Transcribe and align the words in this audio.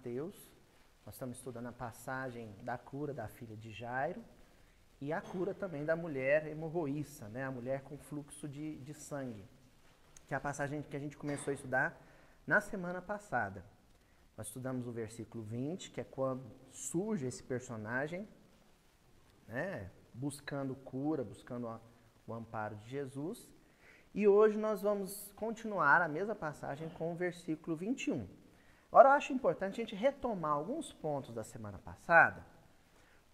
Mateus. 0.00 0.34
Nós 1.04 1.14
estamos 1.14 1.36
estudando 1.36 1.66
a 1.66 1.72
passagem 1.72 2.54
da 2.62 2.78
cura 2.78 3.12
da 3.12 3.28
filha 3.28 3.54
de 3.54 3.70
Jairo 3.70 4.24
e 4.98 5.12
a 5.12 5.20
cura 5.20 5.52
também 5.52 5.84
da 5.84 5.94
mulher 5.94 6.46
hemorroíça, 6.46 7.28
né? 7.28 7.44
a 7.44 7.50
mulher 7.50 7.82
com 7.82 7.98
fluxo 7.98 8.48
de, 8.48 8.78
de 8.78 8.94
sangue, 8.94 9.44
que 10.26 10.32
é 10.32 10.36
a 10.38 10.40
passagem 10.40 10.80
que 10.80 10.96
a 10.96 10.98
gente 11.00 11.18
começou 11.18 11.50
a 11.50 11.54
estudar 11.54 12.00
na 12.46 12.62
semana 12.62 13.02
passada. 13.02 13.62
Nós 14.38 14.46
estudamos 14.46 14.86
o 14.86 14.90
versículo 14.92 15.44
20, 15.44 15.90
que 15.90 16.00
é 16.00 16.04
quando 16.04 16.50
surge 16.72 17.26
esse 17.26 17.42
personagem, 17.42 18.26
né? 19.46 19.90
buscando 20.14 20.74
cura, 20.76 21.22
buscando 21.22 21.78
o 22.26 22.32
amparo 22.32 22.74
de 22.76 22.88
Jesus. 22.88 23.46
E 24.14 24.26
hoje 24.26 24.56
nós 24.56 24.80
vamos 24.80 25.30
continuar 25.36 26.00
a 26.00 26.08
mesma 26.08 26.34
passagem 26.34 26.88
com 26.88 27.12
o 27.12 27.16
versículo 27.16 27.76
21. 27.76 28.39
Agora 28.90 29.10
eu 29.10 29.12
acho 29.12 29.32
importante 29.32 29.80
a 29.80 29.84
gente 29.84 29.94
retomar 29.94 30.52
alguns 30.52 30.92
pontos 30.92 31.32
da 31.32 31.44
semana 31.44 31.78
passada, 31.78 32.44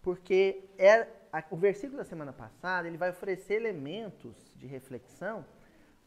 porque 0.03 0.63
é, 0.77 1.07
a, 1.33 1.43
o 1.49 1.57
versículo 1.57 1.97
da 1.97 2.05
semana 2.05 2.31
passada 2.31 2.87
ele 2.87 2.97
vai 2.97 3.09
oferecer 3.09 3.55
elementos 3.55 4.53
de 4.55 4.67
reflexão 4.67 5.43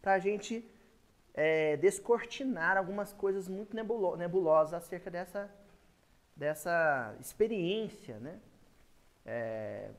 para 0.00 0.14
a 0.14 0.18
gente 0.20 0.64
é, 1.34 1.76
descortinar 1.76 2.76
algumas 2.76 3.12
coisas 3.12 3.48
muito 3.48 3.74
nebulo, 3.74 4.16
nebulosas 4.16 4.74
acerca 4.74 5.10
dessa, 5.10 5.50
dessa 6.36 7.16
experiência, 7.20 8.18
né? 8.20 8.40
É, 9.26 9.90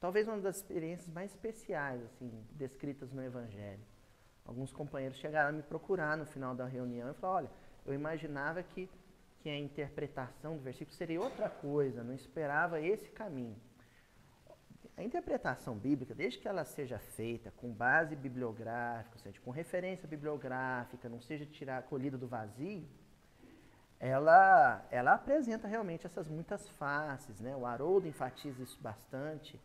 talvez 0.00 0.26
uma 0.26 0.38
das 0.38 0.56
experiências 0.56 1.08
mais 1.08 1.30
especiais 1.30 2.02
assim 2.04 2.30
descritas 2.50 3.12
no 3.12 3.22
Evangelho. 3.22 3.82
Alguns 4.44 4.72
companheiros 4.72 5.18
chegaram 5.18 5.50
a 5.50 5.52
me 5.52 5.62
procurar 5.62 6.16
no 6.16 6.26
final 6.26 6.54
da 6.54 6.66
reunião 6.66 7.10
e 7.10 7.14
falaram: 7.14 7.46
olha, 7.46 7.65
eu 7.86 7.94
imaginava 7.94 8.62
que, 8.62 8.90
que 9.40 9.48
a 9.48 9.58
interpretação 9.58 10.56
do 10.56 10.62
versículo 10.62 10.96
seria 10.96 11.20
outra 11.20 11.48
coisa, 11.48 12.02
não 12.02 12.14
esperava 12.14 12.80
esse 12.80 13.08
caminho. 13.10 13.56
A 14.96 15.02
interpretação 15.02 15.76
bíblica, 15.76 16.14
desde 16.14 16.38
que 16.38 16.48
ela 16.48 16.64
seja 16.64 16.98
feita 16.98 17.50
com 17.56 17.70
base 17.70 18.16
bibliográfica, 18.16 19.16
ou 19.16 19.22
seja, 19.22 19.40
com 19.42 19.50
referência 19.50 20.08
bibliográfica, 20.08 21.08
não 21.08 21.20
seja 21.20 21.44
tirar, 21.44 21.82
colhida 21.82 22.16
do 22.16 22.26
vazio, 22.26 22.88
ela, 24.00 24.86
ela 24.90 25.12
apresenta 25.14 25.68
realmente 25.68 26.06
essas 26.06 26.28
muitas 26.28 26.66
faces. 26.70 27.40
Né? 27.40 27.54
O 27.54 27.66
Haroldo 27.66 28.08
enfatiza 28.08 28.62
isso 28.62 28.80
bastante 28.80 29.60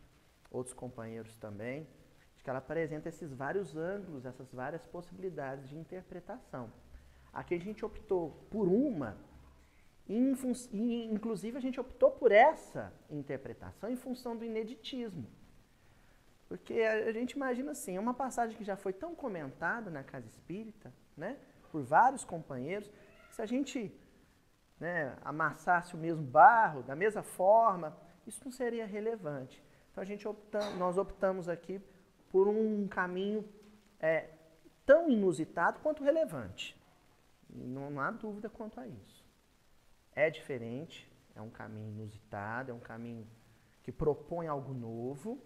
outros 0.50 0.74
companheiros 0.74 1.34
também, 1.36 1.88
de 2.36 2.44
que 2.44 2.50
ela 2.50 2.58
apresenta 2.58 3.08
esses 3.08 3.32
vários 3.32 3.74
ângulos, 3.74 4.26
essas 4.26 4.52
várias 4.52 4.84
possibilidades 4.86 5.66
de 5.68 5.76
interpretação. 5.76 6.70
Aqui 7.32 7.54
a 7.54 7.60
gente 7.60 7.84
optou 7.84 8.46
por 8.50 8.68
uma, 8.68 9.16
e 10.08 11.06
inclusive 11.10 11.56
a 11.56 11.60
gente 11.60 11.80
optou 11.80 12.10
por 12.10 12.30
essa 12.32 12.92
interpretação 13.08 13.90
em 13.90 13.96
função 13.96 14.36
do 14.36 14.44
ineditismo. 14.44 15.26
Porque 16.48 16.74
a 16.82 17.12
gente 17.12 17.32
imagina 17.32 17.70
assim, 17.72 17.96
é 17.96 18.00
uma 18.00 18.12
passagem 18.12 18.56
que 18.56 18.64
já 18.64 18.76
foi 18.76 18.92
tão 18.92 19.14
comentada 19.14 19.90
na 19.90 20.02
casa 20.02 20.26
espírita, 20.26 20.92
né, 21.16 21.38
por 21.70 21.82
vários 21.82 22.24
companheiros, 22.24 22.90
se 23.30 23.40
a 23.40 23.46
gente 23.46 23.90
né, 24.78 25.16
amassasse 25.24 25.94
o 25.94 25.98
mesmo 25.98 26.22
barro, 26.22 26.82
da 26.82 26.94
mesma 26.94 27.22
forma, 27.22 27.96
isso 28.26 28.42
não 28.44 28.52
seria 28.52 28.84
relevante. 28.84 29.62
Então 29.90 30.02
a 30.02 30.04
gente 30.04 30.26
nós 30.76 30.98
optamos 30.98 31.48
aqui 31.48 31.80
por 32.30 32.46
um 32.48 32.86
caminho 32.88 33.48
é, 33.98 34.28
tão 34.84 35.08
inusitado 35.08 35.80
quanto 35.80 36.04
relevante. 36.04 36.76
Não, 37.52 37.90
não 37.90 38.00
há 38.00 38.10
dúvida 38.10 38.48
quanto 38.48 38.80
a 38.80 38.86
isso. 38.86 39.24
É 40.14 40.30
diferente, 40.30 41.10
é 41.34 41.40
um 41.40 41.50
caminho 41.50 41.90
inusitado, 41.90 42.70
é 42.70 42.74
um 42.74 42.80
caminho 42.80 43.26
que 43.82 43.92
propõe 43.92 44.46
algo 44.46 44.72
novo, 44.72 45.42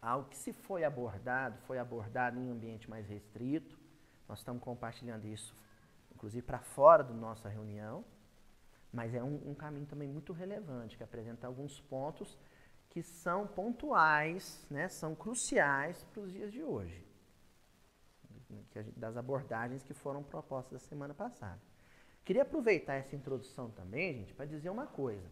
algo 0.00 0.28
que 0.28 0.36
se 0.36 0.52
foi 0.52 0.84
abordado, 0.84 1.58
foi 1.66 1.78
abordado 1.78 2.38
em 2.38 2.42
um 2.42 2.52
ambiente 2.52 2.88
mais 2.88 3.06
restrito. 3.06 3.78
Nós 4.28 4.38
estamos 4.38 4.62
compartilhando 4.62 5.26
isso, 5.26 5.54
inclusive 6.14 6.42
para 6.42 6.60
fora 6.60 7.02
da 7.02 7.14
nossa 7.14 7.48
reunião, 7.48 8.04
mas 8.92 9.14
é 9.14 9.22
um, 9.22 9.50
um 9.50 9.54
caminho 9.54 9.86
também 9.86 10.08
muito 10.08 10.32
relevante, 10.32 10.96
que 10.96 11.02
apresenta 11.02 11.46
alguns 11.46 11.80
pontos 11.80 12.38
que 12.90 13.02
são 13.02 13.46
pontuais, 13.46 14.66
né, 14.70 14.88
são 14.88 15.14
cruciais 15.14 16.02
para 16.12 16.22
os 16.22 16.32
dias 16.32 16.50
de 16.50 16.62
hoje, 16.62 17.04
das 18.96 19.16
abordagens 19.16 19.82
que 19.82 19.94
foram 19.94 20.22
propostas 20.22 20.72
da 20.72 20.78
semana 20.88 21.14
passada. 21.14 21.60
Queria 22.24 22.42
aproveitar 22.42 22.94
essa 22.94 23.16
introdução 23.16 23.70
também, 23.70 24.14
gente, 24.14 24.34
para 24.34 24.46
dizer 24.46 24.70
uma 24.70 24.86
coisa. 24.86 25.26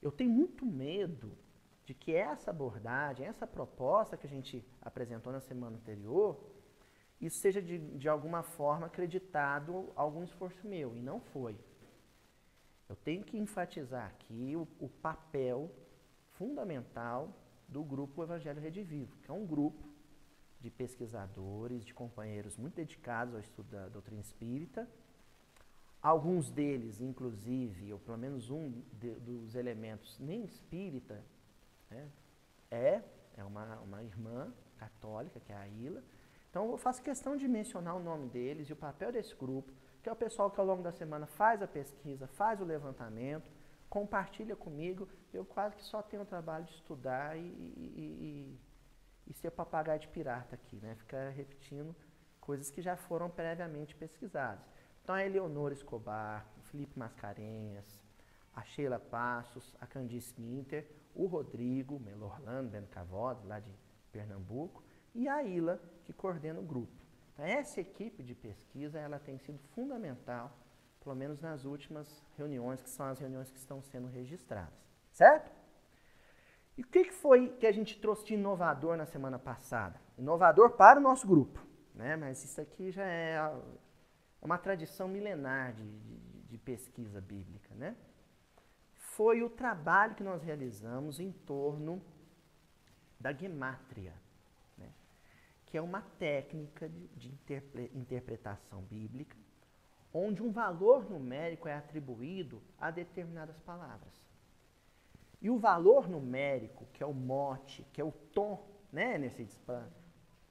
Eu 0.00 0.12
tenho 0.12 0.30
muito 0.30 0.64
medo 0.64 1.36
de 1.84 1.92
que 1.92 2.14
essa 2.14 2.50
abordagem, 2.50 3.26
essa 3.26 3.46
proposta 3.46 4.16
que 4.16 4.26
a 4.26 4.30
gente 4.30 4.64
apresentou 4.80 5.32
na 5.32 5.40
semana 5.40 5.76
anterior, 5.76 6.40
isso 7.20 7.38
seja 7.38 7.60
de, 7.60 7.78
de 7.78 8.08
alguma 8.08 8.42
forma 8.42 8.86
acreditado 8.86 9.92
algum 9.94 10.22
esforço 10.24 10.66
meu, 10.66 10.96
e 10.96 11.00
não 11.00 11.20
foi. 11.20 11.58
Eu 12.88 12.96
tenho 12.96 13.24
que 13.24 13.38
enfatizar 13.38 14.06
aqui 14.06 14.54
o, 14.56 14.68
o 14.78 14.88
papel 14.88 15.70
fundamental 16.32 17.32
do 17.66 17.82
grupo 17.82 18.22
Evangelho 18.22 18.60
Redivivo, 18.60 19.16
que 19.22 19.30
é 19.30 19.34
um 19.34 19.46
grupo 19.46 19.93
de 20.64 20.70
pesquisadores, 20.70 21.84
de 21.84 21.92
companheiros 21.92 22.56
muito 22.56 22.74
dedicados 22.74 23.34
ao 23.34 23.40
estudo 23.40 23.70
da 23.70 23.86
doutrina 23.88 24.22
espírita. 24.22 24.88
Alguns 26.00 26.50
deles, 26.50 27.02
inclusive, 27.02 27.92
ou 27.92 27.98
pelo 27.98 28.16
menos 28.16 28.50
um 28.50 28.82
de, 28.94 29.10
dos 29.16 29.54
elementos 29.54 30.18
nem 30.18 30.42
espírita, 30.42 31.22
né, 31.90 32.08
é, 32.70 33.02
é 33.36 33.44
uma, 33.44 33.78
uma 33.80 34.02
irmã 34.02 34.52
católica, 34.78 35.38
que 35.38 35.52
é 35.52 35.56
a 35.56 35.68
Ila. 35.68 36.02
Então 36.48 36.70
eu 36.70 36.78
faço 36.78 37.02
questão 37.02 37.36
de 37.36 37.46
mencionar 37.46 37.94
o 37.94 38.02
nome 38.02 38.28
deles 38.28 38.68
e 38.70 38.72
o 38.72 38.76
papel 38.76 39.12
desse 39.12 39.34
grupo, 39.34 39.70
que 40.02 40.08
é 40.08 40.12
o 40.12 40.16
pessoal 40.16 40.50
que 40.50 40.58
ao 40.58 40.66
longo 40.66 40.82
da 40.82 40.92
semana 40.92 41.26
faz 41.26 41.60
a 41.60 41.66
pesquisa, 41.66 42.26
faz 42.26 42.60
o 42.60 42.64
levantamento, 42.64 43.50
compartilha 43.90 44.56
comigo. 44.56 45.08
Eu 45.32 45.44
quase 45.44 45.76
que 45.76 45.82
só 45.82 46.00
tenho 46.00 46.22
o 46.22 46.26
trabalho 46.26 46.64
de 46.64 46.72
estudar 46.72 47.36
e, 47.36 47.40
e, 47.40 48.56
e, 48.56 48.58
e 49.26 49.32
ser 49.32 49.50
papagaio 49.50 50.00
de 50.00 50.08
pirata 50.08 50.54
aqui, 50.54 50.76
né? 50.76 50.94
Ficar 50.96 51.30
repetindo 51.30 51.94
coisas 52.40 52.70
que 52.70 52.82
já 52.82 52.96
foram 52.96 53.30
previamente 53.30 53.94
pesquisadas. 53.94 54.64
Então, 55.02 55.14
a 55.14 55.24
Eleonora 55.24 55.74
Escobar, 55.74 56.46
o 56.58 56.62
Felipe 56.62 56.98
Mascarenhas, 56.98 58.00
a 58.54 58.62
Sheila 58.62 58.98
Passos, 58.98 59.74
a 59.80 59.86
Candice 59.86 60.40
Minter, 60.40 60.88
o 61.14 61.26
Rodrigo 61.26 61.98
Melorlando 61.98 62.70
Bento 62.70 62.88
Cavodes, 62.88 63.44
lá 63.44 63.60
de 63.60 63.72
Pernambuco, 64.12 64.82
e 65.14 65.28
a 65.28 65.42
Ila, 65.42 65.80
que 66.04 66.12
coordena 66.12 66.60
o 66.60 66.64
grupo. 66.64 66.92
Então, 67.32 67.44
essa 67.44 67.80
equipe 67.80 68.22
de 68.22 68.34
pesquisa 68.34 68.98
ela 68.98 69.18
tem 69.18 69.38
sido 69.38 69.58
fundamental 69.74 70.52
pelo 71.04 71.14
menos 71.14 71.38
nas 71.38 71.66
últimas 71.66 72.24
reuniões, 72.36 72.80
que 72.80 72.88
são 72.88 73.06
as 73.06 73.18
reuniões 73.18 73.50
que 73.50 73.58
estão 73.58 73.82
sendo 73.82 74.08
registradas. 74.08 74.72
Certo? 75.12 75.52
E 76.76 76.82
o 76.82 76.86
que 76.86 77.10
foi 77.12 77.48
que 77.50 77.66
a 77.66 77.72
gente 77.72 78.00
trouxe 78.00 78.24
de 78.24 78.34
inovador 78.34 78.96
na 78.96 79.06
semana 79.06 79.38
passada? 79.38 80.00
Inovador 80.18 80.70
para 80.72 80.98
o 80.98 81.02
nosso 81.02 81.26
grupo, 81.26 81.64
né? 81.94 82.16
mas 82.16 82.42
isso 82.44 82.60
aqui 82.60 82.90
já 82.90 83.04
é, 83.04 83.34
é 83.34 84.44
uma 84.44 84.58
tradição 84.58 85.06
milenar 85.06 85.72
de, 85.72 85.84
de, 85.84 86.16
de 86.42 86.58
pesquisa 86.58 87.20
bíblica. 87.20 87.74
Né? 87.74 87.96
Foi 88.94 89.42
o 89.42 89.50
trabalho 89.50 90.14
que 90.14 90.22
nós 90.22 90.42
realizamos 90.42 91.20
em 91.20 91.30
torno 91.30 92.02
da 93.20 93.32
gemátria, 93.32 94.14
né? 94.76 94.90
que 95.66 95.78
é 95.78 95.80
uma 95.80 96.02
técnica 96.18 96.88
de, 96.88 97.06
de 97.08 97.38
interpretação 97.94 98.82
bíblica 98.82 99.36
onde 100.14 100.40
um 100.40 100.52
valor 100.52 101.10
numérico 101.10 101.66
é 101.66 101.74
atribuído 101.74 102.62
a 102.78 102.92
determinadas 102.92 103.58
palavras. 103.60 104.23
E 105.44 105.50
o 105.50 105.58
valor 105.58 106.08
numérico, 106.08 106.86
que 106.94 107.02
é 107.02 107.06
o 107.06 107.12
mote, 107.12 107.86
que 107.92 108.00
é 108.00 108.04
o 108.04 108.10
tom, 108.10 108.66
né, 108.90 109.18
nesse 109.18 109.44
para 109.66 109.86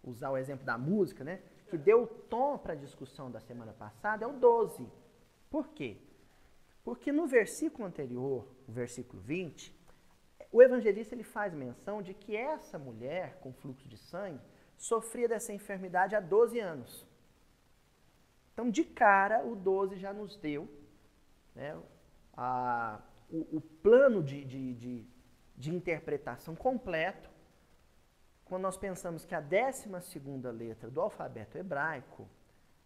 usar 0.03 0.29
o 0.29 0.37
exemplo 0.37 0.63
da 0.63 0.77
música, 0.77 1.23
né, 1.23 1.41
que 1.67 1.75
deu 1.75 2.03
o 2.03 2.07
tom 2.07 2.59
para 2.59 2.73
a 2.73 2.75
discussão 2.75 3.31
da 3.31 3.39
semana 3.39 3.73
passada, 3.73 4.23
é 4.23 4.27
o 4.27 4.33
12. 4.33 4.87
Por 5.49 5.69
quê? 5.69 5.97
Porque 6.83 7.11
no 7.11 7.25
versículo 7.25 7.87
anterior, 7.87 8.47
o 8.67 8.71
versículo 8.71 9.19
20, 9.23 9.75
o 10.51 10.61
evangelista 10.61 11.15
ele 11.15 11.23
faz 11.23 11.55
menção 11.55 12.03
de 12.03 12.13
que 12.13 12.35
essa 12.35 12.77
mulher 12.77 13.39
com 13.39 13.51
fluxo 13.51 13.89
de 13.89 13.97
sangue 13.97 14.45
sofria 14.77 15.27
dessa 15.27 15.51
enfermidade 15.51 16.15
há 16.15 16.19
12 16.19 16.59
anos. 16.59 17.03
Então, 18.53 18.69
de 18.69 18.83
cara, 18.83 19.43
o 19.43 19.55
12 19.55 19.97
já 19.97 20.13
nos 20.13 20.37
deu 20.37 20.69
né, 21.55 21.75
a, 22.37 23.01
o, 23.33 23.57
o, 23.57 23.62
plano 23.62 24.21
de, 24.21 24.45
de, 24.45 24.75
de, 24.75 25.07
de 25.57 25.74
interpretação 25.74 26.56
completo 26.56 27.31
quando 28.45 28.62
nós 28.62 28.77
pensamos 28.77 29.25
que 29.25 29.33
a 29.33 29.41
décima 29.41 30.00
segunda 30.01 30.51
letra 30.51 30.88
do 30.89 31.01
alfabeto 31.01 31.57
hebraico 31.57 32.30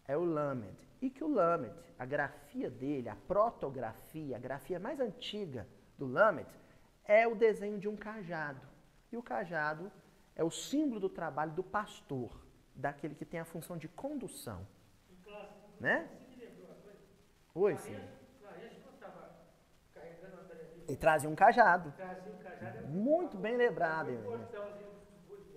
é 0.06 0.16
o 0.16 0.24
Lamed, 0.24 0.74
e 1.02 1.10
que 1.10 1.22
o 1.22 1.28
Lamed, 1.28 1.74
a 1.98 2.06
grafia 2.06 2.70
dele, 2.70 3.10
a 3.10 3.14
protografia, 3.14 4.36
a 4.36 4.38
grafia 4.38 4.80
mais 4.80 4.98
antiga 5.00 5.68
do 5.98 6.06
Lamed, 6.06 6.48
é 7.04 7.28
o 7.28 7.34
desenho 7.34 7.78
de 7.78 7.86
um 7.86 7.96
cajado. 7.96 8.66
E 9.12 9.16
o 9.18 9.22
cajado 9.22 9.92
é 10.34 10.42
o 10.42 10.50
símbolo 10.50 10.98
do 10.98 11.10
trabalho 11.10 11.52
do 11.52 11.62
pastor, 11.62 12.40
daquele 12.74 13.14
que 13.14 13.26
tem 13.26 13.40
a 13.40 13.44
função 13.44 13.76
de 13.76 13.88
condução. 13.88 14.66
Né? 15.78 16.08
Oi, 17.54 17.76
sim. 17.76 18.17
E 20.88 20.96
trazia 20.96 21.28
um 21.28 21.34
cajado. 21.34 21.92
Muito 22.88 23.36
bem 23.36 23.56
lembrado. 23.56 24.10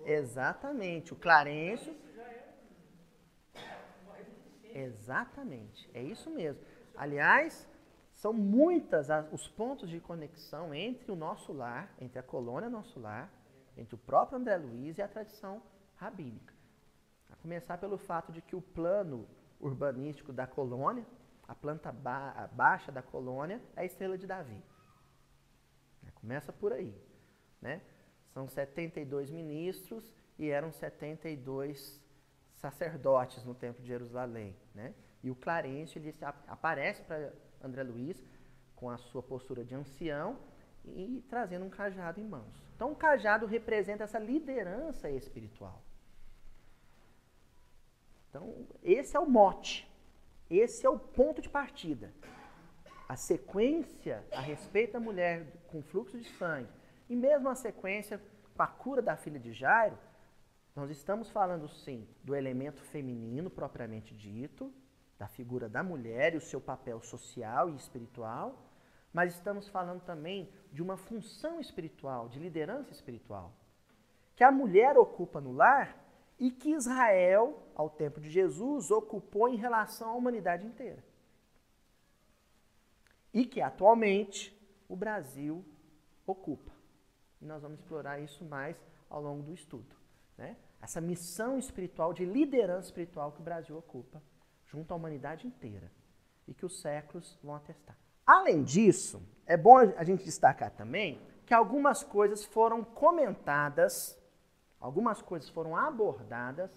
Exatamente. 0.04 1.12
O 1.12 1.16
Clarencio. 1.16 1.96
Exatamente. 4.74 5.90
É 5.94 6.02
isso 6.02 6.30
mesmo. 6.30 6.62
Aliás, 6.94 7.66
são 8.14 8.32
muitas 8.32 9.08
os 9.32 9.48
pontos 9.48 9.88
de 9.88 10.00
conexão 10.00 10.74
entre 10.74 11.10
o 11.10 11.16
nosso 11.16 11.52
lar, 11.52 11.92
entre 11.98 12.18
a 12.18 12.22
colônia 12.22 12.68
nosso 12.68 13.00
lar, 13.00 13.30
entre 13.76 13.94
o 13.94 13.98
próprio 13.98 14.38
André 14.38 14.56
Luiz 14.56 14.98
e 14.98 15.02
a 15.02 15.08
tradição 15.08 15.62
rabínica. 15.96 16.54
A 17.30 17.36
começar 17.36 17.78
pelo 17.78 17.96
fato 17.96 18.30
de 18.30 18.42
que 18.42 18.54
o 18.54 18.60
plano 18.60 19.26
urbanístico 19.58 20.32
da 20.32 20.46
colônia, 20.46 21.06
a 21.48 21.54
planta 21.54 21.90
ba 21.90 22.50
baixa 22.52 22.92
da 22.92 23.02
colônia, 23.02 23.60
é 23.74 23.80
a 23.80 23.84
estrela 23.84 24.18
de 24.18 24.26
Davi. 24.26 24.62
Começa 26.22 26.52
por 26.52 26.72
aí. 26.72 26.94
Né? 27.60 27.82
São 28.32 28.48
72 28.48 29.30
ministros 29.30 30.14
e 30.38 30.48
eram 30.48 30.72
72 30.72 32.00
sacerdotes 32.54 33.44
no 33.44 33.54
Templo 33.54 33.82
de 33.82 33.88
Jerusalém. 33.88 34.56
Né? 34.74 34.94
E 35.22 35.30
o 35.30 35.34
Clarencio 35.34 36.00
ele 36.00 36.14
aparece 36.46 37.02
para 37.02 37.32
André 37.62 37.82
Luiz 37.82 38.24
com 38.76 38.88
a 38.88 38.96
sua 38.96 39.22
postura 39.22 39.64
de 39.64 39.74
ancião 39.74 40.38
e 40.84 41.24
trazendo 41.28 41.64
um 41.64 41.70
cajado 41.70 42.20
em 42.20 42.24
mãos. 42.24 42.72
Então, 42.74 42.92
o 42.92 42.96
cajado 42.96 43.46
representa 43.46 44.04
essa 44.04 44.18
liderança 44.18 45.10
espiritual. 45.10 45.82
Então, 48.28 48.66
esse 48.82 49.16
é 49.16 49.20
o 49.20 49.28
mote, 49.28 49.88
esse 50.48 50.86
é 50.86 50.88
o 50.90 50.98
ponto 50.98 51.42
de 51.42 51.48
partida. 51.48 52.12
A 53.12 53.16
sequência 53.16 54.24
a 54.32 54.40
respeito 54.40 54.94
da 54.94 54.98
mulher 54.98 55.46
com 55.70 55.82
fluxo 55.82 56.16
de 56.16 56.26
sangue, 56.38 56.72
e 57.10 57.14
mesmo 57.14 57.46
a 57.50 57.54
sequência 57.54 58.18
com 58.56 58.62
a 58.62 58.66
cura 58.66 59.02
da 59.02 59.18
filha 59.18 59.38
de 59.38 59.52
Jairo, 59.52 59.98
nós 60.74 60.88
estamos 60.90 61.28
falando 61.28 61.68
sim 61.68 62.08
do 62.24 62.34
elemento 62.34 62.80
feminino 62.80 63.50
propriamente 63.50 64.14
dito, 64.14 64.72
da 65.18 65.28
figura 65.28 65.68
da 65.68 65.82
mulher 65.82 66.32
e 66.32 66.38
o 66.38 66.40
seu 66.40 66.58
papel 66.58 67.02
social 67.02 67.68
e 67.68 67.76
espiritual, 67.76 68.72
mas 69.12 69.34
estamos 69.34 69.68
falando 69.68 70.00
também 70.00 70.50
de 70.72 70.80
uma 70.80 70.96
função 70.96 71.60
espiritual, 71.60 72.30
de 72.30 72.38
liderança 72.38 72.92
espiritual, 72.92 73.52
que 74.34 74.42
a 74.42 74.50
mulher 74.50 74.96
ocupa 74.96 75.38
no 75.38 75.52
lar 75.52 76.02
e 76.38 76.50
que 76.50 76.70
Israel, 76.70 77.62
ao 77.74 77.90
tempo 77.90 78.22
de 78.22 78.30
Jesus, 78.30 78.90
ocupou 78.90 79.50
em 79.50 79.56
relação 79.56 80.08
à 80.08 80.14
humanidade 80.14 80.66
inteira. 80.66 81.11
E 83.32 83.44
que 83.44 83.60
atualmente 83.60 84.56
o 84.88 84.96
Brasil 84.96 85.64
ocupa. 86.26 86.72
E 87.40 87.44
nós 87.44 87.62
vamos 87.62 87.80
explorar 87.80 88.20
isso 88.20 88.44
mais 88.44 88.76
ao 89.08 89.22
longo 89.22 89.42
do 89.42 89.52
estudo. 89.52 89.96
Né? 90.36 90.56
Essa 90.80 91.00
missão 91.00 91.58
espiritual, 91.58 92.12
de 92.12 92.24
liderança 92.24 92.88
espiritual 92.88 93.32
que 93.32 93.40
o 93.40 93.44
Brasil 93.44 93.76
ocupa 93.76 94.22
junto 94.66 94.92
à 94.92 94.96
humanidade 94.96 95.46
inteira 95.46 95.90
e 96.46 96.54
que 96.54 96.64
os 96.64 96.80
séculos 96.80 97.38
vão 97.42 97.54
atestar. 97.54 97.96
Além 98.26 98.62
disso, 98.62 99.22
é 99.46 99.56
bom 99.56 99.78
a 99.78 100.04
gente 100.04 100.24
destacar 100.24 100.70
também 100.70 101.20
que 101.44 101.54
algumas 101.54 102.02
coisas 102.02 102.44
foram 102.44 102.84
comentadas, 102.84 104.18
algumas 104.80 105.20
coisas 105.20 105.48
foram 105.50 105.76
abordadas 105.76 106.70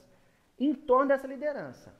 em 0.59 0.73
torno 0.73 1.07
dessa 1.07 1.27
liderança. 1.27 1.95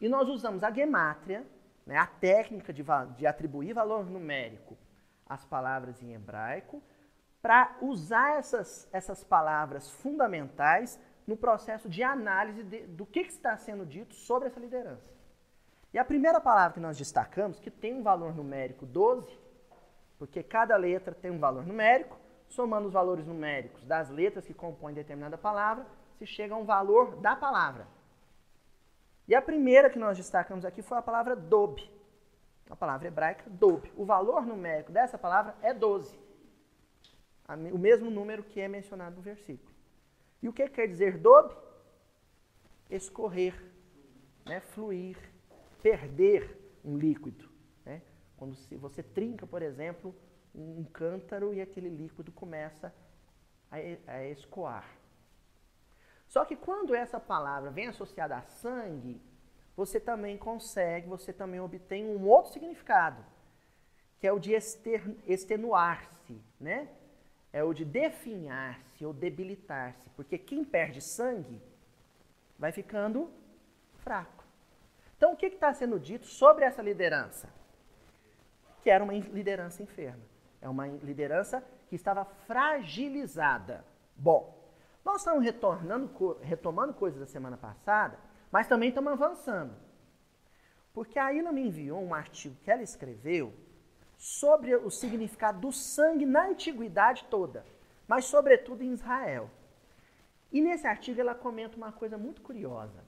E 0.00 0.08
nós 0.08 0.28
usamos 0.28 0.64
a 0.64 0.70
gemátria, 0.70 1.46
né, 1.86 1.96
a 1.96 2.06
técnica 2.06 2.72
de, 2.72 2.84
de 3.16 3.26
atribuir 3.26 3.72
valor 3.72 4.08
numérico 4.08 4.76
às 5.26 5.44
palavras 5.44 6.02
em 6.02 6.12
hebraico, 6.12 6.82
para 7.40 7.76
usar 7.80 8.38
essas, 8.38 8.88
essas 8.92 9.24
palavras 9.24 9.90
fundamentais 9.90 11.00
no 11.26 11.36
processo 11.36 11.88
de 11.88 12.02
análise 12.02 12.62
de, 12.62 12.86
do 12.86 13.06
que, 13.06 13.24
que 13.24 13.30
está 13.30 13.56
sendo 13.56 13.86
dito 13.86 14.14
sobre 14.14 14.48
essa 14.48 14.60
liderança. 14.60 15.10
E 15.92 15.98
a 15.98 16.04
primeira 16.04 16.40
palavra 16.40 16.74
que 16.74 16.80
nós 16.80 16.98
destacamos, 16.98 17.58
que 17.58 17.70
tem 17.70 17.94
um 17.94 18.02
valor 18.02 18.34
numérico 18.34 18.86
12, 18.86 19.38
porque 20.18 20.42
cada 20.42 20.76
letra 20.76 21.14
tem 21.14 21.30
um 21.30 21.38
valor 21.38 21.66
numérico, 21.66 22.18
somando 22.48 22.88
os 22.88 22.92
valores 22.92 23.26
numéricos 23.26 23.84
das 23.84 24.10
letras 24.10 24.46
que 24.46 24.52
compõem 24.52 24.94
determinada 24.94 25.38
palavra, 25.38 25.86
se 26.18 26.26
chega 26.26 26.54
a 26.54 26.58
um 26.58 26.64
valor 26.64 27.16
da 27.16 27.34
palavra. 27.34 27.86
E 29.30 29.34
a 29.36 29.40
primeira 29.40 29.88
que 29.88 29.96
nós 29.96 30.16
destacamos 30.16 30.64
aqui 30.64 30.82
foi 30.82 30.98
a 30.98 31.02
palavra 31.02 31.36
dob, 31.36 31.88
a 32.68 32.74
palavra 32.74 33.06
hebraica 33.06 33.48
dob. 33.48 33.88
O 33.96 34.04
valor 34.04 34.44
numérico 34.44 34.90
dessa 34.90 35.16
palavra 35.16 35.54
é 35.62 35.72
12, 35.72 36.18
o 37.72 37.78
mesmo 37.78 38.10
número 38.10 38.42
que 38.42 38.60
é 38.60 38.66
mencionado 38.66 39.14
no 39.14 39.22
versículo. 39.22 39.72
E 40.42 40.48
o 40.48 40.52
que 40.52 40.66
quer 40.66 40.88
dizer 40.88 41.16
dob? 41.16 41.54
Escorrer, 42.90 43.54
né? 44.44 44.58
fluir, 44.58 45.16
perder 45.80 46.58
um 46.84 46.98
líquido. 46.98 47.48
Né? 47.86 48.02
Quando 48.36 48.56
você 48.80 49.00
trinca, 49.00 49.46
por 49.46 49.62
exemplo, 49.62 50.12
um 50.52 50.82
cântaro 50.82 51.54
e 51.54 51.60
aquele 51.60 51.88
líquido 51.88 52.32
começa 52.32 52.92
a, 53.70 53.76
a 54.08 54.26
escoar. 54.26 54.99
Só 56.30 56.44
que 56.44 56.54
quando 56.54 56.94
essa 56.94 57.18
palavra 57.18 57.72
vem 57.72 57.88
associada 57.88 58.36
a 58.36 58.42
sangue, 58.42 59.20
você 59.76 59.98
também 59.98 60.38
consegue, 60.38 61.08
você 61.08 61.32
também 61.32 61.58
obtém 61.58 62.06
um 62.06 62.24
outro 62.24 62.52
significado, 62.52 63.20
que 64.20 64.28
é 64.28 64.32
o 64.32 64.38
de 64.38 64.52
extenuar-se, 65.26 66.40
né? 66.60 66.88
É 67.52 67.64
o 67.64 67.74
de 67.74 67.84
definhar-se 67.84 69.04
ou 69.04 69.12
debilitar-se, 69.12 70.08
porque 70.10 70.38
quem 70.38 70.64
perde 70.64 71.00
sangue 71.00 71.60
vai 72.56 72.70
ficando 72.70 73.28
fraco. 73.96 74.44
Então, 75.16 75.32
o 75.32 75.36
que 75.36 75.46
está 75.46 75.74
sendo 75.74 75.98
dito 75.98 76.26
sobre 76.26 76.64
essa 76.64 76.80
liderança? 76.80 77.52
Que 78.82 78.88
era 78.88 79.02
uma 79.02 79.14
liderança 79.14 79.82
enferma. 79.82 80.22
É 80.62 80.68
uma 80.68 80.86
liderança 80.86 81.60
que 81.88 81.96
estava 81.96 82.24
fragilizada. 82.24 83.84
Bom, 84.14 84.59
nós 85.04 85.22
estamos 85.22 85.44
retornando, 85.44 86.38
retomando 86.40 86.94
coisas 86.94 87.20
da 87.20 87.26
semana 87.26 87.56
passada, 87.56 88.18
mas 88.50 88.66
também 88.66 88.88
estamos 88.88 89.12
avançando. 89.12 89.74
Porque 90.92 91.18
a 91.18 91.32
Ina 91.32 91.52
me 91.52 91.66
enviou 91.66 92.02
um 92.02 92.14
artigo 92.14 92.56
que 92.62 92.70
ela 92.70 92.82
escreveu 92.82 93.54
sobre 94.16 94.74
o 94.74 94.90
significado 94.90 95.60
do 95.60 95.72
sangue 95.72 96.26
na 96.26 96.48
antiguidade 96.48 97.24
toda, 97.30 97.64
mas 98.06 98.26
sobretudo 98.26 98.82
em 98.82 98.92
Israel. 98.92 99.50
E 100.52 100.60
nesse 100.60 100.86
artigo 100.86 101.20
ela 101.20 101.34
comenta 101.34 101.76
uma 101.76 101.92
coisa 101.92 102.18
muito 102.18 102.42
curiosa. 102.42 103.04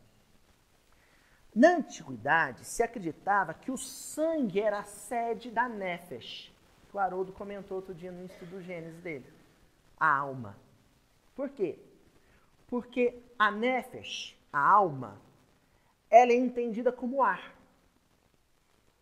Na 1.54 1.76
antiguidade, 1.76 2.64
se 2.64 2.82
acreditava 2.82 3.52
que 3.52 3.70
o 3.70 3.76
sangue 3.76 4.60
era 4.60 4.78
a 4.78 4.84
sede 4.84 5.50
da 5.50 5.68
Nefesh, 5.68 6.50
o 6.92 6.98
Haroldo 6.98 7.32
comentou 7.32 7.78
outro 7.78 7.94
dia 7.94 8.12
no 8.12 8.24
estudo 8.26 8.50
do 8.50 8.62
Gênesis 8.62 9.00
dele. 9.00 9.26
A 9.98 10.14
alma. 10.14 10.58
Por 11.34 11.50
quê? 11.50 11.78
Porque 12.66 13.22
a 13.38 13.50
Nefesh, 13.50 14.36
a 14.52 14.60
alma, 14.60 15.20
ela 16.10 16.32
é 16.32 16.36
entendida 16.36 16.92
como 16.92 17.22
ar. 17.22 17.54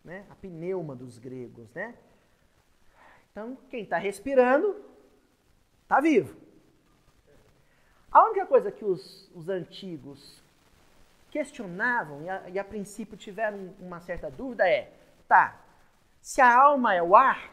Né? 0.04 0.24
A 0.30 0.34
pneuma 0.34 0.96
dos 0.96 1.18
gregos, 1.18 1.70
né? 1.72 1.94
Então, 3.30 3.56
quem 3.68 3.82
está 3.84 3.98
respirando, 3.98 4.84
está 5.82 6.00
vivo. 6.00 6.36
A 8.10 8.24
única 8.24 8.46
coisa 8.46 8.72
que 8.72 8.84
os, 8.84 9.30
os 9.34 9.48
antigos 9.48 10.42
questionavam 11.30 12.22
e 12.22 12.28
a, 12.28 12.50
e 12.50 12.58
a 12.58 12.64
princípio 12.64 13.16
tiveram 13.16 13.72
uma 13.78 14.00
certa 14.00 14.28
dúvida 14.30 14.68
é, 14.68 14.92
tá, 15.28 15.60
se 16.20 16.40
a 16.40 16.60
alma 16.60 16.92
é 16.92 17.02
o 17.02 17.14
ar, 17.14 17.52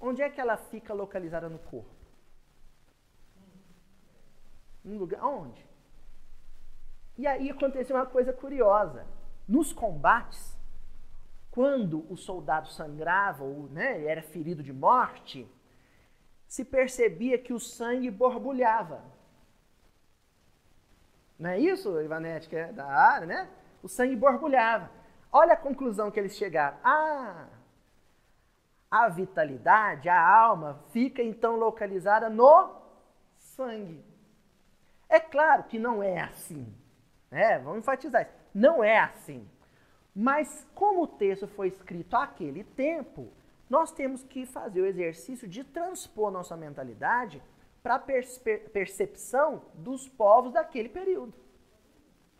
onde 0.00 0.22
é 0.22 0.30
que 0.30 0.40
ela 0.40 0.56
fica 0.56 0.94
localizada 0.94 1.48
no 1.48 1.58
corpo? 1.58 1.99
Um 4.84 4.96
lugar 4.96 5.24
onde? 5.24 5.68
E 7.16 7.26
aí 7.26 7.50
aconteceu 7.50 7.96
uma 7.96 8.06
coisa 8.06 8.32
curiosa. 8.32 9.06
Nos 9.46 9.72
combates, 9.72 10.58
quando 11.50 12.10
o 12.10 12.16
soldado 12.16 12.68
sangrava 12.68 13.44
ou 13.44 13.68
né, 13.68 14.04
era 14.04 14.22
ferido 14.22 14.62
de 14.62 14.72
morte, 14.72 15.46
se 16.46 16.64
percebia 16.64 17.38
que 17.38 17.52
o 17.52 17.60
sangue 17.60 18.10
borbulhava. 18.10 19.04
Não 21.38 21.50
é 21.50 21.58
isso, 21.58 22.00
Ivanete, 22.00 22.48
que 22.48 22.56
é 22.56 22.72
da 22.72 22.86
área, 22.86 23.26
né? 23.26 23.50
O 23.82 23.88
sangue 23.88 24.14
borbulhava. 24.14 24.90
Olha 25.32 25.54
a 25.54 25.56
conclusão 25.56 26.10
que 26.10 26.18
eles 26.18 26.36
chegaram. 26.36 26.76
Ah, 26.82 27.46
a 28.90 29.08
vitalidade, 29.08 30.08
a 30.08 30.20
alma, 30.20 30.82
fica 30.90 31.22
então 31.22 31.56
localizada 31.56 32.28
no 32.28 32.76
sangue. 33.36 34.09
É 35.10 35.18
claro 35.18 35.64
que 35.64 35.78
não 35.78 36.00
é 36.00 36.20
assim. 36.20 36.72
Né? 37.30 37.58
Vamos 37.58 37.80
enfatizar 37.80 38.22
isso. 38.22 38.32
Não 38.54 38.82
é 38.82 38.98
assim. 38.98 39.46
Mas 40.14 40.66
como 40.74 41.02
o 41.02 41.06
texto 41.06 41.48
foi 41.48 41.68
escrito 41.68 42.16
àquele 42.16 42.62
tempo, 42.62 43.32
nós 43.68 43.92
temos 43.92 44.22
que 44.22 44.46
fazer 44.46 44.80
o 44.80 44.86
exercício 44.86 45.48
de 45.48 45.64
transpor 45.64 46.30
nossa 46.30 46.56
mentalidade 46.56 47.42
para 47.82 47.96
a 47.96 47.98
percepção 47.98 49.64
dos 49.74 50.08
povos 50.08 50.52
daquele 50.52 50.88
período. 50.88 51.34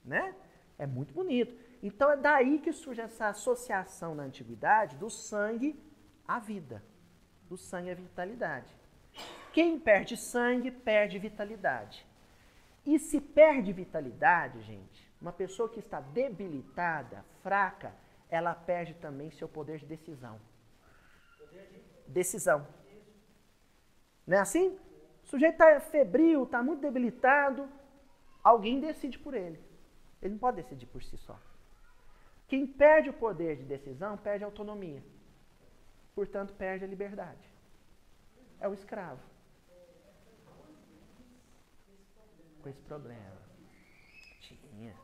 Né? 0.05 0.35
É 0.79 0.87
muito 0.87 1.13
bonito. 1.13 1.55
Então 1.83 2.11
é 2.11 2.17
daí 2.17 2.59
que 2.59 2.73
surge 2.73 3.01
essa 3.01 3.29
associação 3.29 4.15
na 4.15 4.25
antiguidade 4.25 4.97
do 4.97 5.11
sangue 5.11 5.81
à 6.27 6.39
vida, 6.39 6.83
do 7.49 7.57
sangue 7.57 7.91
à 7.91 7.95
vitalidade. 7.95 8.73
Quem 9.53 9.79
perde 9.79 10.17
sangue 10.17 10.71
perde 10.71 11.19
vitalidade. 11.19 12.07
E 12.85 12.99
se 12.99 13.21
perde 13.21 13.73
vitalidade, 13.73 14.61
gente, 14.63 15.13
uma 15.21 15.33
pessoa 15.33 15.69
que 15.69 15.81
está 15.81 16.01
debilitada, 16.01 17.25
fraca, 17.43 17.95
ela 18.29 18.55
perde 18.55 18.95
também 18.95 19.31
seu 19.31 19.49
poder 19.49 19.79
de 19.79 19.87
decisão. 19.87 20.41
Decisão. 22.07 22.67
Não 24.27 24.39
é 24.39 24.41
assim? 24.41 24.79
O 25.25 25.27
sujeito 25.27 25.53
está 25.53 25.81
febril, 25.81 26.45
está 26.45 26.63
muito 26.63 26.81
debilitado, 26.81 27.69
alguém 28.43 28.81
decide 28.81 29.19
por 29.19 29.35
ele. 29.35 29.61
Ele 30.23 30.33
não 30.33 30.39
pode 30.39 30.63
decidir 30.63 30.87
por 30.87 31.03
si 31.03 31.17
só. 31.19 31.39
Quem 32.49 32.67
perde 32.67 33.11
o 33.11 33.13
poder 33.13 33.57
de 33.57 33.65
decisão 33.65 34.17
perde 34.17 34.45
a 34.45 34.47
autonomia. 34.47 35.03
Portanto, 36.15 36.53
perde 36.55 36.85
a 36.85 36.89
liberdade. 36.89 37.49
É 38.59 38.69
o 38.69 38.75
escravo. 38.75 39.23
Com 42.63 42.69
esse 42.69 42.83
problema. 42.83 43.41
Tinha. 44.41 44.95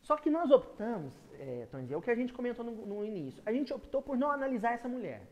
Só 0.00 0.16
que 0.16 0.30
nós 0.30 0.50
optamos, 0.50 1.12
é, 1.34 1.66
Tony, 1.70 1.92
é 1.92 1.96
o 1.96 2.02
que 2.02 2.10
a 2.10 2.14
gente 2.14 2.32
comentou 2.32 2.64
no, 2.64 2.86
no 2.86 3.04
início, 3.04 3.42
a 3.44 3.52
gente 3.52 3.72
optou 3.74 4.00
por 4.00 4.16
não 4.16 4.30
analisar 4.30 4.72
essa 4.72 4.88
mulher. 4.88 5.26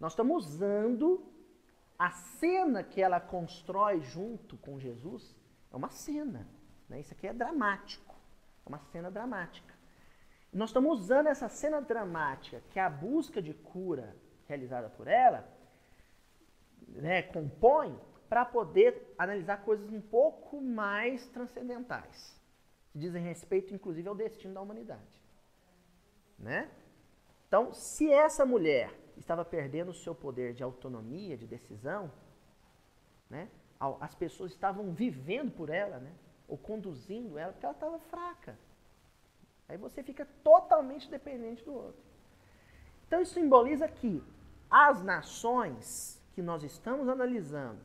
Nós 0.00 0.12
estamos 0.12 0.46
usando 0.46 1.22
a 1.98 2.10
cena 2.10 2.82
que 2.82 3.02
ela 3.02 3.20
constrói 3.20 4.00
junto 4.00 4.56
com 4.56 4.78
Jesus, 4.78 5.36
é 5.72 5.76
uma 5.76 5.90
cena. 5.90 6.46
Né? 6.88 7.00
Isso 7.00 7.12
aqui 7.12 7.26
é 7.26 7.32
dramático. 7.32 8.14
É 8.64 8.68
uma 8.68 8.78
cena 8.78 9.10
dramática. 9.10 9.74
Nós 10.52 10.70
estamos 10.70 11.00
usando 11.00 11.26
essa 11.26 11.48
cena 11.48 11.80
dramática, 11.80 12.62
que 12.70 12.78
é 12.78 12.82
a 12.82 12.88
busca 12.88 13.42
de 13.42 13.52
cura 13.52 14.16
realizada 14.46 14.88
por 14.88 15.06
ela, 15.06 15.46
né, 16.88 17.22
compõe, 17.22 17.98
para 18.28 18.44
poder 18.44 19.14
analisar 19.16 19.62
coisas 19.64 19.90
um 19.90 20.00
pouco 20.00 20.60
mais 20.60 21.26
transcendentais, 21.28 22.38
que 22.92 22.98
dizem 22.98 23.22
respeito, 23.22 23.74
inclusive, 23.74 24.08
ao 24.08 24.14
destino 24.14 24.54
da 24.54 24.60
humanidade. 24.60 25.02
Né? 26.38 26.70
Então, 27.46 27.72
se 27.72 28.12
essa 28.12 28.44
mulher 28.44 28.92
estava 29.16 29.44
perdendo 29.44 29.90
o 29.90 29.94
seu 29.94 30.14
poder 30.14 30.52
de 30.52 30.62
autonomia, 30.62 31.36
de 31.36 31.46
decisão, 31.46 32.12
né, 33.28 33.48
as 34.00 34.14
pessoas 34.14 34.52
estavam 34.52 34.92
vivendo 34.92 35.50
por 35.50 35.70
ela, 35.70 35.98
né, 35.98 36.12
ou 36.46 36.56
conduzindo 36.56 37.38
ela, 37.38 37.52
porque 37.52 37.66
ela 37.66 37.74
estava 37.74 37.98
fraca. 37.98 38.58
Aí 39.68 39.76
você 39.76 40.02
fica 40.02 40.26
totalmente 40.42 41.10
dependente 41.10 41.64
do 41.64 41.74
outro. 41.74 42.02
Então 43.06 43.20
isso 43.20 43.34
simboliza 43.34 43.86
que 43.88 44.22
as 44.70 45.02
nações 45.02 46.22
que 46.34 46.42
nós 46.42 46.62
estamos 46.62 47.08
analisando, 47.08 47.80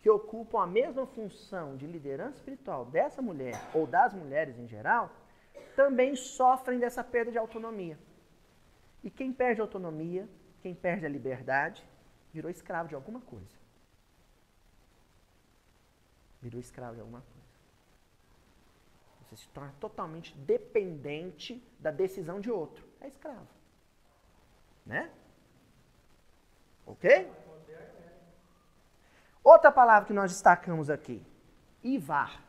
que 0.00 0.08
ocupam 0.08 0.62
a 0.62 0.66
mesma 0.66 1.06
função 1.06 1.76
de 1.76 1.86
liderança 1.86 2.36
espiritual 2.36 2.84
dessa 2.84 3.20
mulher 3.20 3.54
ou 3.74 3.86
das 3.86 4.14
mulheres 4.14 4.58
em 4.58 4.66
geral, 4.66 5.10
também 5.74 6.14
sofrem 6.14 6.78
dessa 6.78 7.02
perda 7.02 7.32
de 7.32 7.38
autonomia. 7.38 7.98
E 9.02 9.10
quem 9.10 9.32
perde 9.32 9.60
a 9.60 9.64
autonomia, 9.64 10.28
quem 10.60 10.74
perde 10.74 11.06
a 11.06 11.08
liberdade, 11.08 11.84
virou 12.32 12.50
escravo 12.50 12.88
de 12.88 12.94
alguma 12.94 13.20
coisa. 13.20 13.56
Virou 16.40 16.60
escravo 16.60 16.94
de 16.94 17.00
alguma 17.00 17.20
coisa. 17.20 17.38
Você 19.22 19.36
se 19.36 19.48
torna 19.48 19.74
totalmente 19.80 20.36
dependente 20.38 21.62
da 21.78 21.90
decisão 21.90 22.40
de 22.40 22.50
outro. 22.50 22.86
É 23.00 23.08
escravo. 23.08 23.46
Né? 24.86 25.10
Ok? 26.86 27.30
Outra 29.42 29.72
palavra 29.72 30.06
que 30.06 30.12
nós 30.12 30.32
destacamos 30.32 30.90
aqui. 30.90 31.24
Ivar. 31.82 32.42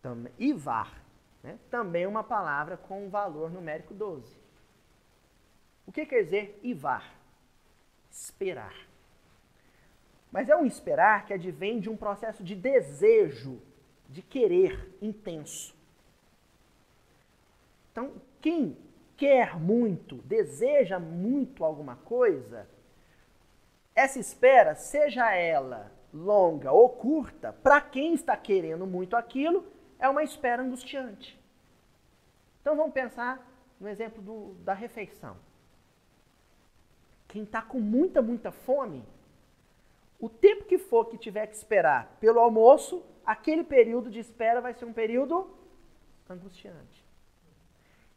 Também, 0.00 0.32
Ivar. 0.38 1.00
Né? 1.42 1.58
Também 1.70 2.06
uma 2.06 2.24
palavra 2.24 2.76
com 2.76 3.06
um 3.06 3.10
valor 3.10 3.50
numérico 3.50 3.94
12. 3.94 4.40
O 5.86 5.92
que 5.92 6.06
quer 6.06 6.22
dizer 6.22 6.58
Ivar? 6.62 7.14
Esperar. 8.10 8.74
Mas 10.30 10.48
é 10.48 10.56
um 10.56 10.64
esperar 10.64 11.26
que 11.26 11.34
advém 11.34 11.78
de 11.78 11.90
um 11.90 11.96
processo 11.96 12.42
de 12.42 12.54
desejo, 12.54 13.60
de 14.08 14.22
querer 14.22 14.96
intenso. 15.00 15.74
Então, 17.90 18.14
quem 18.40 18.76
quer 19.16 19.58
muito, 19.58 20.16
deseja 20.22 20.98
muito 20.98 21.64
alguma 21.64 21.96
coisa, 21.96 22.66
essa 23.94 24.18
espera, 24.18 24.74
seja 24.74 25.34
ela 25.34 25.92
longa 26.12 26.72
ou 26.72 26.88
curta, 26.88 27.52
para 27.52 27.80
quem 27.80 28.14
está 28.14 28.36
querendo 28.36 28.86
muito 28.86 29.16
aquilo, 29.16 29.66
é 29.98 30.08
uma 30.08 30.22
espera 30.22 30.62
angustiante. 30.62 31.40
Então 32.60 32.76
vamos 32.76 32.92
pensar 32.92 33.44
no 33.80 33.88
exemplo 33.88 34.22
do, 34.22 34.54
da 34.62 34.74
refeição. 34.74 35.36
Quem 37.28 37.44
está 37.44 37.62
com 37.62 37.80
muita, 37.80 38.20
muita 38.20 38.52
fome, 38.52 39.04
o 40.20 40.28
tempo 40.28 40.64
que 40.64 40.78
for 40.78 41.06
que 41.06 41.18
tiver 41.18 41.46
que 41.46 41.56
esperar 41.56 42.16
pelo 42.20 42.38
almoço, 42.38 43.04
aquele 43.24 43.64
período 43.64 44.10
de 44.10 44.20
espera 44.20 44.60
vai 44.60 44.74
ser 44.74 44.84
um 44.84 44.92
período 44.92 45.50
angustiante. 46.28 47.04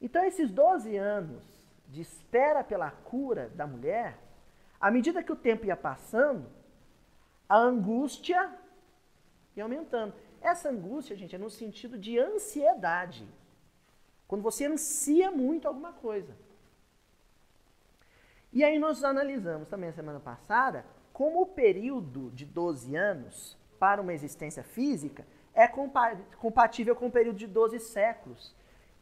Então, 0.02 0.24
esses 0.24 0.52
12 0.52 0.96
anos 0.98 1.44
de 1.88 2.02
espera 2.02 2.64
pela 2.64 2.92
cura 2.92 3.50
da 3.56 3.66
mulher, 3.66 4.20
à 4.80 4.92
medida 4.92 5.24
que 5.24 5.32
o 5.32 5.36
tempo 5.36 5.66
ia 5.66 5.78
passando, 5.78 6.50
a 7.48 7.58
angústia 7.58 8.52
ia 9.56 9.64
aumentando. 9.64 10.14
Essa 10.42 10.70
angústia, 10.70 11.16
gente, 11.16 11.36
é 11.36 11.40
no 11.40 11.50
sentido 11.50 11.98
de 11.98 12.20
ansiedade. 12.20 13.28
Quando 14.28 14.42
você 14.42 14.66
ansia 14.66 15.32
muito 15.32 15.68
alguma 15.68 15.94
coisa. 15.94 16.36
E 18.52 18.64
aí 18.64 18.80
nós 18.80 19.04
analisamos 19.04 19.68
também 19.68 19.90
a 19.90 19.94
semana 19.94 20.20
passada 20.20 20.86
como 21.12 21.42
o 21.42 21.46
período 21.46 22.32
de 22.32 22.46
12 22.46 22.96
anos 22.96 23.58
para 23.80 24.02
uma 24.02 24.14
existência 24.14 24.64
física 24.64 25.26
é 25.54 25.68
compatível 25.68 26.96
com 26.96 27.08
o 27.08 27.12
período 27.12 27.38
de 27.38 27.48
12 27.48 27.80
séculos, 27.80 28.54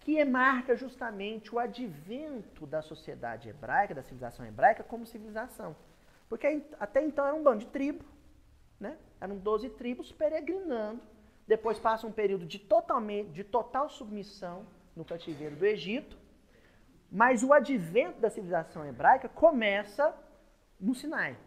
que 0.04 0.24
marca 0.26 0.76
justamente 0.76 1.56
o 1.56 1.60
advento 1.60 2.68
da 2.68 2.82
sociedade 2.82 3.48
hebraica, 3.48 3.96
da 3.96 4.04
civilização 4.04 4.46
hebraica, 4.46 4.84
como 4.84 5.06
civilização. 5.06 5.76
Porque 6.28 6.62
até 6.78 7.02
então 7.02 7.26
era 7.26 7.34
um 7.34 7.42
bando 7.42 7.60
de 7.60 7.68
tribo, 7.68 8.04
né? 8.78 8.98
eram 9.22 9.38
12 9.38 9.70
tribos 9.70 10.12
peregrinando, 10.12 11.02
depois 11.48 11.80
passa 11.80 12.06
um 12.06 12.12
período 12.12 12.46
de, 12.46 12.60
totalmente, 12.60 13.30
de 13.30 13.46
total 13.46 13.90
submissão 13.90 14.66
no 14.94 15.06
cativeiro 15.06 15.56
do 15.56 15.66
Egito, 15.66 16.18
mas 17.10 17.42
o 17.42 17.54
advento 17.54 18.20
da 18.20 18.30
civilização 18.30 18.86
hebraica 18.86 19.30
começa 19.30 20.14
no 20.80 20.94
Sinai. 20.94 21.38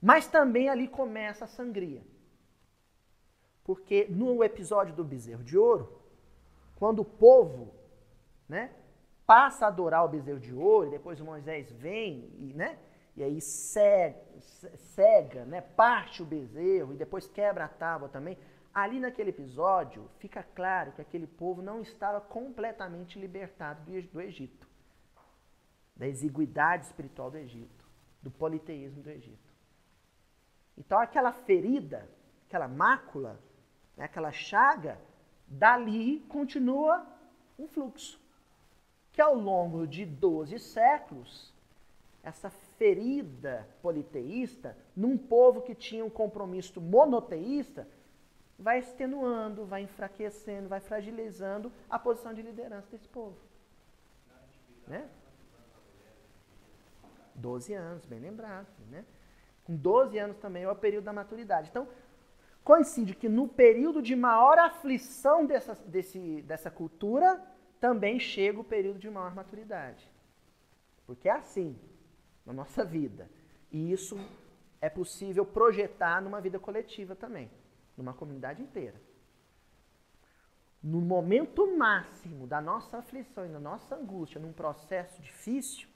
Mas 0.00 0.26
também 0.26 0.68
ali 0.68 0.88
começa 0.88 1.46
a 1.46 1.48
sangria. 1.48 2.02
Porque 3.64 4.06
no 4.10 4.42
episódio 4.44 4.94
do 4.94 5.04
bezerro 5.04 5.44
de 5.44 5.56
ouro, 5.56 6.01
quando 6.82 6.98
o 6.98 7.04
povo 7.04 7.72
né, 8.48 8.72
passa 9.24 9.66
a 9.66 9.68
adorar 9.68 10.04
o 10.04 10.08
bezerro 10.08 10.40
de 10.40 10.52
ouro, 10.52 10.88
e 10.88 10.90
depois 10.90 11.20
Moisés 11.20 11.70
vem 11.70 12.28
e, 12.40 12.52
né, 12.56 12.76
e 13.14 13.22
aí 13.22 13.40
cega, 13.40 14.20
cega 14.40 15.44
né, 15.44 15.60
parte 15.60 16.24
o 16.24 16.26
bezerro 16.26 16.92
e 16.92 16.96
depois 16.96 17.28
quebra 17.28 17.66
a 17.66 17.68
tábua 17.68 18.08
também, 18.08 18.36
ali 18.74 18.98
naquele 18.98 19.30
episódio 19.30 20.10
fica 20.18 20.42
claro 20.42 20.90
que 20.90 21.00
aquele 21.00 21.24
povo 21.24 21.62
não 21.62 21.82
estava 21.82 22.20
completamente 22.20 23.16
libertado 23.16 23.88
do 24.10 24.20
Egito, 24.20 24.68
da 25.94 26.08
exiguidade 26.08 26.86
espiritual 26.86 27.30
do 27.30 27.38
Egito, 27.38 27.88
do 28.20 28.28
politeísmo 28.28 29.04
do 29.04 29.10
Egito. 29.10 29.54
Então 30.76 30.98
aquela 30.98 31.30
ferida, 31.30 32.10
aquela 32.48 32.66
mácula, 32.66 33.38
né, 33.96 34.06
aquela 34.06 34.32
chaga, 34.32 34.98
dali 35.52 36.20
continua 36.28 37.06
um 37.58 37.66
fluxo. 37.68 38.20
Que 39.12 39.20
ao 39.20 39.34
longo 39.34 39.86
de 39.86 40.06
12 40.06 40.58
séculos, 40.58 41.52
essa 42.22 42.48
ferida 42.50 43.68
politeísta, 43.82 44.76
num 44.96 45.18
povo 45.18 45.60
que 45.60 45.74
tinha 45.74 46.04
um 46.04 46.10
compromisso 46.10 46.80
monoteísta, 46.80 47.86
vai 48.58 48.78
extenuando, 48.78 49.66
vai 49.66 49.82
enfraquecendo, 49.82 50.68
vai 50.68 50.80
fragilizando 50.80 51.70
a 51.90 51.98
posição 51.98 52.32
de 52.32 52.42
liderança 52.42 52.88
desse 52.90 53.08
povo. 53.08 53.36
Né? 54.86 55.08
12 57.34 57.74
anos, 57.74 58.06
bem 58.06 58.20
lembrado. 58.20 58.68
Né? 58.90 59.04
Com 59.64 59.76
12 59.76 60.18
anos 60.18 60.38
também 60.38 60.62
é 60.62 60.70
o 60.70 60.74
período 60.74 61.04
da 61.04 61.12
maturidade. 61.12 61.68
Então, 61.68 61.86
coincide 62.64 63.14
que 63.14 63.28
no 63.28 63.48
período 63.48 64.00
de 64.00 64.14
maior 64.14 64.58
aflição 64.58 65.44
dessa, 65.46 65.74
desse, 65.86 66.42
dessa 66.42 66.70
cultura, 66.70 67.42
também 67.80 68.18
chega 68.20 68.60
o 68.60 68.64
período 68.64 68.98
de 68.98 69.10
maior 69.10 69.34
maturidade. 69.34 70.08
Porque 71.06 71.28
é 71.28 71.32
assim 71.32 71.76
na 72.46 72.52
nossa 72.52 72.84
vida. 72.84 73.28
E 73.70 73.92
isso 73.92 74.16
é 74.80 74.88
possível 74.88 75.44
projetar 75.44 76.20
numa 76.20 76.40
vida 76.40 76.58
coletiva 76.58 77.16
também, 77.16 77.50
numa 77.96 78.12
comunidade 78.12 78.62
inteira. 78.62 79.00
No 80.82 81.00
momento 81.00 81.76
máximo 81.76 82.46
da 82.46 82.60
nossa 82.60 82.98
aflição 82.98 83.46
e 83.46 83.48
da 83.48 83.60
nossa 83.60 83.94
angústia, 83.94 84.40
num 84.40 84.52
processo 84.52 85.20
difícil, 85.22 85.88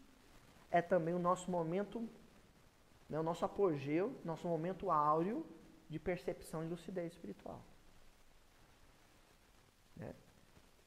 é 0.70 0.80
também 0.80 1.14
o 1.14 1.18
nosso 1.18 1.50
momento, 1.50 2.08
né, 3.08 3.18
o 3.18 3.22
nosso 3.22 3.44
apogeu, 3.44 4.12
nosso 4.24 4.46
momento 4.46 4.90
áureo 4.90 5.44
de 5.88 5.98
percepção 5.98 6.64
e 6.64 6.68
lucidez 6.68 7.12
espiritual. 7.12 7.62
Né? 9.96 10.14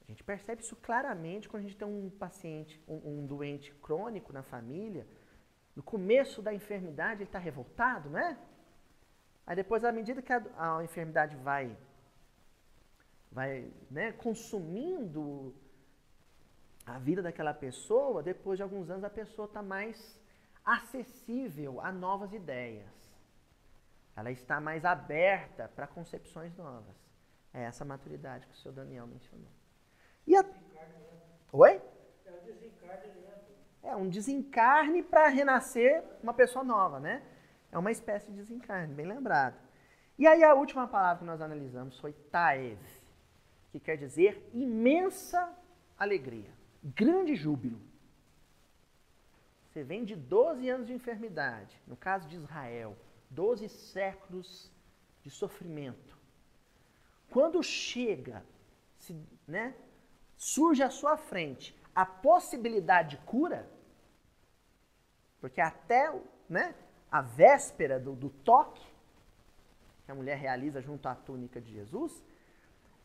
A 0.03 0.11
gente 0.11 0.23
percebe 0.23 0.61
isso 0.61 0.75
claramente 0.75 1.47
quando 1.47 1.63
a 1.63 1.67
gente 1.67 1.77
tem 1.77 1.87
um 1.87 2.09
paciente, 2.09 2.81
um, 2.87 3.19
um 3.19 3.25
doente 3.25 3.71
crônico 3.75 4.33
na 4.33 4.43
família, 4.43 5.07
no 5.75 5.83
começo 5.83 6.41
da 6.41 6.53
enfermidade 6.53 7.21
ele 7.21 7.29
está 7.29 7.39
revoltado, 7.39 8.09
né? 8.09 8.37
Aí 9.45 9.55
depois, 9.55 9.83
à 9.83 9.91
medida 9.91 10.21
que 10.21 10.33
a, 10.33 10.41
a 10.57 10.83
enfermidade 10.83 11.35
vai, 11.37 11.75
vai 13.31 13.71
né, 13.89 14.11
consumindo 14.11 15.55
a 16.85 16.97
vida 16.99 17.21
daquela 17.21 17.53
pessoa, 17.53 18.21
depois 18.21 18.57
de 18.57 18.63
alguns 18.63 18.89
anos 18.89 19.03
a 19.03 19.09
pessoa 19.09 19.45
está 19.45 19.61
mais 19.61 20.19
acessível 20.65 21.79
a 21.81 21.91
novas 21.91 22.33
ideias. 22.33 22.98
Ela 24.19 24.31
está 24.31 24.59
mais 24.59 24.83
aberta 24.83 25.69
para 25.75 25.87
concepções 25.87 26.55
novas. 26.57 26.95
É 27.53 27.63
essa 27.63 27.85
maturidade 27.85 28.45
que 28.47 28.53
o 28.53 28.57
senhor 28.57 28.73
Daniel 28.73 29.07
mencionou. 29.07 29.51
E 30.27 30.35
a... 30.35 30.43
Oi? 31.53 31.81
É 33.83 33.89
é 33.89 33.95
um 33.95 34.09
desencarne 34.09 35.01
para 35.01 35.29
renascer 35.29 36.03
uma 36.21 36.33
pessoa 36.33 36.63
nova, 36.63 36.99
né? 36.99 37.23
É 37.71 37.77
uma 37.77 37.91
espécie 37.91 38.29
de 38.29 38.37
desencarne, 38.37 38.93
bem 38.93 39.05
lembrado. 39.05 39.57
E 40.17 40.27
aí 40.27 40.43
a 40.43 40.53
última 40.53 40.87
palavra 40.87 41.19
que 41.19 41.25
nós 41.25 41.41
analisamos 41.41 41.97
foi 41.99 42.11
taev, 42.11 42.79
que 43.71 43.79
quer 43.79 43.95
dizer 43.95 44.49
imensa 44.53 45.49
alegria, 45.97 46.51
grande 46.83 47.35
júbilo. 47.35 47.79
Você 49.69 49.83
vem 49.83 50.03
de 50.03 50.15
12 50.15 50.69
anos 50.69 50.87
de 50.87 50.93
enfermidade, 50.93 51.81
no 51.87 51.95
caso 51.95 52.27
de 52.27 52.35
Israel, 52.35 52.97
12 53.29 53.69
séculos 53.69 54.71
de 55.21 55.29
sofrimento. 55.29 56.17
Quando 57.29 57.61
chega, 57.61 58.43
se, 58.97 59.15
né, 59.47 59.75
surge 60.37 60.81
à 60.81 60.89
sua 60.89 61.17
frente 61.17 61.77
a 61.93 62.05
possibilidade 62.05 63.17
de 63.17 63.23
cura, 63.25 63.69
porque 65.39 65.61
até 65.61 66.11
né, 66.47 66.73
a 67.11 67.21
véspera 67.21 67.99
do, 67.99 68.15
do 68.15 68.29
toque, 68.29 68.85
que 70.05 70.11
a 70.11 70.15
mulher 70.15 70.37
realiza 70.37 70.81
junto 70.81 71.07
à 71.07 71.15
túnica 71.15 71.61
de 71.61 71.71
Jesus, 71.71 72.23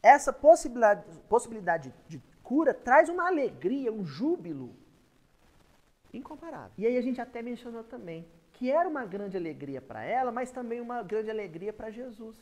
essa 0.03 0.33
possibilidade, 0.33 1.05
possibilidade 1.29 1.95
de 2.09 2.23
cura 2.43 2.73
traz 2.75 3.09
uma 3.09 3.27
alegria, 3.27 3.93
um 3.93 4.05
júbilo 4.05 4.75
incomparável. 6.13 6.73
E 6.79 6.87
aí 6.87 6.97
a 6.97 7.03
gente 7.03 7.21
até 7.21 7.43
mencionou 7.43 7.83
também 7.85 8.27
que 8.55 8.71
era 8.71 8.89
uma 8.89 9.05
grande 9.05 9.37
alegria 9.37 9.81
para 9.81 10.03
ela, 10.03 10.31
mas 10.33 10.51
também 10.51 10.81
uma 10.81 11.03
grande 11.03 11.31
alegria 11.31 11.73
para 11.73 11.91
Jesus. 11.91 12.37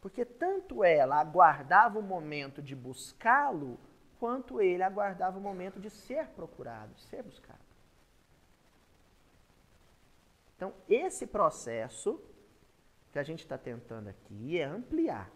Porque 0.00 0.24
tanto 0.24 0.82
ela 0.82 1.20
aguardava 1.20 1.98
o 1.98 2.02
momento 2.02 2.62
de 2.62 2.74
buscá-lo, 2.74 3.78
quanto 4.18 4.60
ele 4.60 4.82
aguardava 4.82 5.38
o 5.38 5.42
momento 5.42 5.78
de 5.78 5.90
ser 5.90 6.26
procurado, 6.28 6.94
de 6.94 7.02
ser 7.02 7.22
buscado. 7.22 7.60
Então, 10.56 10.74
esse 10.88 11.26
processo 11.26 12.20
que 13.12 13.18
a 13.18 13.22
gente 13.22 13.40
está 13.40 13.58
tentando 13.58 14.08
aqui 14.08 14.58
é 14.58 14.64
ampliar, 14.64 15.30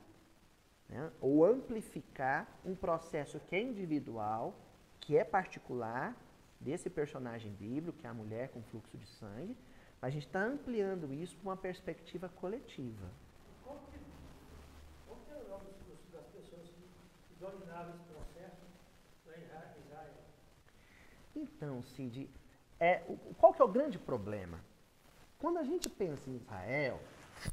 né? 0.88 1.10
ou 1.20 1.44
amplificar 1.44 2.46
um 2.64 2.74
processo 2.74 3.40
que 3.40 3.56
é 3.56 3.62
individual, 3.62 4.54
que 5.00 5.16
é 5.16 5.24
particular, 5.24 6.14
desse 6.60 6.88
personagem 6.88 7.52
bíblico, 7.52 7.98
que 7.98 8.06
é 8.06 8.10
a 8.10 8.14
mulher 8.14 8.48
com 8.48 8.62
fluxo 8.62 8.96
de 8.96 9.06
sangue, 9.06 9.56
mas 10.00 10.08
a 10.08 10.10
gente 10.10 10.26
está 10.26 10.42
ampliando 10.42 11.12
isso 11.12 11.36
para 11.36 11.50
uma 11.50 11.56
perspectiva 11.56 12.28
coletiva. 12.28 13.06
Então, 21.34 21.82
Cid, 21.82 22.30
é, 22.78 23.02
qual 23.38 23.52
que 23.52 23.60
é 23.60 23.64
o 23.64 23.68
grande 23.68 23.98
problema? 23.98 24.60
Quando 25.38 25.58
a 25.58 25.64
gente 25.64 25.88
pensa 25.90 26.30
em 26.30 26.36
Israel, 26.36 27.00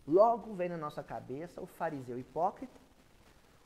logo 0.07 0.53
vem 0.53 0.69
na 0.69 0.77
nossa 0.77 1.03
cabeça 1.03 1.61
o 1.61 1.65
fariseu 1.65 2.17
hipócrita, 2.17 2.79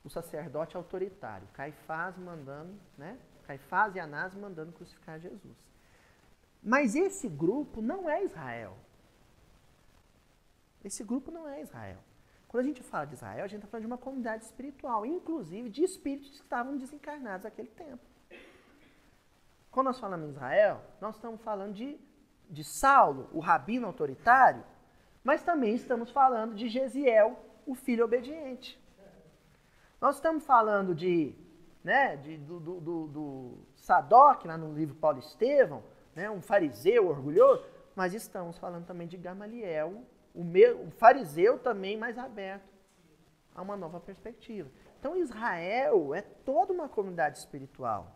o 0.03 0.09
sacerdote 0.09 0.77
autoritário, 0.77 1.47
Caifás 1.53 2.17
mandando, 2.17 2.75
né? 2.97 3.19
Caifás 3.45 3.95
e 3.95 3.99
Anás 3.99 4.35
mandando 4.35 4.71
crucificar 4.73 5.19
Jesus. 5.19 5.57
Mas 6.61 6.95
esse 6.95 7.27
grupo 7.27 7.81
não 7.81 8.09
é 8.09 8.23
Israel. 8.23 8.75
Esse 10.83 11.03
grupo 11.03 11.31
não 11.31 11.47
é 11.47 11.61
Israel. 11.61 11.99
Quando 12.47 12.63
a 12.63 12.67
gente 12.67 12.83
fala 12.83 13.05
de 13.05 13.15
Israel, 13.15 13.43
a 13.43 13.47
gente 13.47 13.59
está 13.59 13.67
falando 13.67 13.81
de 13.83 13.87
uma 13.87 13.97
comunidade 13.97 14.45
espiritual, 14.45 15.05
inclusive 15.05 15.69
de 15.69 15.83
espíritos 15.83 16.29
que 16.29 16.43
estavam 16.43 16.77
desencarnados 16.77 17.43
naquele 17.43 17.67
tempo. 17.69 18.03
Quando 19.71 19.87
nós 19.87 19.99
falamos 19.99 20.27
em 20.27 20.31
Israel, 20.31 20.81
nós 21.01 21.15
estamos 21.15 21.41
falando 21.41 21.73
de, 21.73 21.99
de 22.49 22.63
Saulo, 22.63 23.29
o 23.33 23.39
rabino 23.39 23.87
autoritário, 23.87 24.63
mas 25.23 25.43
também 25.43 25.75
estamos 25.75 26.11
falando 26.11 26.55
de 26.55 26.69
Gesiel, 26.69 27.37
o 27.65 27.75
filho 27.75 28.05
obediente. 28.05 28.79
Nós 29.99 30.15
estamos 30.15 30.45
falando 30.45 30.95
de, 30.95 31.35
né, 31.85 32.17
de, 32.17 32.35
do, 32.37 32.59
do, 32.59 32.81
do, 32.81 33.07
do 33.07 33.57
Sadoc, 33.75 34.43
lá 34.43 34.57
no 34.57 34.73
livro 34.73 34.95
Paulo 34.95 35.19
Estevão, 35.19 35.83
né, 36.15 36.27
um 36.31 36.41
fariseu 36.41 37.07
orgulhoso, 37.07 37.63
mas 37.95 38.15
estamos 38.15 38.57
falando 38.57 38.87
também 38.87 39.07
de 39.07 39.15
Gamaliel, 39.15 40.03
o, 40.33 40.43
meu, 40.43 40.81
o 40.81 40.89
fariseu 40.89 41.59
também 41.59 41.95
mais 41.95 42.17
aberto 42.17 42.67
a 43.53 43.61
uma 43.61 43.77
nova 43.77 43.99
perspectiva. 43.99 44.67
Então 44.99 45.15
Israel 45.15 46.11
é 46.15 46.23
toda 46.23 46.73
uma 46.73 46.89
comunidade 46.89 47.37
espiritual. 47.37 48.11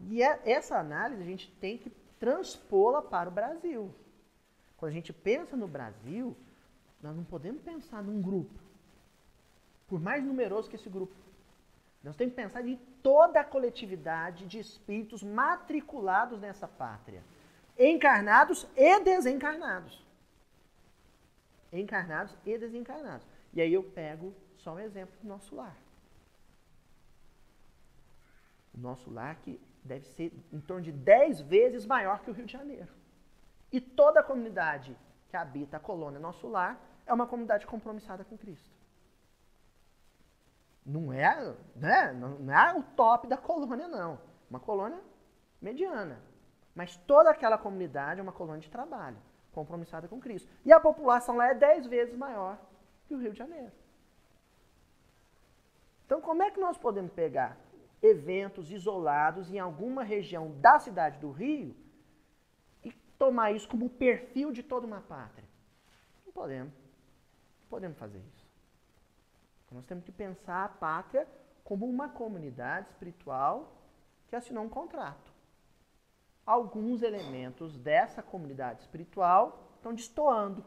E 0.00 0.22
é, 0.22 0.40
essa 0.44 0.78
análise 0.78 1.20
a 1.20 1.26
gente 1.26 1.50
tem 1.56 1.76
que 1.76 1.90
transpô-la 2.20 3.02
para 3.02 3.28
o 3.28 3.32
Brasil. 3.32 3.92
Quando 4.76 4.90
a 4.90 4.94
gente 4.94 5.12
pensa 5.12 5.56
no 5.56 5.66
Brasil, 5.66 6.36
nós 7.02 7.16
não 7.16 7.24
podemos 7.24 7.60
pensar 7.60 8.04
num 8.04 8.22
grupo, 8.22 8.54
por 9.88 10.00
mais 10.00 10.24
numeroso 10.24 10.70
que 10.70 10.76
esse 10.76 10.88
grupo. 10.88 11.12
Nós 12.02 12.16
temos 12.16 12.34
que 12.34 12.40
pensar 12.40 12.66
em 12.66 12.76
toda 13.02 13.40
a 13.40 13.44
coletividade 13.44 14.46
de 14.46 14.58
espíritos 14.58 15.22
matriculados 15.22 16.40
nessa 16.40 16.68
pátria, 16.68 17.22
encarnados 17.78 18.66
e 18.76 19.00
desencarnados. 19.00 20.06
Encarnados 21.72 22.34
e 22.46 22.56
desencarnados. 22.56 23.26
E 23.52 23.60
aí 23.60 23.72
eu 23.72 23.82
pego 23.82 24.34
só 24.58 24.74
um 24.74 24.78
exemplo 24.78 25.14
do 25.20 25.28
nosso 25.28 25.54
lar. 25.54 25.76
O 28.72 28.78
nosso 28.78 29.10
lar 29.10 29.36
que 29.36 29.60
deve 29.84 30.06
ser 30.06 30.32
em 30.52 30.60
torno 30.60 30.82
de 30.82 30.92
10 30.92 31.40
vezes 31.40 31.84
maior 31.86 32.20
que 32.20 32.30
o 32.30 32.34
Rio 32.34 32.46
de 32.46 32.52
Janeiro. 32.52 32.88
E 33.72 33.80
toda 33.80 34.20
a 34.20 34.22
comunidade 34.22 34.96
que 35.28 35.36
habita 35.36 35.76
a 35.76 35.80
colônia 35.80 36.18
Nosso 36.18 36.48
Lar 36.48 36.80
é 37.06 37.12
uma 37.12 37.26
comunidade 37.26 37.66
compromissada 37.66 38.24
com 38.24 38.36
Cristo. 38.36 38.77
Não 40.88 41.12
é, 41.12 41.54
né, 41.76 42.14
não 42.14 42.50
é 42.50 42.74
o 42.74 42.82
top 42.82 43.28
da 43.28 43.36
colônia, 43.36 43.86
não. 43.86 44.18
Uma 44.48 44.58
colônia 44.58 44.98
mediana. 45.60 46.18
Mas 46.74 46.96
toda 46.96 47.28
aquela 47.30 47.58
comunidade 47.58 48.20
é 48.20 48.22
uma 48.22 48.32
colônia 48.32 48.62
de 48.62 48.70
trabalho. 48.70 49.18
compromissada 49.52 50.08
com 50.08 50.20
Cristo. 50.20 50.48
E 50.64 50.72
a 50.72 50.80
população 50.80 51.36
lá 51.36 51.48
é 51.48 51.54
dez 51.54 51.86
vezes 51.86 52.16
maior 52.16 52.58
que 53.06 53.14
o 53.14 53.18
Rio 53.18 53.32
de 53.32 53.38
Janeiro. 53.38 53.72
Então, 56.06 56.20
como 56.20 56.42
é 56.42 56.50
que 56.50 56.60
nós 56.60 56.78
podemos 56.78 57.12
pegar 57.12 57.58
eventos 58.00 58.70
isolados 58.70 59.52
em 59.52 59.58
alguma 59.58 60.02
região 60.04 60.52
da 60.60 60.78
cidade 60.78 61.18
do 61.18 61.32
Rio 61.32 61.74
e 62.84 62.92
tomar 63.18 63.50
isso 63.50 63.68
como 63.68 63.90
perfil 63.90 64.52
de 64.52 64.62
toda 64.62 64.86
uma 64.86 65.00
pátria? 65.00 65.46
Não 66.24 66.32
podemos. 66.32 66.72
Não 66.72 67.68
podemos 67.68 67.98
fazer 67.98 68.20
isso. 68.20 68.37
Nós 69.70 69.84
temos 69.84 70.04
que 70.04 70.12
pensar 70.12 70.64
a 70.64 70.68
pátria 70.68 71.26
como 71.62 71.86
uma 71.86 72.08
comunidade 72.08 72.88
espiritual 72.88 73.72
que 74.28 74.36
assinou 74.36 74.64
um 74.64 74.68
contrato. 74.68 75.32
Alguns 76.46 77.02
elementos 77.02 77.76
dessa 77.76 78.22
comunidade 78.22 78.80
espiritual 78.80 79.70
estão 79.76 79.94
destoando, 79.94 80.64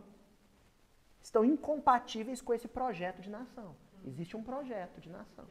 estão 1.21 1.43
incompatíveis 1.43 2.41
com 2.41 2.53
esse 2.53 2.67
projeto 2.67 3.21
de 3.21 3.29
nação. 3.29 3.75
Existe 4.05 4.37
um 4.37 4.43
projeto 4.43 4.99
de 4.99 5.09
nação. 5.09 5.45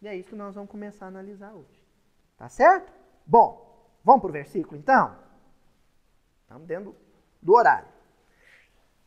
E 0.00 0.08
é 0.08 0.16
isso 0.16 0.30
que 0.30 0.36
nós 0.36 0.54
vamos 0.54 0.70
começar 0.70 1.06
a 1.06 1.08
analisar 1.08 1.52
hoje. 1.52 1.82
Tá 2.36 2.48
certo? 2.48 2.92
Bom, 3.26 3.86
vamos 4.02 4.22
para 4.22 4.30
o 4.30 4.32
versículo 4.32 4.76
então? 4.76 5.16
Estamos 6.42 6.66
dentro 6.66 6.94
do 7.40 7.54
horário. 7.54 7.88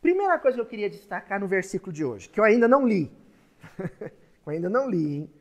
Primeira 0.02 0.40
coisa 0.40 0.56
que 0.56 0.62
eu 0.62 0.68
queria 0.68 0.90
destacar 0.90 1.40
no 1.40 1.48
versículo 1.48 1.92
de 1.92 2.06
hoje, 2.06 2.30
que 2.30 2.40
eu 2.40 2.44
ainda 2.44 2.68
não 2.68 2.88
li. 2.88 3.12
eu 4.46 4.52
ainda 4.52 4.70
não 4.70 4.90
li, 4.90 5.16
hein? 5.16 5.34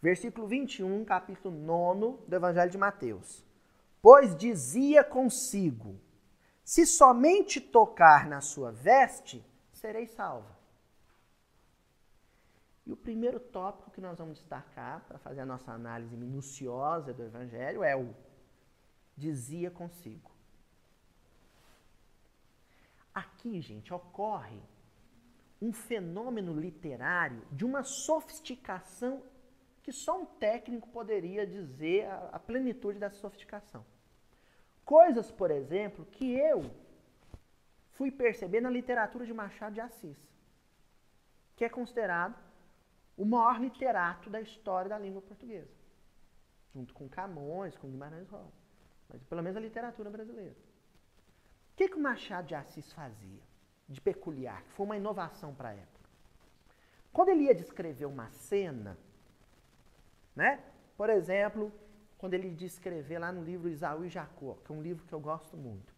Versículo 0.00 0.46
21, 0.46 1.04
capítulo 1.04 1.56
9 1.56 2.28
do 2.28 2.36
Evangelho 2.36 2.70
de 2.70 2.78
Mateus. 2.78 3.44
Pois 4.00 4.36
dizia 4.36 5.02
consigo: 5.02 6.00
Se 6.62 6.86
somente 6.86 7.60
tocar 7.60 8.26
na 8.28 8.40
sua 8.40 8.70
veste, 8.70 9.44
serei 9.72 10.06
salva. 10.06 10.56
E 12.86 12.92
o 12.92 12.96
primeiro 12.96 13.40
tópico 13.40 13.90
que 13.90 14.00
nós 14.00 14.16
vamos 14.16 14.38
destacar 14.38 15.04
para 15.08 15.18
fazer 15.18 15.40
a 15.40 15.46
nossa 15.46 15.72
análise 15.72 16.16
minuciosa 16.16 17.12
do 17.12 17.24
Evangelho 17.24 17.82
é 17.82 17.96
o 17.96 18.14
dizia 19.16 19.70
consigo. 19.70 20.30
Aqui, 23.12 23.60
gente, 23.60 23.92
ocorre 23.92 24.60
um 25.60 25.72
fenômeno 25.72 26.58
literário 26.58 27.42
de 27.50 27.64
uma 27.64 27.82
sofisticação 27.82 29.22
que 29.82 29.92
só 29.92 30.20
um 30.20 30.26
técnico 30.26 30.88
poderia 30.88 31.46
dizer 31.46 32.06
a, 32.06 32.30
a 32.32 32.38
plenitude 32.38 32.98
dessa 32.98 33.16
sofisticação. 33.16 33.84
Coisas, 34.84 35.30
por 35.30 35.50
exemplo, 35.50 36.04
que 36.06 36.32
eu 36.32 36.70
fui 37.92 38.10
perceber 38.10 38.60
na 38.60 38.70
literatura 38.70 39.24
de 39.24 39.32
Machado 39.32 39.74
de 39.74 39.80
Assis, 39.80 40.18
que 41.54 41.64
é 41.64 41.68
considerado 41.68 42.36
o 43.16 43.24
maior 43.24 43.60
literato 43.60 44.28
da 44.28 44.40
história 44.40 44.88
da 44.88 44.98
língua 44.98 45.22
portuguesa, 45.22 45.74
junto 46.74 46.92
com 46.92 47.08
Camões, 47.08 47.76
com 47.76 47.88
Guimarães 47.88 48.28
Rosa, 48.28 48.52
mas 49.08 49.22
pelo 49.24 49.42
menos 49.42 49.56
a 49.56 49.60
literatura 49.60 50.10
brasileira. 50.10 50.56
O 51.72 51.76
que, 51.76 51.88
que 51.88 51.96
o 51.96 52.02
Machado 52.02 52.48
de 52.48 52.54
Assis 52.54 52.92
fazia? 52.92 53.42
De 53.88 54.00
peculiar, 54.00 54.62
que 54.64 54.72
foi 54.72 54.86
uma 54.86 54.96
inovação 54.96 55.54
para 55.54 55.70
a 55.70 55.74
época. 55.74 56.10
Quando 57.12 57.30
ele 57.30 57.44
ia 57.44 57.54
descrever 57.54 58.06
uma 58.06 58.30
cena, 58.30 58.98
né? 60.34 60.60
Por 60.96 61.08
exemplo, 61.08 61.72
quando 62.18 62.34
ele 62.34 62.50
descrever 62.50 63.18
lá 63.18 63.32
no 63.32 63.42
livro 63.42 63.68
Isaú 63.68 64.04
e 64.04 64.08
Jacó, 64.08 64.58
que 64.64 64.72
é 64.72 64.74
um 64.74 64.82
livro 64.82 65.06
que 65.06 65.12
eu 65.12 65.20
gosto 65.20 65.56
muito. 65.56 65.94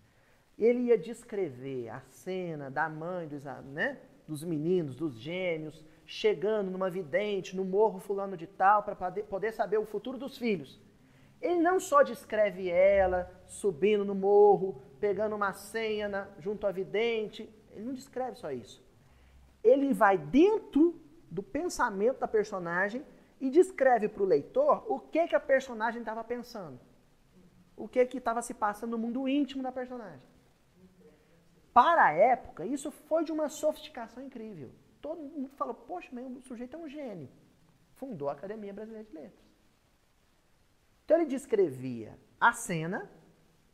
Ele 0.59 0.81
ia 0.85 0.99
descrever 0.99 1.89
a 1.89 2.01
cena 2.11 2.71
da 2.71 2.89
mãe 2.89 3.29
do 3.29 3.37
Isaú, 3.37 3.63
né? 3.63 3.99
dos 4.29 4.45
meninos, 4.45 4.95
dos 4.95 5.19
gêmeos, 5.19 5.83
chegando 6.05 6.71
numa 6.71 6.91
vidente, 6.91 7.57
no 7.57 7.65
morro 7.65 7.99
fulano 7.99 8.37
de 8.37 8.47
tal, 8.47 8.83
para 8.83 8.95
poder 8.95 9.53
saber 9.53 9.79
o 9.79 9.87
futuro 9.87 10.19
dos 10.19 10.37
filhos. 10.37 10.79
Ele 11.41 11.61
não 11.61 11.81
só 11.81 12.03
descreve 12.03 12.69
ela 12.69 13.31
subindo 13.47 14.05
no 14.05 14.15
morro, 14.15 14.83
pegando 15.01 15.35
uma 15.35 15.55
senha 15.55 16.09
na, 16.09 16.29
junto 16.41 16.67
à 16.67 16.73
vidente, 16.73 17.49
ele 17.79 17.87
não 17.87 17.95
descreve 17.95 18.37
só 18.37 18.51
isso. 18.51 18.85
Ele 19.63 19.95
vai 19.95 20.19
dentro 20.19 21.01
do 21.31 21.43
pensamento 21.43 22.19
da 22.19 22.27
personagem 22.27 23.05
e 23.41 23.49
descreve 23.49 24.09
para 24.09 24.23
o 24.23 24.27
leitor 24.27 24.85
o 24.89 24.99
que, 24.99 25.29
que 25.29 25.37
a 25.37 25.41
personagem 25.41 26.01
estava 26.01 26.25
pensando. 26.25 26.79
O 27.77 27.87
que 27.87 28.01
estava 28.01 28.43
se 28.43 28.53
passando 28.53 28.91
no 28.91 28.99
mundo 28.99 29.29
íntimo 29.29 29.63
da 29.63 29.71
personagem. 29.71 30.27
Para 31.73 32.07
a 32.07 32.11
época, 32.11 32.67
isso 32.67 32.91
foi 32.91 33.23
de 33.23 33.31
uma 33.31 33.49
sofisticação 33.49 34.25
incrível. 34.25 34.73
Todo 35.01 35.21
mundo 35.21 35.49
falou, 35.51 35.75
poxa, 35.75 36.09
meu, 36.13 36.27
o 36.27 36.43
sujeito 36.43 36.75
é 36.75 36.79
um 36.81 36.89
gênio. 36.89 37.29
Fundou 37.95 38.29
a 38.29 38.33
Academia 38.33 38.73
Brasileira 38.73 39.07
de 39.07 39.15
Letras. 39.15 39.49
Então 41.05 41.17
ele 41.17 41.27
descrevia 41.27 42.19
a 42.41 42.53
cena, 42.53 43.09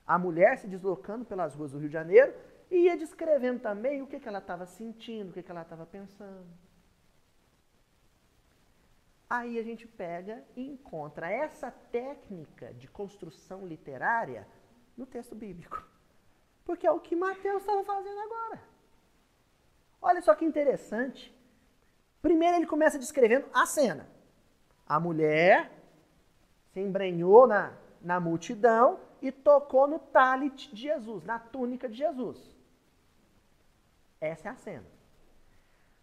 a 0.06 0.18
mulher 0.18 0.58
se 0.58 0.66
deslocando 0.66 1.24
pelas 1.24 1.54
ruas 1.54 1.72
do 1.72 1.78
Rio 1.78 1.88
de 1.88 1.94
Janeiro, 1.94 2.34
e 2.74 2.86
ia 2.86 2.96
descrevendo 2.96 3.60
também 3.60 4.02
o 4.02 4.06
que, 4.06 4.18
que 4.18 4.28
ela 4.28 4.40
estava 4.40 4.66
sentindo, 4.66 5.30
o 5.30 5.32
que, 5.32 5.42
que 5.42 5.50
ela 5.50 5.62
estava 5.62 5.86
pensando. 5.86 6.46
Aí 9.30 9.58
a 9.58 9.62
gente 9.62 9.86
pega 9.86 10.44
e 10.56 10.66
encontra 10.66 11.30
essa 11.30 11.70
técnica 11.70 12.74
de 12.74 12.88
construção 12.88 13.66
literária 13.66 14.46
no 14.96 15.06
texto 15.06 15.34
bíblico. 15.34 15.86
Porque 16.64 16.86
é 16.86 16.90
o 16.90 17.00
que 17.00 17.14
Mateus 17.14 17.62
estava 17.62 17.84
fazendo 17.84 18.20
agora. 18.20 18.60
Olha 20.02 20.20
só 20.20 20.34
que 20.34 20.44
interessante. 20.44 21.32
Primeiro 22.20 22.56
ele 22.56 22.66
começa 22.66 22.98
descrevendo 22.98 23.46
a 23.52 23.66
cena. 23.66 24.08
A 24.86 24.98
mulher 24.98 25.70
se 26.72 26.80
embrenhou 26.80 27.46
na, 27.46 27.72
na 28.00 28.18
multidão 28.18 28.98
e 29.22 29.30
tocou 29.30 29.86
no 29.86 29.98
talit 29.98 30.74
de 30.74 30.82
Jesus, 30.82 31.24
na 31.24 31.38
túnica 31.38 31.88
de 31.88 31.96
Jesus. 31.98 32.53
Essa 34.24 34.48
é 34.48 34.50
a 34.52 34.56
cena. 34.56 34.86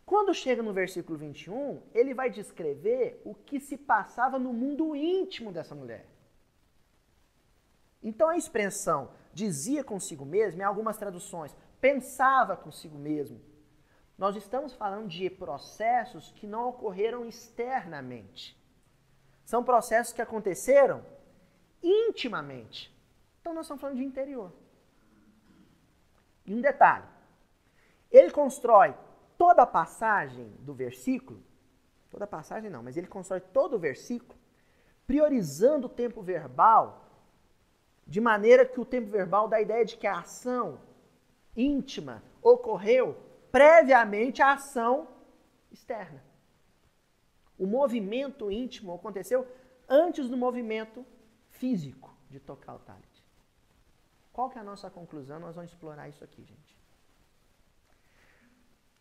Quando 0.05 0.33
chega 0.33 0.61
no 0.61 0.73
versículo 0.73 1.17
21, 1.17 1.81
ele 1.93 2.13
vai 2.13 2.29
descrever 2.29 3.21
o 3.23 3.33
que 3.33 3.59
se 3.59 3.77
passava 3.77 4.37
no 4.37 4.53
mundo 4.53 4.95
íntimo 4.95 5.51
dessa 5.51 5.73
mulher. 5.73 6.05
Então 8.03 8.29
a 8.29 8.37
expressão 8.37 9.11
dizia 9.33 9.83
consigo 9.83 10.25
mesmo, 10.25 10.61
em 10.61 10.65
algumas 10.65 10.97
traduções, 10.97 11.55
pensava 11.79 12.57
consigo 12.57 12.97
mesmo. 12.97 13.39
Nós 14.17 14.35
estamos 14.35 14.73
falando 14.73 15.07
de 15.07 15.29
processos 15.29 16.31
que 16.33 16.45
não 16.45 16.69
ocorreram 16.69 17.25
externamente. 17.25 18.55
São 19.43 19.63
processos 19.63 20.13
que 20.13 20.21
aconteceram 20.21 21.03
intimamente. 21.81 22.95
Então 23.39 23.53
nós 23.53 23.65
estamos 23.65 23.81
falando 23.81 23.97
de 23.97 24.03
interior. 24.03 24.51
E 26.45 26.53
um 26.53 26.61
detalhe: 26.61 27.05
ele 28.11 28.29
constrói 28.31 28.93
toda 29.37 29.63
a 29.63 29.67
passagem 29.67 30.49
do 30.59 30.73
versículo, 30.73 31.41
toda 32.09 32.25
a 32.25 32.27
passagem 32.27 32.69
não, 32.69 32.83
mas 32.83 32.97
ele 32.97 33.07
constrói 33.07 33.39
todo 33.39 33.75
o 33.75 33.79
versículo, 33.79 34.37
priorizando 35.07 35.87
o 35.87 35.89
tempo 35.89 36.21
verbal, 36.21 37.09
de 38.05 38.19
maneira 38.19 38.65
que 38.65 38.79
o 38.79 38.85
tempo 38.85 39.09
verbal 39.09 39.47
dá 39.47 39.57
a 39.57 39.61
ideia 39.61 39.85
de 39.85 39.97
que 39.97 40.05
a 40.05 40.19
ação 40.19 40.79
íntima 41.55 42.21
ocorreu 42.41 43.17
previamente 43.51 44.41
à 44.41 44.53
ação 44.53 45.07
externa. 45.71 46.23
O 47.57 47.65
movimento 47.65 48.51
íntimo 48.51 48.93
aconteceu 48.93 49.47
antes 49.87 50.29
do 50.29 50.35
movimento 50.35 51.05
físico 51.49 52.13
de 52.29 52.39
tocar 52.39 52.75
o 52.75 52.79
talit. 52.79 53.25
Qual 54.33 54.49
que 54.49 54.57
é 54.57 54.61
a 54.61 54.63
nossa 54.63 54.89
conclusão? 54.89 55.39
Nós 55.39 55.55
vamos 55.55 55.71
explorar 55.71 56.09
isso 56.09 56.23
aqui, 56.23 56.43
gente 56.43 56.80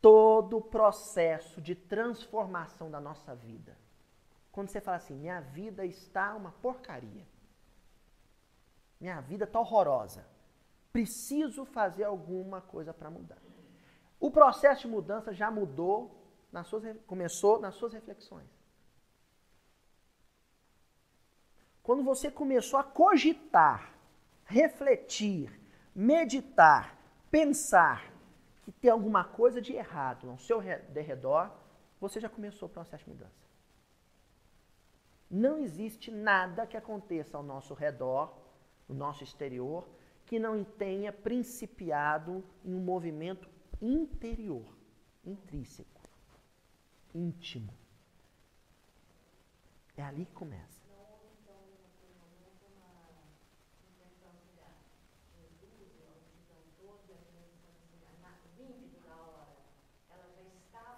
todo 0.01 0.59
o 0.59 0.63
processo 0.63 1.61
de 1.61 1.75
transformação 1.75 2.91
da 2.91 3.01
nossa 3.01 3.35
vida. 3.35 3.77
Quando 4.51 4.69
você 4.69 4.81
fala 4.81 4.97
assim, 4.97 5.15
minha 5.15 5.41
vida 5.41 5.85
está 5.85 6.35
uma 6.35 6.53
porcaria. 6.53 7.27
Minha 9.01 9.21
vida 9.21 9.45
está 9.45 9.61
horrorosa. 9.61 10.27
Preciso 10.93 11.65
fazer 11.65 12.05
alguma 12.05 12.61
coisa 12.61 12.93
para 12.93 13.11
mudar. 13.11 13.39
O 14.19 14.31
processo 14.31 14.83
de 14.83 14.89
mudança 14.89 15.33
já 15.33 15.51
mudou, 15.51 16.17
nas 16.53 16.67
suas, 16.67 16.85
começou 17.07 17.61
nas 17.61 17.75
suas 17.75 17.93
reflexões. 17.93 18.49
Quando 21.83 22.03
você 22.03 22.31
começou 22.31 22.79
a 22.79 22.85
cogitar, 22.85 23.95
refletir, 24.45 25.61
meditar, 25.95 26.97
pensar 27.31 28.10
que 28.72 28.80
tem 28.80 28.90
alguma 28.90 29.24
coisa 29.24 29.61
de 29.61 29.72
errado 29.72 30.30
ao 30.30 30.38
seu 30.38 30.59
redor, 30.59 31.50
você 32.00 32.20
já 32.20 32.28
começou 32.28 32.68
o 32.68 32.72
processo 32.72 33.04
de 33.04 33.11
mudança. 33.11 33.50
Não 35.30 35.59
existe 35.59 36.11
nada 36.11 36.66
que 36.66 36.76
aconteça 36.76 37.37
ao 37.37 37.42
nosso 37.42 37.74
redor, 37.74 38.37
no 38.88 38.94
nosso 38.94 39.22
exterior, 39.22 39.88
que 40.26 40.38
não 40.38 40.64
tenha 40.64 41.12
principiado 41.12 42.44
em 42.64 42.74
um 42.74 42.80
movimento 42.80 43.48
interior, 43.80 44.76
intrínseco, 45.24 46.00
íntimo. 47.14 47.72
É 49.96 50.02
ali 50.02 50.24
que 50.24 50.33
começa. 50.33 50.80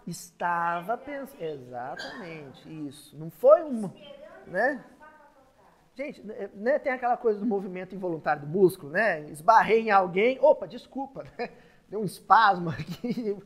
Estava 0.06 0.96
pensando. 0.98 1.42
Exatamente, 1.42 2.88
isso. 2.88 3.16
Não 3.16 3.30
foi 3.30 3.62
um. 3.62 3.90
Né? 4.46 4.84
Gente, 5.94 6.22
né, 6.54 6.78
tem 6.78 6.92
aquela 6.92 7.16
coisa 7.16 7.38
do 7.38 7.46
movimento 7.46 7.94
involuntário 7.94 8.42
do 8.42 8.48
músculo, 8.48 8.92
né? 8.92 9.28
Esbarrei 9.30 9.82
em 9.82 9.90
alguém, 9.90 10.38
opa, 10.40 10.66
desculpa, 10.66 11.24
né? 11.38 11.50
deu 11.88 12.00
um 12.00 12.04
espasmo 12.04 12.70
aqui. 12.70 13.36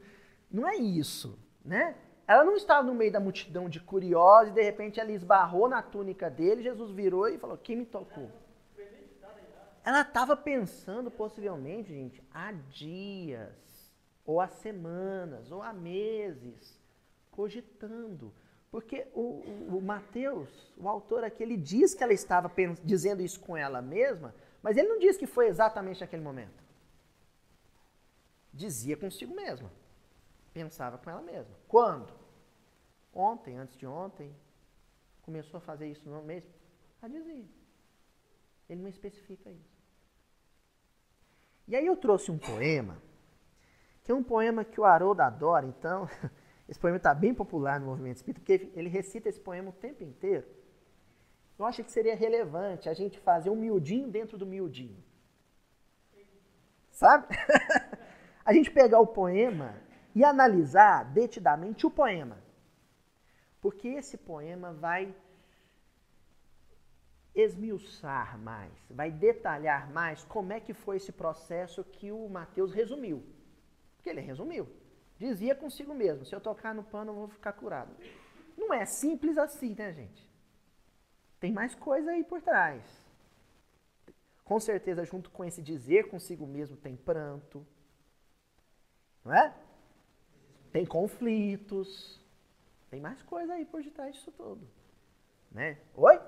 Não 0.50 0.66
é 0.66 0.76
isso, 0.76 1.38
né? 1.64 1.96
Ela 2.26 2.44
não 2.44 2.56
estava 2.56 2.82
no 2.84 2.94
meio 2.94 3.12
da 3.12 3.20
multidão 3.20 3.68
de 3.68 3.80
curiosos 3.80 4.50
e 4.50 4.54
de 4.54 4.62
repente 4.62 4.98
ela 4.98 5.12
esbarrou 5.12 5.68
na 5.68 5.82
túnica 5.82 6.30
dele, 6.30 6.62
Jesus 6.62 6.90
virou 6.90 7.28
e 7.28 7.38
falou: 7.38 7.58
Quem 7.58 7.76
me 7.76 7.86
tocou? 7.86 8.30
Ela 9.84 10.00
estava 10.00 10.36
pensando, 10.36 11.12
possivelmente, 11.12 11.90
gente, 11.90 12.20
há 12.34 12.50
dias 12.50 13.52
ou 14.26 14.40
há 14.40 14.48
semanas, 14.48 15.50
ou 15.52 15.62
há 15.62 15.72
meses, 15.72 16.78
cogitando. 17.30 18.32
Porque 18.70 19.06
o, 19.14 19.20
o, 19.20 19.78
o 19.78 19.80
Mateus, 19.80 20.50
o 20.76 20.88
autor 20.88 21.22
aqui, 21.22 21.42
ele 21.42 21.56
diz 21.56 21.94
que 21.94 22.02
ela 22.02 22.12
estava 22.12 22.50
dizendo 22.82 23.22
isso 23.22 23.38
com 23.38 23.56
ela 23.56 23.80
mesma, 23.80 24.34
mas 24.60 24.76
ele 24.76 24.88
não 24.88 24.98
diz 24.98 25.16
que 25.16 25.26
foi 25.26 25.46
exatamente 25.46 26.00
naquele 26.00 26.22
momento. 26.22 26.64
Dizia 28.52 28.96
consigo 28.96 29.34
mesma. 29.34 29.70
Pensava 30.52 30.98
com 30.98 31.08
ela 31.08 31.22
mesma. 31.22 31.54
Quando? 31.68 32.12
Ontem, 33.14 33.56
antes 33.56 33.76
de 33.76 33.86
ontem. 33.86 34.34
Começou 35.22 35.58
a 35.58 35.60
fazer 35.60 35.88
isso 35.88 36.08
no 36.08 36.22
mês? 36.22 36.44
Ela 37.00 37.12
dizia. 37.12 37.44
Ele 38.68 38.82
não 38.82 38.88
especifica 38.88 39.50
isso. 39.50 39.76
E 41.68 41.76
aí 41.76 41.86
eu 41.86 41.96
trouxe 41.96 42.30
um 42.30 42.38
poema 42.38 42.96
tem 44.06 44.14
um 44.14 44.22
poema 44.22 44.64
que 44.64 44.80
o 44.80 44.84
Haroldo 44.84 45.20
adora, 45.20 45.66
então, 45.66 46.08
esse 46.68 46.78
poema 46.78 46.96
está 46.96 47.12
bem 47.12 47.34
popular 47.34 47.80
no 47.80 47.86
movimento 47.86 48.16
espírita, 48.16 48.40
porque 48.40 48.70
ele 48.78 48.88
recita 48.88 49.28
esse 49.28 49.40
poema 49.40 49.70
o 49.70 49.72
tempo 49.72 50.04
inteiro. 50.04 50.46
Eu 51.58 51.64
acho 51.64 51.82
que 51.82 51.90
seria 51.90 52.14
relevante 52.14 52.88
a 52.88 52.94
gente 52.94 53.18
fazer 53.18 53.50
um 53.50 53.56
miudinho 53.56 54.08
dentro 54.08 54.38
do 54.38 54.46
miudinho. 54.46 55.02
Sabe? 56.92 57.26
a 58.44 58.52
gente 58.52 58.70
pegar 58.70 59.00
o 59.00 59.06
poema 59.08 59.74
e 60.14 60.22
analisar 60.22 61.04
detidamente 61.06 61.84
o 61.84 61.90
poema. 61.90 62.38
Porque 63.60 63.88
esse 63.88 64.16
poema 64.16 64.72
vai 64.72 65.12
esmiuçar 67.34 68.38
mais, 68.38 68.72
vai 68.88 69.10
detalhar 69.10 69.90
mais 69.90 70.24
como 70.24 70.52
é 70.52 70.60
que 70.60 70.72
foi 70.72 70.96
esse 70.96 71.10
processo 71.10 71.82
que 71.82 72.12
o 72.12 72.28
Mateus 72.28 72.72
resumiu. 72.72 73.35
Porque 74.06 74.20
ele 74.20 74.24
resumiu. 74.24 74.68
Dizia 75.18 75.52
consigo 75.52 75.92
mesmo: 75.92 76.24
se 76.24 76.32
eu 76.32 76.40
tocar 76.40 76.72
no 76.72 76.84
pano, 76.84 77.10
eu 77.10 77.16
vou 77.16 77.28
ficar 77.28 77.52
curado. 77.52 77.92
Não 78.56 78.72
é 78.72 78.86
simples 78.86 79.36
assim, 79.36 79.74
né, 79.74 79.92
gente? 79.92 80.24
Tem 81.40 81.50
mais 81.50 81.74
coisa 81.74 82.12
aí 82.12 82.22
por 82.22 82.40
trás. 82.40 82.84
Com 84.44 84.60
certeza, 84.60 85.04
junto 85.04 85.28
com 85.28 85.44
esse 85.44 85.60
dizer 85.60 86.08
consigo 86.08 86.46
mesmo, 86.46 86.76
tem 86.76 86.94
pranto. 86.94 87.66
Não 89.24 89.34
é? 89.34 89.52
Tem 90.70 90.86
conflitos. 90.86 92.20
Tem 92.88 93.00
mais 93.00 93.20
coisa 93.22 93.54
aí 93.54 93.64
por 93.64 93.82
detrás 93.82 94.14
disso 94.14 94.30
tudo. 94.30 94.64
Né? 95.50 95.78
Oi? 95.96 96.20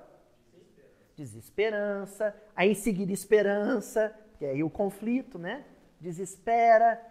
Desesperança. 1.15 2.35
Aí 2.53 2.71
em 2.71 2.75
seguida 2.75 3.13
esperança, 3.13 4.13
que 4.37 4.43
é 4.43 4.49
aí 4.49 4.63
o 4.63 4.69
conflito, 4.69 5.39
né? 5.39 5.65
Desespera, 6.01 7.08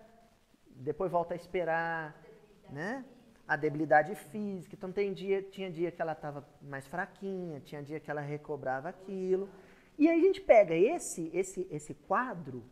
depois 0.79 1.11
volta 1.11 1.35
a 1.35 1.37
esperar, 1.37 2.15
né? 2.71 3.05
A 3.47 3.57
debilidade 3.57 4.15
física. 4.15 4.75
Então 4.75 4.93
tem 4.93 5.13
dia, 5.13 5.43
tinha 5.43 5.71
dia 5.71 5.91
que 5.91 6.01
ela 6.01 6.13
estava 6.13 6.47
mais 6.63 6.87
fraquinha, 6.87 7.61
tinha 7.61 7.83
dia 7.83 7.99
que 7.99 8.11
ela 8.11 8.21
recobrava 8.21 8.89
aquilo. 8.89 9.49
E 9.99 10.09
aí 10.09 10.21
a 10.21 10.23
gente 10.23 10.41
pega 10.41 10.75
esse, 10.75 11.31
esse, 11.35 11.67
esse 11.71 11.95
quadro 11.95 12.63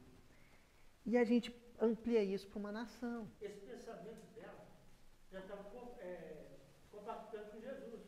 e 1.04 1.16
a 1.16 1.24
gente 1.24 1.54
amplia 1.80 2.22
isso 2.22 2.46
para 2.48 2.58
uma 2.58 2.72
nação. 2.72 3.28
Esse 3.40 3.60
pensamento 3.60 4.24
dela 4.34 4.64
já 5.32 5.40
estava 5.40 5.66
é, 6.00 6.46
compactando 6.90 7.50
com 7.50 7.60
Jesus. 7.60 8.02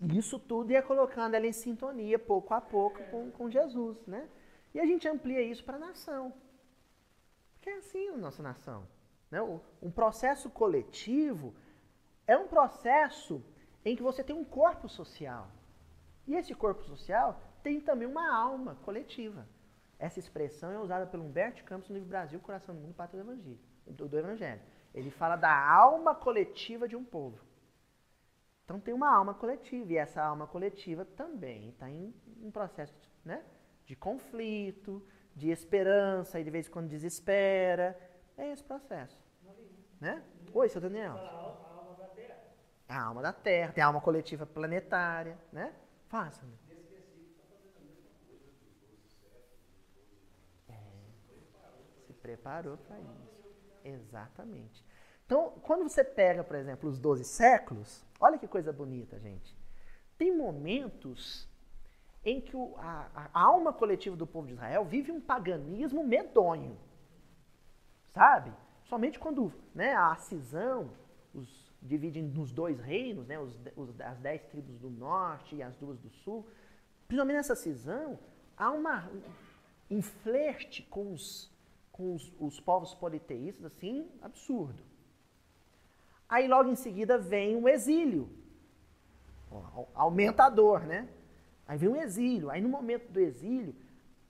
Isso 0.00 0.38
tudo 0.38 0.70
ia 0.70 0.82
colocando 0.82 1.34
ela 1.34 1.46
em 1.46 1.52
sintonia, 1.52 2.18
pouco 2.18 2.54
a 2.54 2.60
pouco, 2.60 3.02
com, 3.10 3.30
com 3.30 3.50
Jesus, 3.50 4.06
né? 4.06 4.28
E 4.72 4.78
a 4.78 4.86
gente 4.86 5.08
amplia 5.08 5.42
isso 5.42 5.64
para 5.64 5.76
a 5.76 5.80
nação. 5.80 6.32
Porque 7.54 7.70
é 7.70 7.78
assim 7.78 8.08
a 8.08 8.16
nossa 8.16 8.42
nação. 8.42 8.86
Né? 9.30 9.40
Um 9.82 9.90
processo 9.90 10.48
coletivo 10.50 11.54
é 12.26 12.36
um 12.36 12.48
processo 12.48 13.42
em 13.84 13.96
que 13.96 14.02
você 14.02 14.22
tem 14.22 14.36
um 14.36 14.44
corpo 14.44 14.88
social. 14.88 15.48
E 16.26 16.34
esse 16.34 16.54
corpo 16.54 16.84
social 16.84 17.40
tem 17.62 17.80
também 17.80 18.06
uma 18.06 18.34
alma 18.34 18.76
coletiva. 18.84 19.46
Essa 19.98 20.18
expressão 20.18 20.70
é 20.70 20.78
usada 20.78 21.06
pelo 21.06 21.24
Humberto 21.24 21.64
Campos 21.64 21.88
no 21.88 21.94
livro 21.94 22.08
Brasil, 22.08 22.38
Coração 22.38 22.74
do 22.74 22.80
Mundo, 22.80 22.94
Pátria 22.94 23.22
do 23.22 23.32
Evangelho, 23.32 23.58
do, 23.86 24.08
do 24.08 24.18
Evangelho. 24.18 24.60
Ele 24.94 25.10
fala 25.10 25.36
da 25.36 25.52
alma 25.52 26.14
coletiva 26.14 26.86
de 26.86 26.94
um 26.94 27.04
povo. 27.04 27.38
Então 28.64 28.78
tem 28.78 28.92
uma 28.92 29.10
alma 29.10 29.32
coletiva, 29.32 29.92
e 29.92 29.96
essa 29.96 30.22
alma 30.22 30.46
coletiva 30.46 31.04
também 31.04 31.70
está 31.70 31.88
em 31.90 32.14
um 32.42 32.50
processo 32.50 32.94
né, 33.24 33.42
de 33.86 33.96
conflito, 33.96 35.02
de 35.34 35.50
esperança, 35.50 36.38
e 36.38 36.44
de 36.44 36.50
vez 36.50 36.68
em 36.68 36.70
quando 36.70 36.88
desespera, 36.88 37.98
é 38.38 38.52
esse 38.52 38.62
processo. 38.62 39.18
Né? 40.00 40.22
Oi, 40.54 40.68
seu 40.68 40.80
Daniel. 40.80 41.16
A 41.16 41.28
alma 41.28 41.94
da 41.96 42.06
Terra. 42.06 42.36
A 42.88 43.02
alma 43.02 43.22
da 43.22 43.32
Terra, 43.32 43.72
tem 43.72 43.82
a 43.82 43.86
alma 43.88 44.00
coletiva 44.00 44.46
planetária, 44.46 45.36
né? 45.52 45.74
Faça. 46.08 46.46
-me. 46.46 46.58
É, 50.68 50.74
se 52.06 52.12
preparou 52.14 52.76
para 52.78 52.98
isso. 53.00 53.28
Exatamente. 53.84 54.84
Então, 55.26 55.50
quando 55.62 55.88
você 55.88 56.02
pega, 56.02 56.42
por 56.42 56.56
exemplo, 56.56 56.88
os 56.88 56.98
12 56.98 57.24
séculos, 57.24 58.06
olha 58.18 58.38
que 58.38 58.48
coisa 58.48 58.72
bonita, 58.72 59.18
gente. 59.18 59.54
Tem 60.16 60.34
momentos 60.34 61.48
em 62.24 62.40
que 62.40 62.56
o, 62.56 62.74
a, 62.78 63.28
a, 63.32 63.40
alma 63.40 63.72
coletiva 63.72 64.16
do 64.16 64.26
povo 64.26 64.46
de 64.46 64.54
Israel 64.54 64.84
vive 64.84 65.12
um 65.12 65.20
paganismo 65.20 66.02
medonho 66.04 66.78
sabe? 68.12 68.52
Somente 68.84 69.18
quando 69.18 69.52
né, 69.74 69.94
a 69.94 70.16
cisão 70.16 70.90
os 71.34 71.68
divide 71.80 72.20
nos 72.20 72.52
dois 72.52 72.80
reinos, 72.80 73.26
né, 73.26 73.38
os, 73.38 73.58
os, 73.76 74.00
as 74.00 74.18
dez 74.18 74.42
tribos 74.46 74.78
do 74.78 74.90
norte 74.90 75.56
e 75.56 75.62
as 75.62 75.74
duas 75.76 75.98
do 75.98 76.10
sul, 76.10 76.46
principalmente 77.06 77.36
nessa 77.36 77.54
cisão, 77.54 78.18
há 78.56 78.70
uma, 78.70 79.08
um 79.90 80.02
flerte 80.02 80.82
com 80.82 81.12
os, 81.12 81.50
com 81.92 82.14
os, 82.14 82.32
os 82.38 82.60
povos 82.60 82.94
politeístas, 82.94 83.66
assim, 83.66 84.08
absurdo. 84.20 84.82
Aí 86.28 86.46
logo 86.46 86.68
em 86.68 86.74
seguida 86.74 87.16
vem 87.16 87.56
um 87.56 87.68
exílio, 87.68 88.28
aumentador, 89.94 90.80
né? 90.80 91.08
Aí 91.66 91.78
vem 91.78 91.88
um 91.88 91.96
exílio. 91.96 92.50
Aí 92.50 92.60
no 92.60 92.68
momento 92.68 93.10
do 93.10 93.18
exílio, 93.18 93.74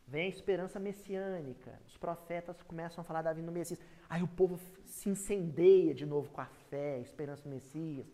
Vem 0.09 0.25
a 0.25 0.29
esperança 0.29 0.81
messiânica. 0.81 1.79
Os 1.87 1.97
profetas 1.99 2.63
começam 2.63 3.03
a 3.03 3.05
falar 3.05 3.21
da 3.21 3.33
vinda 3.35 3.49
do 3.49 3.53
Messias. 3.53 3.79
Aí 4.09 4.23
o 4.23 4.29
povo 4.29 4.59
se 4.87 5.11
incendeia 5.11 5.95
de 5.95 6.07
novo 6.07 6.31
com 6.31 6.41
a 6.41 6.47
fé, 6.71 6.95
a 6.95 7.01
esperança 7.01 7.43
do 7.43 7.51
Messias. 7.51 8.07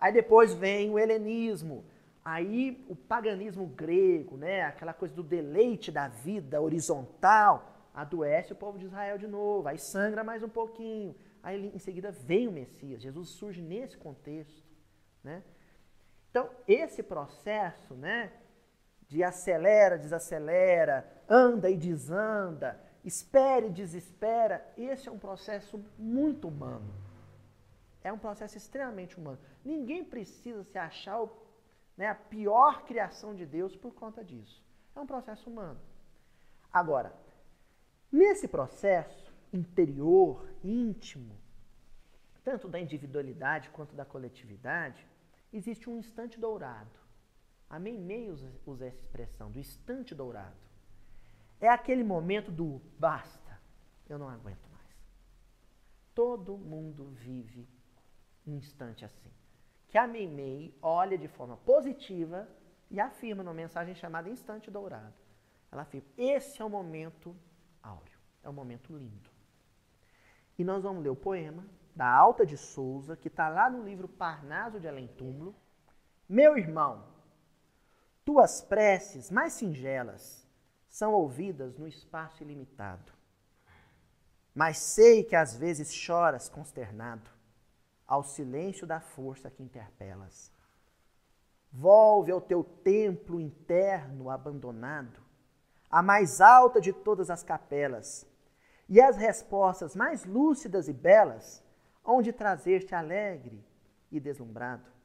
Aí 0.00 0.14
depois 0.14 0.54
vem 0.54 0.90
o 0.90 0.98
helenismo. 0.98 1.84
Aí 2.24 2.82
o 2.88 2.96
paganismo 2.96 3.66
grego, 3.66 4.38
né? 4.38 4.62
aquela 4.62 4.94
coisa 4.94 5.14
do 5.14 5.22
deleite 5.22 5.92
da 5.92 6.08
vida 6.08 6.60
horizontal, 6.60 7.90
adoece 7.92 8.54
o 8.54 8.56
povo 8.56 8.78
de 8.78 8.86
Israel 8.86 9.18
de 9.18 9.26
novo. 9.26 9.68
Aí 9.68 9.78
sangra 9.78 10.24
mais 10.24 10.42
um 10.42 10.48
pouquinho. 10.48 11.14
Aí 11.42 11.70
em 11.74 11.78
seguida 11.78 12.10
vem 12.10 12.48
o 12.48 12.52
Messias. 12.52 13.02
Jesus 13.02 13.28
surge 13.28 13.60
nesse 13.60 13.96
contexto. 13.98 14.64
Né? 15.22 15.42
Então, 16.30 16.48
esse 16.66 17.02
processo 17.02 17.94
né, 17.94 18.32
de 19.08 19.22
acelera, 19.22 19.98
desacelera, 19.98 21.06
anda 21.28 21.70
e 21.70 21.76
desanda, 21.76 22.80
espere 23.04 23.66
e 23.66 23.72
desespera, 23.72 24.66
esse 24.76 25.08
é 25.08 25.12
um 25.12 25.18
processo 25.18 25.84
muito 25.98 26.48
humano. 26.48 26.92
É 28.02 28.12
um 28.12 28.18
processo 28.18 28.56
extremamente 28.56 29.18
humano. 29.18 29.38
Ninguém 29.64 30.04
precisa 30.04 30.62
se 30.64 30.78
achar 30.78 31.20
o, 31.20 31.30
né, 31.96 32.08
a 32.08 32.14
pior 32.14 32.84
criação 32.84 33.34
de 33.34 33.44
Deus 33.44 33.76
por 33.76 33.94
conta 33.94 34.24
disso. 34.24 34.64
É 34.94 35.00
um 35.00 35.06
processo 35.06 35.50
humano. 35.50 35.80
Agora, 36.72 37.12
Nesse 38.10 38.46
processo 38.46 39.34
interior, 39.52 40.48
íntimo, 40.62 41.36
tanto 42.44 42.68
da 42.68 42.78
individualidade 42.78 43.68
quanto 43.70 43.96
da 43.96 44.04
coletividade, 44.04 45.04
existe 45.52 45.90
um 45.90 45.98
instante 45.98 46.38
dourado. 46.38 46.98
A 47.68 47.78
Meimei 47.78 48.30
usa, 48.30 48.52
usa 48.64 48.86
essa 48.86 49.00
expressão, 49.00 49.50
do 49.50 49.58
instante 49.58 50.14
dourado. 50.14 50.56
É 51.60 51.68
aquele 51.68 52.04
momento 52.04 52.50
do 52.50 52.80
basta, 52.98 53.60
eu 54.08 54.18
não 54.18 54.28
aguento 54.28 54.68
mais. 54.70 54.76
Todo 56.14 56.56
mundo 56.56 57.10
vive 57.10 57.68
um 58.46 58.54
instante 58.54 59.04
assim. 59.04 59.30
Que 59.88 59.98
a 59.98 60.06
Meimei 60.06 60.76
olha 60.80 61.18
de 61.18 61.28
forma 61.28 61.56
positiva 61.56 62.48
e 62.90 63.00
afirma 63.00 63.42
numa 63.42 63.54
mensagem 63.54 63.94
chamada 63.94 64.28
Instante 64.28 64.70
Dourado. 64.70 65.14
Ela 65.70 65.82
afirma: 65.82 66.08
esse 66.16 66.60
é 66.60 66.64
o 66.64 66.70
momento 66.70 67.36
áureo, 67.82 68.18
é 68.42 68.48
o 68.48 68.52
momento 68.52 68.96
lindo. 68.96 69.30
E 70.58 70.64
nós 70.64 70.82
vamos 70.82 71.02
ler 71.02 71.10
o 71.10 71.16
poema 71.16 71.66
da 71.94 72.08
Alta 72.08 72.44
de 72.44 72.56
Souza, 72.56 73.16
que 73.16 73.28
está 73.28 73.48
lá 73.48 73.68
no 73.70 73.82
livro 73.82 74.08
Parnaso 74.08 74.78
de 74.78 74.88
Além 74.88 75.08
Túmulo. 75.08 75.54
Meu 76.28 76.56
irmão, 76.56 77.04
tuas 78.26 78.60
preces 78.60 79.30
mais 79.30 79.52
singelas 79.52 80.44
são 80.88 81.14
ouvidas 81.14 81.78
no 81.78 81.86
espaço 81.86 82.42
ilimitado. 82.42 83.12
Mas 84.52 84.78
sei 84.78 85.22
que 85.22 85.36
às 85.36 85.56
vezes 85.56 85.94
choras 85.94 86.48
consternado 86.48 87.30
ao 88.04 88.24
silêncio 88.24 88.84
da 88.84 88.98
força 89.00 89.48
que 89.48 89.62
interpelas. 89.62 90.52
Volve 91.70 92.32
ao 92.32 92.40
teu 92.40 92.64
templo 92.64 93.40
interno 93.40 94.28
abandonado, 94.28 95.20
a 95.88 96.02
mais 96.02 96.40
alta 96.40 96.80
de 96.80 96.92
todas 96.92 97.30
as 97.30 97.44
capelas, 97.44 98.26
e 98.88 99.00
as 99.00 99.16
respostas 99.16 99.94
mais 99.94 100.24
lúcidas 100.24 100.88
e 100.88 100.92
belas 100.92 101.62
onde 102.04 102.32
trazer-te 102.32 102.94
alegre 102.94 103.64
e 104.10 104.18
deslumbrado. 104.18 104.95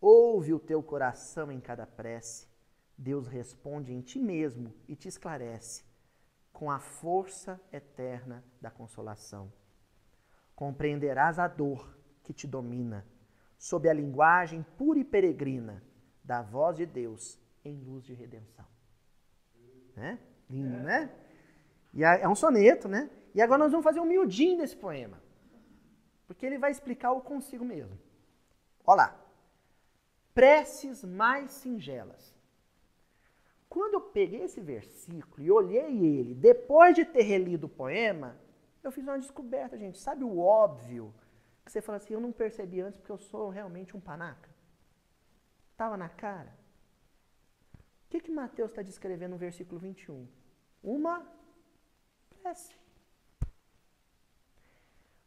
Ouve 0.00 0.54
o 0.54 0.60
teu 0.60 0.82
coração 0.82 1.50
em 1.50 1.60
cada 1.60 1.86
prece. 1.86 2.46
Deus 2.96 3.26
responde 3.26 3.92
em 3.92 4.00
ti 4.00 4.18
mesmo 4.18 4.74
e 4.86 4.96
te 4.96 5.08
esclarece 5.08 5.84
com 6.52 6.70
a 6.70 6.78
força 6.78 7.60
eterna 7.72 8.44
da 8.60 8.70
consolação. 8.70 9.52
Compreenderás 10.54 11.38
a 11.38 11.46
dor 11.46 11.96
que 12.22 12.32
te 12.32 12.46
domina 12.46 13.06
sob 13.56 13.88
a 13.88 13.92
linguagem 13.92 14.64
pura 14.76 14.98
e 14.98 15.04
peregrina 15.04 15.82
da 16.22 16.42
voz 16.42 16.76
de 16.76 16.86
Deus 16.86 17.38
em 17.64 17.76
luz 17.80 18.04
de 18.04 18.14
redenção. 18.14 18.66
Né? 19.96 20.18
Lindo, 20.48 20.78
né? 20.78 21.10
E 21.92 22.04
é 22.04 22.28
um 22.28 22.34
soneto, 22.34 22.88
né? 22.88 23.10
E 23.34 23.40
agora 23.40 23.58
nós 23.58 23.70
vamos 23.70 23.84
fazer 23.84 24.00
um 24.00 24.04
miudinho 24.04 24.58
desse 24.58 24.76
poema. 24.76 25.22
Porque 26.26 26.44
ele 26.44 26.58
vai 26.58 26.70
explicar 26.70 27.12
o 27.12 27.20
consigo 27.20 27.64
mesmo. 27.64 27.98
Olha 28.84 28.96
lá. 28.96 29.27
Preces 30.38 31.02
mais 31.02 31.50
singelas. 31.50 32.32
Quando 33.68 33.94
eu 33.94 34.00
peguei 34.00 34.42
esse 34.42 34.60
versículo 34.60 35.42
e 35.42 35.50
olhei 35.50 35.98
ele, 36.06 36.32
depois 36.32 36.94
de 36.94 37.04
ter 37.04 37.22
relido 37.22 37.66
o 37.66 37.68
poema, 37.68 38.36
eu 38.84 38.92
fiz 38.92 39.02
uma 39.02 39.18
descoberta, 39.18 39.76
gente. 39.76 39.98
Sabe 39.98 40.22
o 40.22 40.38
óbvio? 40.38 41.12
Que 41.64 41.72
você 41.72 41.80
fala 41.80 41.98
assim, 41.98 42.14
eu 42.14 42.20
não 42.20 42.30
percebi 42.30 42.80
antes 42.80 43.00
porque 43.00 43.10
eu 43.10 43.18
sou 43.18 43.48
realmente 43.48 43.96
um 43.96 44.00
panaca. 44.00 44.48
Estava 45.72 45.96
na 45.96 46.08
cara. 46.08 46.56
O 47.74 48.08
que, 48.08 48.20
que 48.20 48.30
Mateus 48.30 48.70
está 48.70 48.80
descrevendo 48.80 49.32
no 49.32 49.38
versículo 49.38 49.80
21? 49.80 50.24
Uma 50.84 51.26
prece. 52.30 52.76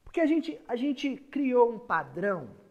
Porque 0.05 0.21
a 0.21 0.25
gente, 0.25 0.57
a 0.69 0.77
gente 0.77 1.17
criou 1.17 1.69
um 1.69 1.79
padrão 1.79 2.61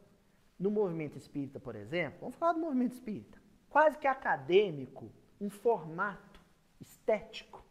no 0.61 0.70
movimento 0.70 1.16
espírita, 1.16 1.59
por 1.59 1.75
exemplo, 1.75 2.18
vamos 2.20 2.37
falar 2.37 2.53
do 2.53 2.61
movimento 2.61 2.92
espírita, 2.92 3.40
quase 3.68 3.99
que 3.99 4.07
acadêmico, 4.07 5.11
um 5.40 5.49
formato 5.49 6.40
estético 6.79 7.64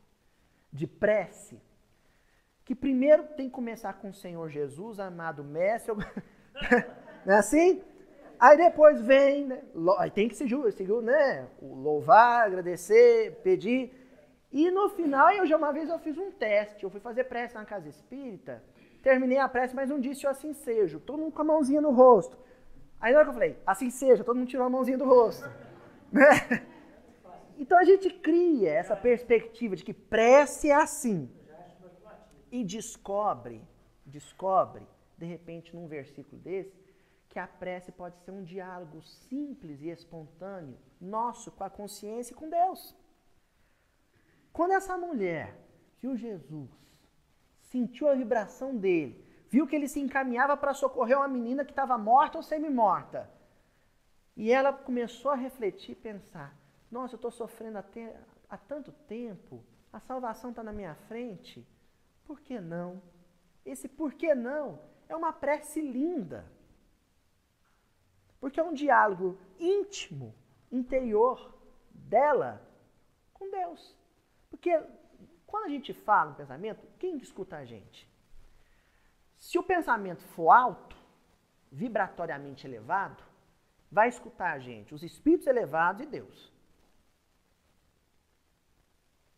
de 0.73 0.87
prece, 0.87 1.61
que 2.65 2.73
primeiro 2.73 3.23
tem 3.35 3.47
que 3.47 3.55
começar 3.55 3.93
com 3.93 4.09
o 4.09 4.13
Senhor 4.13 4.49
Jesus, 4.49 4.99
amado 4.99 5.43
mestre, 5.43 5.93
não 7.25 7.33
é 7.33 7.37
assim? 7.37 7.81
Aí 8.39 8.57
depois 8.57 9.01
vem, 9.01 9.45
né? 9.45 9.61
Aí 9.97 10.09
tem 10.09 10.27
que 10.27 10.35
seguir, 10.35 10.71
seguir 10.71 11.01
né? 11.01 11.47
louvar, 11.61 12.47
agradecer, 12.47 13.39
pedir. 13.43 13.93
E 14.51 14.71
no 14.71 14.89
final, 14.89 15.29
eu 15.31 15.45
já 15.45 15.57
uma 15.57 15.71
vez 15.71 15.89
eu 15.89 15.99
fiz 15.99 16.17
um 16.17 16.31
teste, 16.31 16.83
eu 16.83 16.89
fui 16.89 16.99
fazer 16.99 17.25
prece 17.25 17.55
na 17.55 17.65
casa 17.65 17.89
espírita, 17.89 18.63
Terminei 19.01 19.37
a 19.37 19.47
prece, 19.47 19.75
mas 19.75 19.89
não 19.89 19.99
disse 19.99 20.25
o 20.25 20.29
assim 20.29 20.53
seja. 20.53 20.99
Todo 20.99 21.19
mundo 21.19 21.31
com 21.31 21.41
a 21.41 21.45
mãozinha 21.45 21.81
no 21.81 21.91
rosto. 21.91 22.37
Aí 22.99 23.11
na 23.13 23.19
hora 23.19 23.25
que 23.25 23.29
eu 23.29 23.33
falei, 23.33 23.57
assim 23.65 23.89
seja, 23.89 24.23
todo 24.23 24.37
mundo 24.37 24.49
tirou 24.49 24.65
a 24.65 24.69
mãozinha 24.69 24.97
do 24.97 25.05
rosto. 25.05 25.49
Né? 26.11 26.65
Então 27.55 27.77
a 27.77 27.83
gente 27.83 28.09
cria 28.09 28.71
essa 28.71 28.95
perspectiva 28.95 29.75
de 29.75 29.83
que 29.83 29.93
prece 29.93 30.71
é 30.71 30.73
assim. 30.73 31.29
E 32.51 32.63
descobre, 32.63 33.61
descobre, 34.03 34.87
de 35.15 35.27
repente, 35.27 35.75
num 35.75 35.87
versículo 35.87 36.41
desse, 36.41 36.75
que 37.29 37.37
a 37.37 37.45
prece 37.45 37.91
pode 37.91 38.17
ser 38.21 38.31
um 38.31 38.43
diálogo 38.43 39.03
simples 39.03 39.83
e 39.83 39.89
espontâneo, 39.89 40.79
nosso 40.99 41.51
com 41.51 41.63
a 41.63 41.69
consciência 41.69 42.33
e 42.33 42.35
com 42.35 42.49
Deus. 42.49 42.95
Quando 44.51 44.71
essa 44.71 44.97
mulher 44.97 45.55
viu 46.01 46.17
Jesus 46.17 46.71
sentiu 47.69 48.09
a 48.09 48.15
vibração 48.15 48.75
dele, 48.75 49.23
viu 49.49 49.67
que 49.67 49.75
ele 49.75 49.87
se 49.87 49.99
encaminhava 49.99 50.55
para 50.55 50.73
socorrer 50.73 51.17
uma 51.17 51.27
menina 51.27 51.65
que 51.65 51.71
estava 51.71 51.97
morta 51.97 52.37
ou 52.37 52.43
semi-morta. 52.43 53.29
E 54.37 54.51
ela 54.51 54.71
começou 54.71 55.31
a 55.31 55.35
refletir 55.35 55.91
e 55.91 55.95
pensar: 55.95 56.55
nossa, 56.89 57.15
eu 57.15 57.17
estou 57.17 57.31
sofrendo 57.31 57.77
até, 57.77 58.15
há 58.49 58.57
tanto 58.57 58.91
tempo, 58.91 59.63
a 59.91 59.99
salvação 59.99 60.51
está 60.51 60.63
na 60.63 60.71
minha 60.71 60.95
frente, 61.07 61.67
por 62.25 62.39
que 62.39 62.59
não? 62.59 63.01
Esse 63.65 63.87
por 63.87 64.13
que 64.13 64.33
não 64.33 64.79
é 65.07 65.15
uma 65.15 65.33
prece 65.33 65.81
linda. 65.81 66.45
Porque 68.39 68.59
é 68.59 68.63
um 68.63 68.73
diálogo 68.73 69.37
íntimo, 69.59 70.33
interior 70.71 71.53
dela 71.91 72.61
com 73.33 73.49
Deus. 73.49 73.95
Porque 74.49 74.81
quando 75.45 75.65
a 75.65 75.69
gente 75.69 75.93
fala 75.93 76.31
um 76.31 76.35
pensamento, 76.35 76.87
quem 76.97 77.17
escuta 77.17 77.57
a 77.57 77.65
gente? 77.65 78.08
Se 79.39 79.57
o 79.57 79.63
pensamento 79.63 80.21
for 80.35 80.51
alto, 80.51 80.97
vibratoriamente 81.71 82.67
elevado, 82.67 83.23
vai 83.89 84.09
escutar 84.09 84.51
a 84.51 84.59
gente 84.59 84.93
os 84.93 85.01
espíritos 85.01 85.47
elevados 85.47 86.01
e 86.01 86.05
Deus. 86.05 86.53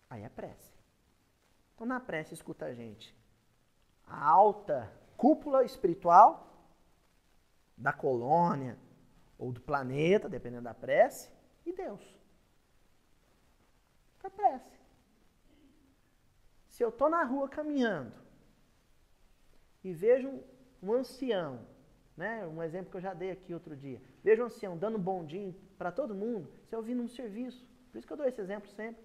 Aí 0.10 0.24
é 0.24 0.30
prece. 0.30 0.74
Então 1.76 1.86
na 1.86 2.00
prece 2.00 2.34
escuta 2.34 2.66
a 2.66 2.74
gente 2.74 3.16
a 4.06 4.26
alta 4.26 4.92
cúpula 5.16 5.64
espiritual 5.64 6.48
da 7.78 7.94
colônia 7.94 8.78
ou 9.38 9.52
do 9.52 9.62
planeta, 9.62 10.28
dependendo 10.28 10.64
da 10.64 10.74
prece, 10.74 11.32
e 11.66 11.72
Deus. 11.72 12.02
É 14.24 14.30
prece. 14.30 14.80
Se 16.68 16.84
eu 16.84 16.89
estou 16.89 17.10
na 17.10 17.24
rua 17.24 17.47
caminhando 17.47 18.20
e 19.84 19.93
vejo 19.93 20.27
um, 20.27 20.43
um 20.84 20.93
ancião, 20.93 21.59
né? 22.15 22.45
um 22.45 22.61
exemplo 22.61 22.91
que 22.91 22.97
eu 22.97 23.01
já 23.01 23.13
dei 23.13 23.32
aqui 23.32 23.53
outro 23.53 23.75
dia, 23.75 24.01
vejo 24.23 24.43
um 24.43 24.45
ancião 24.45 24.77
dando 24.77 24.97
um 24.97 25.01
bom 25.01 25.25
dia 25.25 25.55
para 25.77 25.91
todo 25.91 26.15
mundo, 26.15 26.51
eu 26.71 26.82
vim 26.82 26.93
num 26.93 27.07
serviço, 27.07 27.65
por 27.91 27.97
isso 27.97 28.07
que 28.07 28.13
eu 28.13 28.17
dou 28.17 28.25
esse 28.25 28.39
exemplo 28.39 28.69
sempre. 28.69 29.01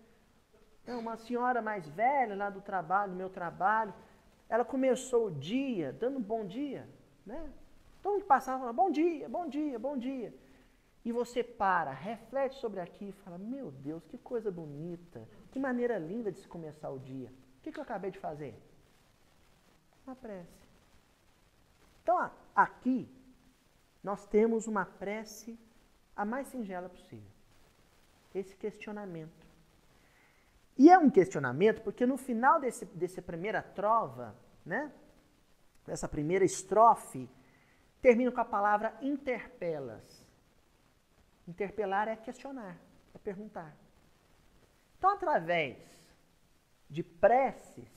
Então, 0.83 1.01
uma 1.01 1.17
senhora 1.17 1.61
mais 1.61 1.89
velha 1.89 2.37
lá 2.37 2.49
do 2.49 2.61
trabalho, 2.61 3.13
do 3.13 3.19
meu 3.19 3.29
trabalho, 3.29 3.93
ela 4.49 4.65
começou 4.65 5.27
o 5.27 5.31
dia 5.31 5.93
dando 5.93 6.19
um 6.19 6.23
bom 6.23 6.47
dia, 6.47 6.89
né? 7.25 7.51
Todo 8.01 8.13
mundo 8.13 8.25
passava 8.25 8.61
falando, 8.61 8.77
bom 8.77 8.91
dia, 8.91 9.29
bom 9.29 9.49
dia, 9.49 9.79
bom 9.81 9.99
dia. 9.99 10.33
E 11.05 11.11
você 11.11 11.43
para, 11.43 11.91
reflete 11.91 12.55
sobre 12.61 12.79
aquilo 12.79 13.11
e 13.11 13.25
fala, 13.25 13.37
meu 13.37 13.73
Deus, 13.73 14.05
que 14.07 14.17
coisa 14.17 14.49
bonita, 14.49 15.27
que 15.51 15.59
maneira 15.59 15.99
linda 15.99 16.31
de 16.31 16.39
se 16.39 16.47
começar 16.47 16.91
o 16.91 17.01
dia 17.01 17.33
que, 17.67 17.73
que 17.73 17.79
eu 17.81 17.83
acabei 17.83 18.13
de 18.13 18.19
fazer? 18.21 18.55
Uma 20.07 20.15
prece. 20.15 20.66
Então, 22.07 22.31
aqui, 22.55 23.13
nós 24.01 24.29
temos 24.29 24.69
uma 24.69 24.87
prece 24.87 25.59
a 26.15 26.25
mais 26.25 26.47
singela 26.47 26.89
possível. 26.89 27.29
Esse 28.33 28.55
questionamento. 28.55 29.45
E 30.79 30.89
é 30.89 30.97
um 30.97 31.11
questionamento 31.11 31.83
porque 31.83 32.07
no 32.07 32.17
final 32.17 32.61
desse, 32.61 32.85
dessa 32.85 33.21
primeira 33.21 33.61
trova, 33.61 34.37
né, 34.65 34.93
dessa 35.85 36.07
primeira 36.07 36.45
estrofe, 36.45 37.29
termina 38.01 38.31
com 38.31 38.41
a 38.41 38.45
palavra 38.45 38.97
interpelas. 39.03 40.25
Interpelar 41.49 42.07
é 42.07 42.15
questionar, 42.15 42.79
é 43.13 43.19
perguntar. 43.19 43.77
Então, 44.97 45.11
através 45.11 45.77
de 46.89 47.03
preces, 47.03 47.96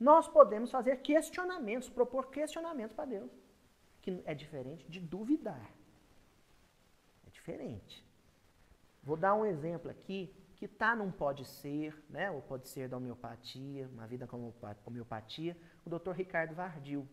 nós 0.00 0.26
podemos 0.26 0.70
fazer 0.70 1.02
questionamentos, 1.02 1.90
propor 1.90 2.30
questionamentos 2.30 2.94
para 2.96 3.04
Deus. 3.04 3.30
Que 4.00 4.22
é 4.24 4.34
diferente 4.34 4.90
de 4.90 4.98
duvidar. 4.98 5.70
É 7.26 7.30
diferente. 7.30 8.02
Vou 9.02 9.16
dar 9.16 9.34
um 9.34 9.44
exemplo 9.44 9.90
aqui 9.90 10.34
que 10.56 10.66
tá 10.66 10.96
num 10.96 11.10
pode 11.10 11.44
ser, 11.44 12.02
né? 12.08 12.30
Ou 12.30 12.40
pode 12.40 12.68
ser 12.68 12.88
da 12.88 12.96
homeopatia, 12.96 13.88
uma 13.88 14.06
vida 14.06 14.26
com 14.26 14.52
homeopatia, 14.86 15.56
o 15.84 15.90
Dr. 15.90 16.12
Ricardo 16.12 16.54
Vardil. 16.54 17.06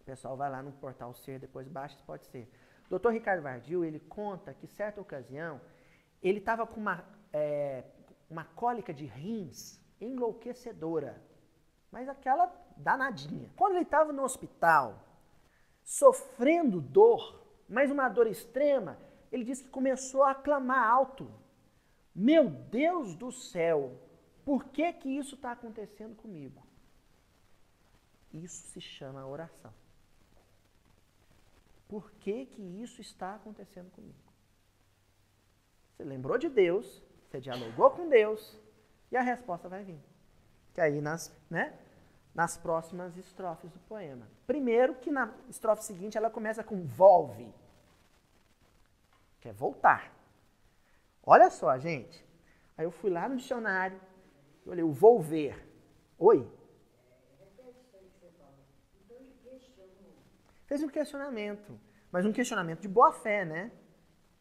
O 0.00 0.04
pessoal 0.04 0.36
vai 0.36 0.50
lá 0.50 0.62
no 0.62 0.72
portal 0.72 1.12
Ser, 1.14 1.38
depois 1.38 1.66
baixa, 1.66 1.98
pode 2.06 2.26
ser. 2.26 2.50
O 2.90 2.98
Dr. 2.98 3.10
Ricardo 3.10 3.42
Vardil, 3.42 3.84
ele 3.84 4.00
conta 4.00 4.54
que 4.54 4.66
certa 4.66 5.00
ocasião 5.00 5.60
ele 6.22 6.38
estava 6.38 6.66
com 6.66 6.80
uma, 6.80 7.04
é, 7.32 7.84
uma 8.30 8.44
cólica 8.44 8.94
de 8.94 9.04
rins 9.04 9.80
enlouquecedora, 10.00 11.22
mas 11.90 12.08
aquela 12.08 12.52
danadinha. 12.76 13.50
Quando 13.56 13.74
ele 13.74 13.84
estava 13.84 14.12
no 14.12 14.22
hospital, 14.22 15.02
sofrendo 15.82 16.80
dor, 16.80 17.42
mas 17.68 17.90
uma 17.90 18.08
dor 18.08 18.26
extrema, 18.26 18.98
ele 19.30 19.44
disse 19.44 19.64
que 19.64 19.70
começou 19.70 20.22
a 20.22 20.34
clamar 20.34 20.88
alto: 20.88 21.30
Meu 22.14 22.48
Deus 22.50 23.14
do 23.14 23.30
céu, 23.32 24.00
por 24.44 24.64
que 24.66 24.92
que 24.92 25.08
isso 25.08 25.34
está 25.34 25.52
acontecendo 25.52 26.14
comigo? 26.16 26.66
Isso 28.32 28.66
se 28.68 28.80
chama 28.80 29.26
oração. 29.26 29.72
Por 31.88 32.10
que 32.12 32.46
que 32.46 32.62
isso 32.62 33.00
está 33.00 33.34
acontecendo 33.36 33.90
comigo? 33.90 34.18
Você 35.96 36.04
lembrou 36.04 36.36
de 36.36 36.48
Deus, 36.48 37.02
você 37.24 37.40
dialogou 37.40 37.90
com 37.90 38.08
Deus 38.08 38.58
e 39.10 39.16
a 39.16 39.22
resposta 39.22 39.68
vai 39.68 39.82
vir. 39.84 40.00
Que 40.76 40.80
aí 40.82 41.00
nas, 41.00 41.34
né, 41.48 41.72
nas 42.34 42.58
próximas 42.58 43.16
estrofes 43.16 43.70
do 43.70 43.78
poema. 43.88 44.28
Primeiro 44.46 44.94
que 44.96 45.10
na 45.10 45.32
estrofe 45.48 45.82
seguinte 45.82 46.18
ela 46.18 46.28
começa 46.28 46.62
com 46.62 46.84
volve. 46.84 47.50
Que 49.40 49.48
é 49.48 49.52
voltar. 49.54 50.12
Olha 51.22 51.48
só, 51.48 51.78
gente. 51.78 52.22
Aí 52.76 52.84
eu 52.84 52.90
fui 52.90 53.08
lá 53.08 53.26
no 53.26 53.36
dicionário, 53.36 53.98
eu 54.66 54.72
olhei 54.72 54.84
o 54.84 54.92
volver. 54.92 55.66
Oi? 56.18 56.46
Fez 60.66 60.82
um 60.82 60.90
questionamento, 60.90 61.80
mas 62.12 62.26
um 62.26 62.32
questionamento 62.32 62.82
de 62.82 62.88
boa 62.88 63.12
fé, 63.12 63.46
né? 63.46 63.72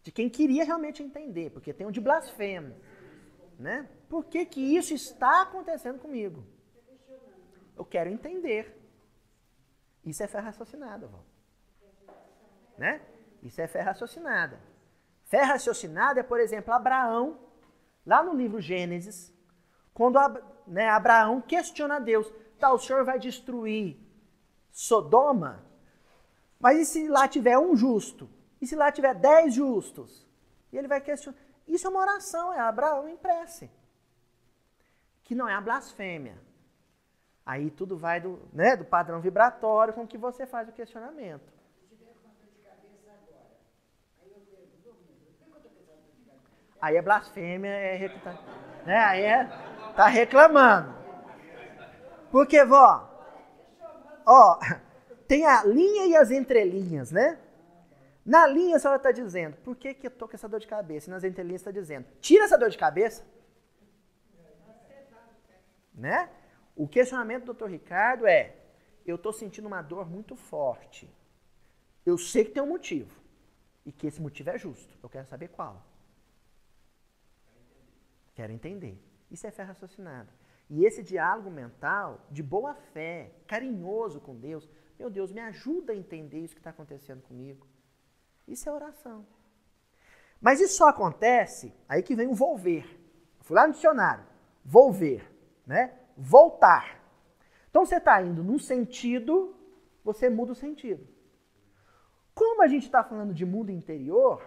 de 0.03 0.11
quem 0.11 0.29
queria 0.29 0.65
realmente 0.65 1.01
entender, 1.01 1.49
porque 1.49 1.73
tem 1.73 1.87
um 1.87 1.91
de 1.91 2.01
blasfemo. 2.01 2.75
Né? 3.57 3.89
Por 4.15 4.23
que, 4.23 4.45
que 4.45 4.61
isso 4.61 4.93
está 4.93 5.41
acontecendo 5.41 5.99
comigo? 5.99 6.41
Eu 7.75 7.83
quero 7.83 8.09
entender. 8.09 8.73
Isso 10.05 10.23
é 10.23 10.27
fé 10.27 10.39
raciocinada, 10.39 11.05
vó. 11.05 11.19
Né? 12.77 13.01
Isso 13.43 13.59
é 13.59 13.67
fé 13.67 13.81
raciocinada. 13.81 14.57
Fé 15.25 15.41
raciocinada 15.41 16.21
é, 16.21 16.23
por 16.23 16.39
exemplo, 16.39 16.73
Abraão, 16.73 17.37
lá 18.05 18.23
no 18.23 18.33
livro 18.33 18.61
Gênesis, 18.61 19.33
quando 19.93 20.17
né, 20.65 20.87
Abraão 20.87 21.41
questiona 21.41 21.99
Deus, 21.99 22.31
tá, 22.57 22.71
o 22.71 22.79
senhor 22.79 23.03
vai 23.03 23.19
destruir 23.19 23.99
Sodoma, 24.71 25.61
mas 26.57 26.79
e 26.79 26.85
se 26.85 27.07
lá 27.09 27.27
tiver 27.27 27.59
um 27.59 27.75
justo? 27.75 28.29
E 28.61 28.65
se 28.65 28.77
lá 28.77 28.93
tiver 28.93 29.13
dez 29.13 29.53
justos? 29.53 30.25
E 30.71 30.77
ele 30.77 30.87
vai 30.87 31.01
questionar. 31.01 31.37
Isso 31.67 31.85
é 31.85 31.89
uma 31.89 31.99
oração, 31.99 32.53
é 32.53 32.61
Abraão 32.61 33.09
em 33.09 33.17
prece. 33.17 33.69
Que 35.25 35.35
não 35.35 35.49
é 35.49 35.53
a 35.53 35.59
blasfêmia. 35.59 36.37
Aí 37.45 37.69
tudo 37.69 37.97
vai 37.97 38.19
do, 38.21 38.39
né, 38.53 38.75
do 38.75 38.85
padrão 38.85 39.19
vibratório 39.19 39.93
com 39.93 40.07
que 40.07 40.17
você 40.17 40.47
faz 40.47 40.69
o 40.69 40.71
questionamento. 40.71 41.53
Aí 46.81 46.95
é 46.97 47.01
blasfêmia, 47.01 47.69
é, 47.69 48.11
né, 48.85 48.97
aí 48.97 49.23
é, 49.23 49.45
tá 49.95 50.05
reclamando. 50.05 50.93
Porque, 52.31 52.63
vó, 52.63 53.09
ó, 54.25 54.59
tem 55.27 55.45
a 55.45 55.63
linha 55.63 56.05
e 56.05 56.15
as 56.15 56.31
entrelinhas, 56.31 57.11
né? 57.11 57.39
Na 58.25 58.47
linha 58.47 58.75
a 58.75 58.79
senhora 58.79 58.97
está 58.97 59.11
dizendo, 59.11 59.55
por 59.57 59.75
que, 59.75 59.93
que 59.93 60.07
eu 60.07 60.11
estou 60.11 60.27
com 60.27 60.35
essa 60.35 60.49
dor 60.49 60.59
de 60.59 60.67
cabeça? 60.67 61.09
E 61.09 61.11
nas 61.11 61.23
entrelinhas 61.23 61.61
está 61.61 61.71
dizendo, 61.71 62.05
tira 62.19 62.45
essa 62.45 62.57
dor 62.57 62.69
de 62.69 62.77
cabeça. 62.77 63.23
Né? 65.95 66.29
O 66.75 66.87
questionamento 66.87 67.45
do 67.45 67.53
Dr. 67.53 67.67
Ricardo 67.67 68.27
é, 68.27 68.55
eu 69.05 69.15
estou 69.15 69.31
sentindo 69.31 69.67
uma 69.67 69.81
dor 69.81 70.09
muito 70.09 70.35
forte. 70.35 71.09
Eu 72.05 72.17
sei 72.17 72.43
que 72.45 72.51
tem 72.51 72.61
um 72.61 72.67
motivo. 72.67 73.23
E 73.85 73.91
que 73.91 74.07
esse 74.07 74.21
motivo 74.21 74.49
é 74.49 74.57
justo. 74.57 74.97
Eu 75.01 75.09
quero 75.09 75.27
saber 75.27 75.47
qual. 75.49 75.83
Quero 78.33 78.51
entender. 78.51 78.99
Isso 79.31 79.47
é 79.47 79.51
fé 79.51 79.63
raciocinada. 79.63 80.29
E 80.69 80.83
esse 80.85 81.03
diálogo 81.03 81.49
mental, 81.49 82.25
de 82.31 82.41
boa 82.41 82.73
fé, 82.73 83.31
carinhoso 83.47 84.19
com 84.19 84.35
Deus, 84.35 84.67
meu 84.97 85.09
Deus, 85.09 85.31
me 85.31 85.39
ajuda 85.41 85.93
a 85.93 85.95
entender 85.95 86.39
isso 86.39 86.55
que 86.55 86.59
está 86.59 86.71
acontecendo 86.71 87.21
comigo. 87.21 87.67
Isso 88.47 88.67
é 88.67 88.71
oração. 88.71 89.25
Mas 90.41 90.59
isso 90.59 90.77
só 90.77 90.89
acontece, 90.89 91.73
aí 91.87 92.01
que 92.01 92.15
vem 92.15 92.27
o 92.27 92.33
volver. 92.33 92.99
Fui 93.41 93.55
lá 93.55 93.67
no 93.67 93.73
dicionário. 93.73 94.25
Volver, 94.63 95.31
né? 95.65 95.97
Voltar. 96.17 97.01
Então 97.69 97.85
você 97.85 97.97
está 97.97 98.21
indo 98.21 98.43
num 98.43 98.59
sentido, 98.59 99.55
você 100.03 100.29
muda 100.29 100.53
o 100.53 100.55
sentido. 100.55 101.07
Como 102.33 102.61
a 102.61 102.67
gente 102.67 102.83
está 102.83 103.03
falando 103.03 103.33
de 103.33 103.45
mundo 103.45 103.71
interior, 103.71 104.41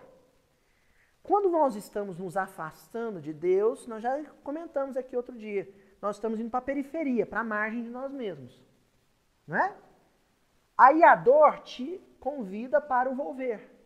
quando 1.22 1.50
nós 1.50 1.74
estamos 1.74 2.18
nos 2.18 2.36
afastando 2.36 3.20
de 3.20 3.32
Deus, 3.32 3.86
nós 3.86 4.02
já 4.02 4.22
comentamos 4.42 4.96
aqui 4.96 5.16
outro 5.16 5.36
dia, 5.36 5.68
nós 6.00 6.16
estamos 6.16 6.38
indo 6.40 6.50
para 6.50 6.60
a 6.60 6.62
periferia, 6.62 7.26
para 7.26 7.40
a 7.40 7.44
margem 7.44 7.82
de 7.82 7.90
nós 7.90 8.12
mesmos. 8.12 8.62
Não 9.46 9.56
é? 9.56 9.74
Aí 10.76 11.02
a 11.02 11.14
dor 11.14 11.60
te 11.60 12.00
convida 12.20 12.80
para 12.80 13.10
o 13.10 13.14
volver 13.14 13.78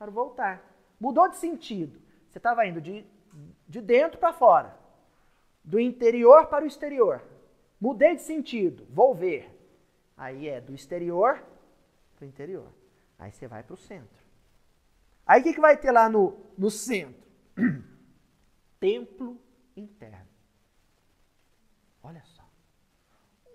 para 0.00 0.10
voltar. 0.10 0.64
Mudou 0.98 1.28
de 1.28 1.36
sentido. 1.36 2.00
Você 2.26 2.38
estava 2.38 2.66
indo 2.66 2.80
de, 2.80 3.04
de 3.68 3.82
dentro 3.82 4.18
para 4.18 4.32
fora, 4.32 4.74
do 5.62 5.78
interior 5.78 6.46
para 6.46 6.64
o 6.64 6.68
exterior. 6.68 7.22
Mudei 7.80 8.14
de 8.14 8.22
sentido, 8.22 8.86
volver. 8.90 9.56
Aí 10.16 10.48
é 10.48 10.60
do 10.60 10.74
exterior 10.74 11.42
para 12.16 12.24
o 12.24 12.28
interior. 12.28 12.70
Aí 13.18 13.32
você 13.32 13.46
vai 13.46 13.62
para 13.62 13.74
o 13.74 13.76
centro. 13.76 14.20
Aí 15.26 15.40
o 15.40 15.44
que, 15.44 15.54
que 15.54 15.60
vai 15.60 15.76
ter 15.76 15.90
lá 15.90 16.08
no, 16.08 16.36
no 16.58 16.70
centro? 16.70 17.22
Templo 18.80 19.40
interno. 19.76 20.28
Olha 22.02 22.22
só. 22.24 22.42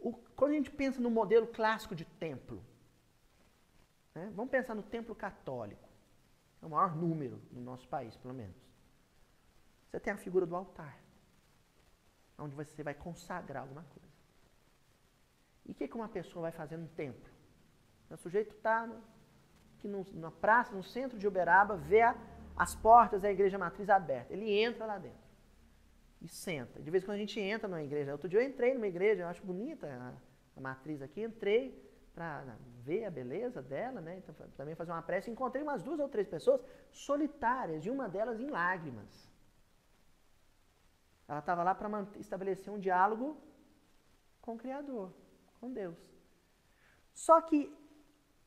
O, 0.01 0.13
quando 0.35 0.51
a 0.51 0.55
gente 0.55 0.71
pensa 0.71 1.01
no 1.01 1.09
modelo 1.09 1.47
clássico 1.47 1.95
de 1.95 2.05
templo, 2.05 2.63
né, 4.13 4.31
vamos 4.35 4.51
pensar 4.51 4.75
no 4.75 4.83
templo 4.83 5.15
católico. 5.15 5.89
É 6.61 6.65
o 6.65 6.69
maior 6.69 6.95
número 6.95 7.41
no 7.51 7.61
nosso 7.61 7.87
país, 7.87 8.15
pelo 8.15 8.33
menos. 8.33 8.55
Você 9.89 9.99
tem 9.99 10.13
a 10.13 10.17
figura 10.17 10.45
do 10.45 10.55
altar, 10.55 10.99
onde 12.38 12.55
você 12.55 12.83
vai 12.83 12.93
consagrar 12.93 13.63
alguma 13.63 13.83
coisa. 13.83 14.15
E 15.65 15.71
o 15.71 15.75
que, 15.75 15.88
que 15.88 15.95
uma 15.95 16.09
pessoa 16.09 16.43
vai 16.43 16.51
fazer 16.51 16.77
no 16.77 16.88
templo? 16.88 17.29
O 18.09 18.17
sujeito 18.17 18.55
está 18.55 18.89
na 20.13 20.31
praça, 20.31 20.75
no 20.75 20.83
centro 20.83 21.17
de 21.17 21.27
Uberaba, 21.27 21.75
vê 21.75 22.01
a, 22.01 22.15
as 22.55 22.75
portas 22.75 23.21
da 23.21 23.31
igreja 23.31 23.57
matriz 23.57 23.89
abertas. 23.89 24.31
Ele 24.31 24.49
entra 24.51 24.86
lá 24.86 24.97
dentro 24.97 25.25
e 26.21 26.27
senta. 26.27 26.81
De 26.81 26.89
vez 26.89 27.03
em 27.03 27.05
quando 27.05 27.15
a 27.15 27.19
gente 27.19 27.39
entra 27.39 27.67
numa 27.67 27.83
igreja. 27.83 28.11
Outro 28.11 28.27
dia 28.27 28.41
eu 28.41 28.47
entrei 28.47 28.73
numa 28.73 28.88
igreja, 28.88 29.23
eu 29.23 29.27
acho 29.27 29.43
bonita 29.43 29.88
a, 29.88 30.13
a 30.57 30.61
matriz 30.61 31.01
aqui, 31.01 31.21
entrei, 31.21 31.83
para 32.13 32.55
ver 32.83 33.05
a 33.05 33.11
beleza 33.11 33.61
dela, 33.61 33.99
né? 34.01 34.17
Então, 34.17 34.33
também 34.55 34.73
fazer 34.73 34.91
uma 34.91 35.01
prece. 35.01 35.29
Encontrei 35.29 35.61
umas 35.61 35.83
duas 35.83 35.99
ou 35.99 36.07
três 36.07 36.27
pessoas 36.27 36.61
solitárias, 36.91 37.86
e 37.86 37.89
uma 37.89 38.07
delas 38.07 38.39
em 38.39 38.49
lágrimas. 38.49 39.29
Ela 41.28 41.39
estava 41.39 41.63
lá 41.63 41.73
para 41.73 41.89
estabelecer 42.19 42.71
um 42.71 42.80
diálogo 42.80 43.38
com 44.41 44.53
o 44.53 44.57
Criador, 44.57 45.11
com 45.59 45.71
Deus. 45.71 45.97
Só 47.13 47.41
que 47.41 47.73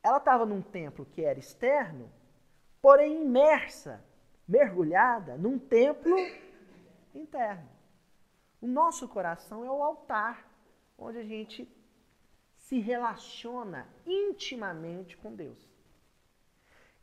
ela 0.03 0.19
estava 0.19 0.47
num 0.47 0.63
templo 0.63 1.07
que 1.07 1.25
era 1.25 1.39
externo, 1.39 2.11
porém 2.81 3.23
imersa, 3.23 4.05
mergulhada 4.47 5.37
num 5.37 5.59
templo 5.59 6.15
interno. 7.15 7.69
O 8.61 8.67
nosso 8.67 9.09
coração 9.09 9.65
é 9.65 9.71
o 9.71 9.83
altar, 9.83 10.47
onde 10.97 11.19
a 11.19 11.25
gente 11.25 11.69
se 12.57 12.79
relaciona 12.79 13.89
intimamente 14.07 15.17
com 15.17 15.35
Deus. 15.35 15.69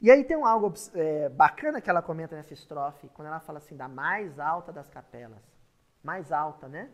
E 0.01 0.11
aí 0.11 0.23
tem 0.23 0.41
algo 0.43 0.73
é, 0.93 1.29
bacana 1.29 1.81
que 1.81 1.89
ela 1.89 2.01
comenta 2.01 2.35
nessa 2.35 2.53
estrofe, 2.53 3.09
quando 3.09 3.27
ela 3.27 3.39
fala 3.39 3.57
assim 3.57 3.75
da 3.75 3.87
mais 3.87 4.39
alta 4.39 4.71
das 4.71 4.89
capelas. 4.89 5.54
Mais 6.05 6.31
alta, 6.31 6.67
né? 6.67 6.91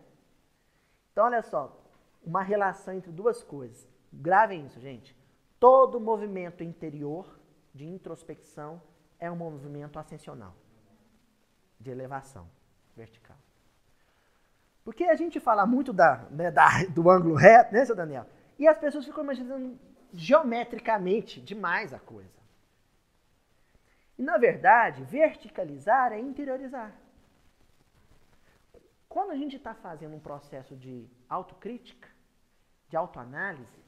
Então, 1.12 1.26
olha 1.26 1.42
só, 1.42 1.78
uma 2.24 2.42
relação 2.42 2.94
entre 2.94 3.12
duas 3.12 3.42
coisas. 3.42 3.86
Gravem 4.10 4.64
isso, 4.64 4.80
gente. 4.80 5.14
Todo 5.60 6.00
movimento 6.00 6.64
interior 6.64 7.38
de 7.74 7.84
introspecção 7.84 8.80
é 9.18 9.30
um 9.30 9.36
movimento 9.36 9.98
ascensional, 9.98 10.54
de 11.78 11.90
elevação 11.90 12.48
vertical. 12.96 13.36
Porque 14.82 15.04
a 15.04 15.14
gente 15.14 15.38
fala 15.38 15.66
muito 15.66 15.92
da, 15.92 16.26
né, 16.30 16.50
da, 16.50 16.84
do 16.88 17.10
ângulo 17.10 17.34
reto, 17.34 17.74
né, 17.74 17.84
seu 17.84 17.94
Daniel? 17.94 18.26
E 18.58 18.66
as 18.66 18.78
pessoas 18.78 19.04
ficam 19.04 19.22
imaginando 19.24 19.78
geometricamente 20.10 21.38
demais 21.38 21.92
a 21.92 21.98
coisa. 21.98 22.40
E, 24.18 24.22
na 24.22 24.38
verdade, 24.38 25.04
verticalizar 25.04 26.12
é 26.12 26.18
interiorizar. 26.18 27.01
Quando 29.12 29.32
a 29.32 29.36
gente 29.36 29.56
está 29.56 29.74
fazendo 29.74 30.16
um 30.16 30.18
processo 30.18 30.74
de 30.74 31.06
autocrítica, 31.28 32.08
de 32.88 32.96
autoanálise, 32.96 33.78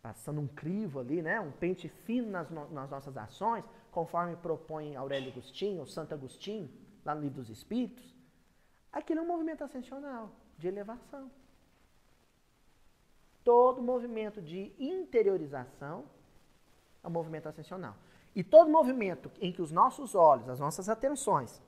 passando 0.00 0.40
um 0.40 0.48
crivo 0.48 1.00
ali, 1.00 1.20
né, 1.20 1.38
um 1.38 1.52
pente 1.52 1.86
fino 2.06 2.30
nas, 2.30 2.48
no, 2.48 2.66
nas 2.70 2.88
nossas 2.88 3.14
ações, 3.14 3.62
conforme 3.90 4.34
propõe 4.36 4.96
Aurélio 4.96 5.30
Agostinho, 5.30 5.80
ou 5.80 5.86
Santo 5.86 6.14
Agostinho, 6.14 6.70
lá 7.04 7.14
no 7.14 7.20
Livro 7.20 7.42
dos 7.42 7.50
Espíritos, 7.50 8.16
aquilo 8.90 9.20
é 9.20 9.22
um 9.22 9.26
movimento 9.26 9.62
ascensional, 9.62 10.30
de 10.56 10.66
elevação. 10.66 11.30
Todo 13.44 13.82
movimento 13.82 14.40
de 14.40 14.72
interiorização 14.78 16.06
é 17.04 17.06
um 17.06 17.10
movimento 17.10 17.50
ascensional. 17.50 17.94
E 18.34 18.42
todo 18.42 18.70
movimento 18.70 19.30
em 19.42 19.52
que 19.52 19.60
os 19.60 19.70
nossos 19.70 20.14
olhos, 20.14 20.48
as 20.48 20.58
nossas 20.58 20.88
atenções, 20.88 21.60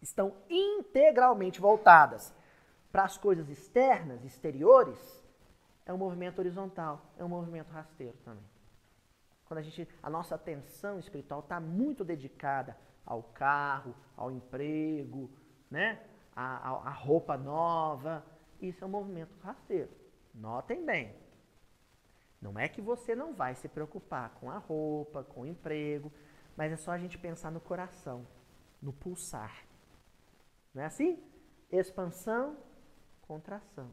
estão 0.00 0.34
integralmente 0.48 1.60
voltadas 1.60 2.32
para 2.90 3.04
as 3.04 3.16
coisas 3.16 3.48
externas, 3.48 4.24
exteriores, 4.24 4.98
é 5.84 5.92
um 5.92 5.98
movimento 5.98 6.38
horizontal, 6.38 7.00
é 7.18 7.24
um 7.24 7.28
movimento 7.28 7.70
rasteiro 7.70 8.16
também. 8.24 8.44
Quando 9.46 9.58
a 9.58 9.62
gente, 9.62 9.88
a 10.02 10.10
nossa 10.10 10.34
atenção 10.34 10.98
espiritual 10.98 11.40
está 11.40 11.58
muito 11.58 12.04
dedicada 12.04 12.76
ao 13.04 13.22
carro, 13.22 13.94
ao 14.14 14.30
emprego, 14.30 15.30
né? 15.70 16.02
A, 16.36 16.68
a, 16.68 16.88
a, 16.88 16.90
roupa 16.90 17.36
nova, 17.36 18.22
isso 18.60 18.84
é 18.84 18.86
um 18.86 18.90
movimento 18.90 19.34
rasteiro. 19.42 19.90
Notem 20.34 20.84
bem. 20.84 21.16
Não 22.40 22.58
é 22.58 22.68
que 22.68 22.80
você 22.80 23.14
não 23.14 23.32
vai 23.32 23.54
se 23.54 23.66
preocupar 23.66 24.30
com 24.38 24.50
a 24.50 24.58
roupa, 24.58 25.24
com 25.24 25.40
o 25.40 25.46
emprego, 25.46 26.12
mas 26.54 26.70
é 26.70 26.76
só 26.76 26.92
a 26.92 26.98
gente 26.98 27.16
pensar 27.18 27.50
no 27.50 27.60
coração, 27.60 28.26
no 28.80 28.92
pulsar. 28.92 29.67
Não 30.74 30.82
é 30.82 30.86
assim? 30.86 31.22
Expansão, 31.70 32.56
contração. 33.22 33.90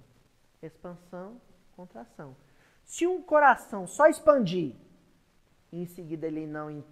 Expansão, 0.61 1.41
contração. 1.75 2.35
Se 2.83 3.07
um 3.07 3.21
coração 3.21 3.87
só 3.87 4.07
expandir 4.07 4.75
e 5.71 5.81
em 5.81 5.85
seguida 5.85 6.27
ele 6.27 6.45
não, 6.45 6.83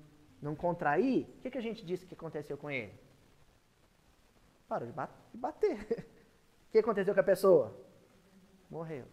não 0.41 0.55
contrair, 0.55 1.27
o 1.37 1.41
que, 1.41 1.51
que 1.51 1.57
a 1.57 1.61
gente 1.61 1.85
disse 1.85 2.05
que 2.05 2.15
aconteceu 2.15 2.57
com 2.57 2.69
ele? 2.69 2.93
Parou 4.67 4.87
de 4.87 4.93
bater. 5.37 6.07
O 6.67 6.71
que 6.73 6.79
aconteceu 6.79 7.13
com 7.13 7.19
a 7.19 7.23
pessoa? 7.23 7.79
Morreu. 8.67 9.05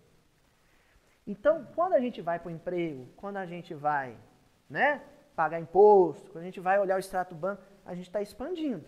Então, 1.27 1.67
quando 1.75 1.93
a 1.93 2.01
gente 2.01 2.23
vai 2.23 2.39
para 2.39 2.49
o 2.49 2.51
emprego, 2.51 3.07
quando 3.17 3.37
a 3.37 3.45
gente 3.45 3.75
vai 3.75 4.19
né, 4.67 5.05
pagar 5.37 5.61
imposto, 5.61 6.31
quando 6.31 6.43
a 6.43 6.47
gente 6.47 6.59
vai 6.59 6.81
olhar 6.81 6.97
o 6.97 6.99
extrato 6.99 7.35
banco, 7.35 7.63
a 7.85 7.95
gente 7.95 8.07
está 8.07 8.23
expandindo, 8.23 8.85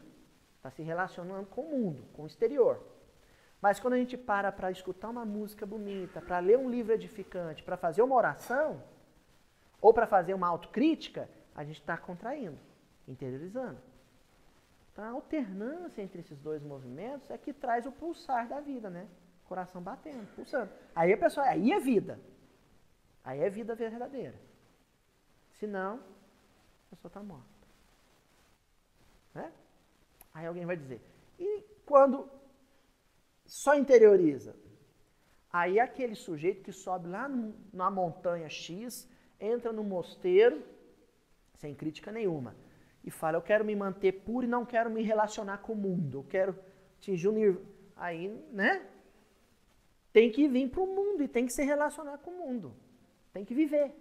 está 0.63 0.71
se 0.71 0.81
relacionando 0.81 1.45
com 1.47 1.63
o 1.63 1.71
mundo, 1.77 2.05
com 2.13 2.23
o 2.23 2.27
exterior. 2.27 2.81
Mas 3.61 3.81
quando 3.81 3.95
a 3.95 3.97
gente 3.97 4.17
para 4.17 4.53
para 4.53 4.71
escutar 4.71 5.09
uma 5.09 5.25
música 5.25 5.67
bonita, 5.67 6.23
para 6.23 6.39
ler 6.39 6.57
um 6.57 6.71
livro 6.71 6.93
edificante, 6.93 7.65
para 7.65 7.77
fazer 7.77 8.01
uma 8.01 8.15
oração, 8.15 8.81
ou 9.81 9.93
para 9.93 10.07
fazer 10.07 10.35
uma 10.35 10.47
autocrítica, 10.47 11.29
a 11.53 11.65
gente 11.65 11.81
está 11.81 11.97
contraindo, 11.97 12.57
interiorizando. 13.09 13.81
Então 14.93 15.05
a 15.05 15.09
alternância 15.09 16.01
entre 16.01 16.21
esses 16.21 16.39
dois 16.39 16.63
movimentos 16.63 17.29
é 17.29 17.37
que 17.37 17.53
traz 17.53 17.85
o 17.85 17.91
pulsar 17.91 18.49
da 18.49 18.61
vida, 18.61 18.89
né? 18.89 19.09
Coração 19.47 19.83
batendo, 19.83 20.33
pulsando. 20.37 20.71
Aí 20.95 21.13
a 21.13 21.19
pessoa, 21.19 21.45
aí 21.45 21.73
é 21.73 21.81
vida. 21.81 22.21
Aí 23.25 23.41
é 23.41 23.51
vida 23.51 23.75
verdadeira. 23.75 24.39
Senão, 25.55 25.97
a 26.87 26.95
pessoa 26.95 27.09
está 27.09 27.23
morta. 27.23 27.47
Né? 29.35 29.53
Aí 30.35 30.47
alguém 30.47 30.65
vai 30.65 30.77
dizer, 30.77 31.01
e 31.39 31.63
quando 31.85 32.29
só 33.45 33.75
interioriza. 33.75 34.55
Aí 35.53 35.79
aquele 35.79 36.15
sujeito 36.15 36.63
que 36.63 36.73
sobe 36.73 37.09
lá 37.09 37.29
na 37.73 37.91
montanha 37.91 38.49
X, 38.49 39.07
entra 39.39 39.73
no 39.73 39.85
mosteiro, 39.85 40.63
sem 41.57 41.75
crítica 41.75 42.11
nenhuma, 42.11 42.57
e 43.05 43.11
fala: 43.11 43.37
Eu 43.37 43.43
quero 43.43 43.65
me 43.65 43.77
manter 43.77 44.13
puro 44.25 44.47
e 44.47 44.49
não 44.49 44.65
quero 44.65 44.91
me 44.91 45.03
relacionar 45.03 45.59
com 45.59 45.75
o 45.75 45.77
mundo, 45.77 46.19
eu 46.19 46.25
quero 46.25 46.59
atingir 46.97 47.29
o 47.29 47.33
nirvana. 47.33 47.67
Aí, 47.95 48.29
né? 48.51 48.87
Tem 50.13 50.31
que 50.31 50.49
vir 50.49 50.69
para 50.71 50.83
o 50.83 50.87
mundo 50.87 51.23
e 51.23 51.29
tem 51.29 51.47
que 51.47 51.53
se 51.53 51.63
relacionar 51.63 52.19
com 52.19 52.31
o 52.31 52.39
mundo. 52.39 52.75
Tem 53.33 53.45
que 53.45 53.55
viver. 53.55 53.95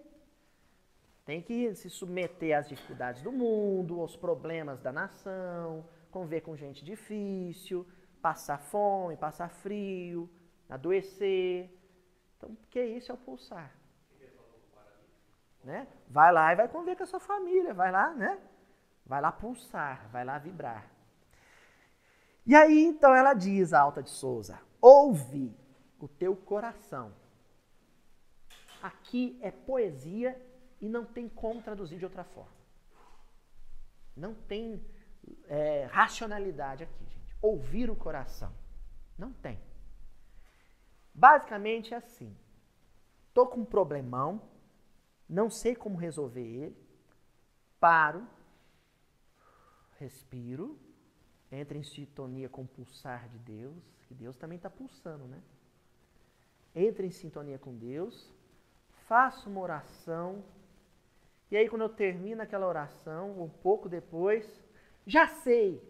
Tem 1.25 1.41
que 1.41 1.73
se 1.75 1.89
submeter 1.89 2.57
às 2.57 2.67
dificuldades 2.67 3.21
do 3.21 3.31
mundo, 3.31 4.01
aos 4.01 4.15
problemas 4.15 4.81
da 4.81 4.91
nação, 4.91 5.85
conviver 6.11 6.41
com 6.41 6.55
gente 6.55 6.85
difícil, 6.85 7.87
passar 8.21 8.59
fome, 8.59 9.17
passar 9.17 9.49
frio, 9.49 10.29
adoecer. 10.69 11.69
Então, 12.37 12.53
porque 12.55 12.83
isso 12.83 13.11
é 13.11 13.15
o 13.15 13.17
pulsar. 13.17 13.71
Né? 15.63 15.87
Vai 16.07 16.31
lá 16.31 16.51
e 16.51 16.55
vai 16.55 16.67
conviver 16.67 16.95
com 16.95 17.03
a 17.03 17.07
sua 17.07 17.19
família, 17.19 17.73
vai 17.73 17.91
lá, 17.91 18.13
né? 18.13 18.39
Vai 19.05 19.21
lá 19.21 19.31
pulsar, 19.31 20.09
vai 20.09 20.23
lá 20.23 20.37
vibrar. 20.37 20.89
E 22.45 22.55
aí, 22.55 22.83
então, 22.83 23.13
ela 23.13 23.33
diz, 23.33 23.71
a 23.73 23.79
Alta 23.79 24.01
de 24.01 24.09
Souza, 24.09 24.59
ouve 24.81 25.55
o 25.99 26.07
teu 26.07 26.35
coração. 26.35 27.13
Aqui 28.81 29.37
é 29.41 29.51
poesia 29.51 30.39
e 30.79 30.89
não 30.89 31.05
tem 31.05 31.29
como 31.29 31.61
traduzir 31.61 31.99
de 31.99 32.05
outra 32.05 32.23
forma. 32.23 32.61
Não 34.15 34.33
tem 34.33 34.83
é, 35.47 35.85
racionalidade 35.91 36.83
aqui, 36.83 37.05
gente 37.05 37.21
ouvir 37.41 37.89
o 37.89 37.95
coração. 37.95 38.53
Não 39.17 39.31
tem. 39.33 39.59
Basicamente 41.13 41.93
é 41.93 41.97
assim. 41.97 42.35
Tô 43.33 43.47
com 43.47 43.61
um 43.61 43.65
problemão, 43.65 44.41
não 45.27 45.49
sei 45.49 45.75
como 45.75 45.97
resolver 45.97 46.45
ele, 46.45 46.77
paro, 47.79 48.27
respiro, 49.97 50.77
entro 51.51 51.77
em 51.77 51.83
sintonia 51.83 52.49
com 52.49 52.63
o 52.63 52.67
pulsar 52.67 53.29
de 53.29 53.37
Deus, 53.39 53.75
que 54.07 54.13
Deus 54.13 54.35
também 54.35 54.57
está 54.57 54.69
pulsando, 54.69 55.25
né? 55.27 55.41
Entro 56.75 57.05
em 57.05 57.11
sintonia 57.11 57.57
com 57.57 57.75
Deus, 57.75 58.33
faço 59.07 59.49
uma 59.49 59.61
oração, 59.61 60.43
e 61.49 61.55
aí 61.55 61.69
quando 61.69 61.83
eu 61.83 61.89
termino 61.89 62.41
aquela 62.41 62.67
oração, 62.67 63.41
um 63.41 63.49
pouco 63.49 63.87
depois, 63.87 64.60
já 65.05 65.27
sei 65.27 65.81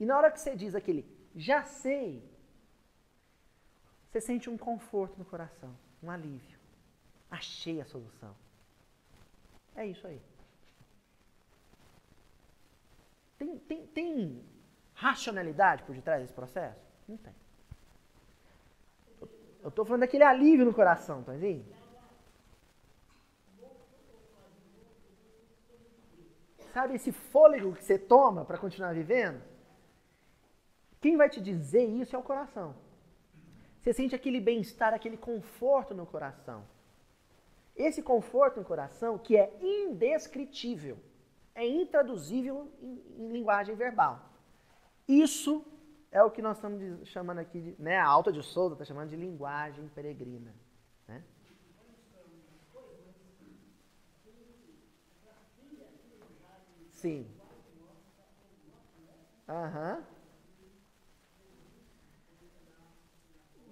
e 0.00 0.06
na 0.06 0.16
hora 0.16 0.30
que 0.30 0.40
você 0.40 0.56
diz 0.56 0.74
aquele 0.74 1.04
já 1.36 1.62
sei, 1.62 2.28
você 4.08 4.20
sente 4.20 4.50
um 4.50 4.58
conforto 4.58 5.16
no 5.16 5.24
coração, 5.24 5.76
um 6.02 6.10
alívio. 6.10 6.58
Achei 7.30 7.80
a 7.80 7.84
solução. 7.84 8.34
É 9.76 9.86
isso 9.86 10.04
aí. 10.06 10.20
Tem, 13.38 13.58
tem, 13.60 13.86
tem 13.86 14.44
racionalidade 14.94 15.84
por 15.84 15.94
detrás 15.94 16.20
desse 16.20 16.34
processo? 16.34 16.84
Não 17.06 17.16
tem. 17.16 17.34
Eu 19.62 19.68
estou 19.68 19.84
falando 19.84 20.00
daquele 20.00 20.24
alívio 20.24 20.64
no 20.64 20.74
coração, 20.74 21.22
tá 21.22 21.36
entendendo? 21.36 21.79
Sabe 26.72 26.94
esse 26.94 27.12
fôlego 27.12 27.74
que 27.74 27.84
você 27.84 27.98
toma 27.98 28.44
para 28.44 28.58
continuar 28.58 28.94
vivendo? 28.94 29.42
Quem 31.00 31.16
vai 31.16 31.28
te 31.28 31.40
dizer 31.40 31.84
isso 31.84 32.14
é 32.14 32.18
o 32.18 32.22
coração. 32.22 32.74
Você 33.80 33.92
sente 33.92 34.14
aquele 34.14 34.40
bem-estar, 34.40 34.92
aquele 34.92 35.16
conforto 35.16 35.94
no 35.94 36.06
coração. 36.06 36.62
Esse 37.74 38.02
conforto 38.02 38.60
no 38.60 38.66
coração 38.66 39.18
que 39.18 39.36
é 39.36 39.56
indescritível, 39.60 40.98
é 41.54 41.66
intraduzível 41.66 42.70
em, 42.80 43.02
em 43.18 43.32
linguagem 43.32 43.74
verbal. 43.74 44.30
Isso 45.08 45.64
é 46.12 46.22
o 46.22 46.30
que 46.30 46.42
nós 46.42 46.56
estamos 46.56 47.08
chamando 47.08 47.38
aqui, 47.38 47.60
de, 47.60 47.82
né, 47.82 47.96
a 47.96 48.06
Alta 48.06 48.32
de 48.32 48.42
Souza 48.42 48.74
está 48.74 48.84
chamando 48.84 49.08
de 49.08 49.16
linguagem 49.16 49.88
peregrina. 49.88 50.54
Né? 51.08 51.22
Sim. 57.00 57.26
Aham. 59.48 60.04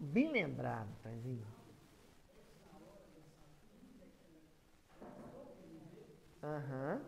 Bem 0.00 0.30
lembrado, 0.32 0.88
Tanzinho. 1.02 1.46
Aham. 6.42 7.00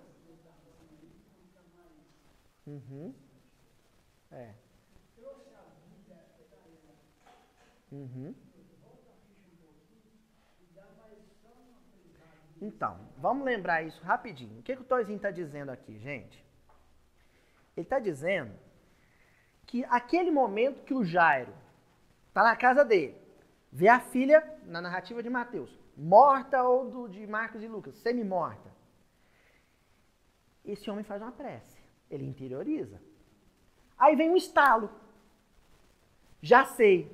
Uhum. 2.66 3.14
É. 4.30 4.54
Uhum. 7.92 8.34
Então, 12.60 13.00
vamos 13.16 13.44
lembrar 13.44 13.82
isso 13.82 14.02
rapidinho. 14.02 14.60
O 14.60 14.62
que, 14.62 14.76
que 14.76 14.82
o 14.82 14.84
Toizinho 14.84 15.16
está 15.16 15.30
dizendo 15.30 15.70
aqui, 15.70 15.98
gente? 15.98 16.44
Ele 17.76 17.86
está 17.86 17.98
dizendo 17.98 18.54
que 19.66 19.84
aquele 19.84 20.30
momento 20.30 20.82
que 20.82 20.92
o 20.92 21.04
Jairo 21.04 21.54
está 22.28 22.42
na 22.42 22.56
casa 22.56 22.84
dele, 22.84 23.16
vê 23.72 23.88
a 23.88 24.00
filha, 24.00 24.42
na 24.64 24.80
narrativa 24.80 25.22
de 25.22 25.30
Mateus, 25.30 25.78
morta 25.96 26.62
ou 26.62 26.90
do, 26.90 27.08
de 27.08 27.26
Marcos 27.26 27.62
e 27.62 27.68
Lucas, 27.68 27.96
semi-morta. 27.96 28.70
Esse 30.64 30.90
homem 30.90 31.04
faz 31.04 31.22
uma 31.22 31.32
prece, 31.32 31.78
ele 32.10 32.26
interioriza. 32.26 33.00
Aí 33.98 34.14
vem 34.16 34.30
um 34.30 34.36
estalo. 34.36 34.90
Já 36.42 36.64
sei. 36.64 37.10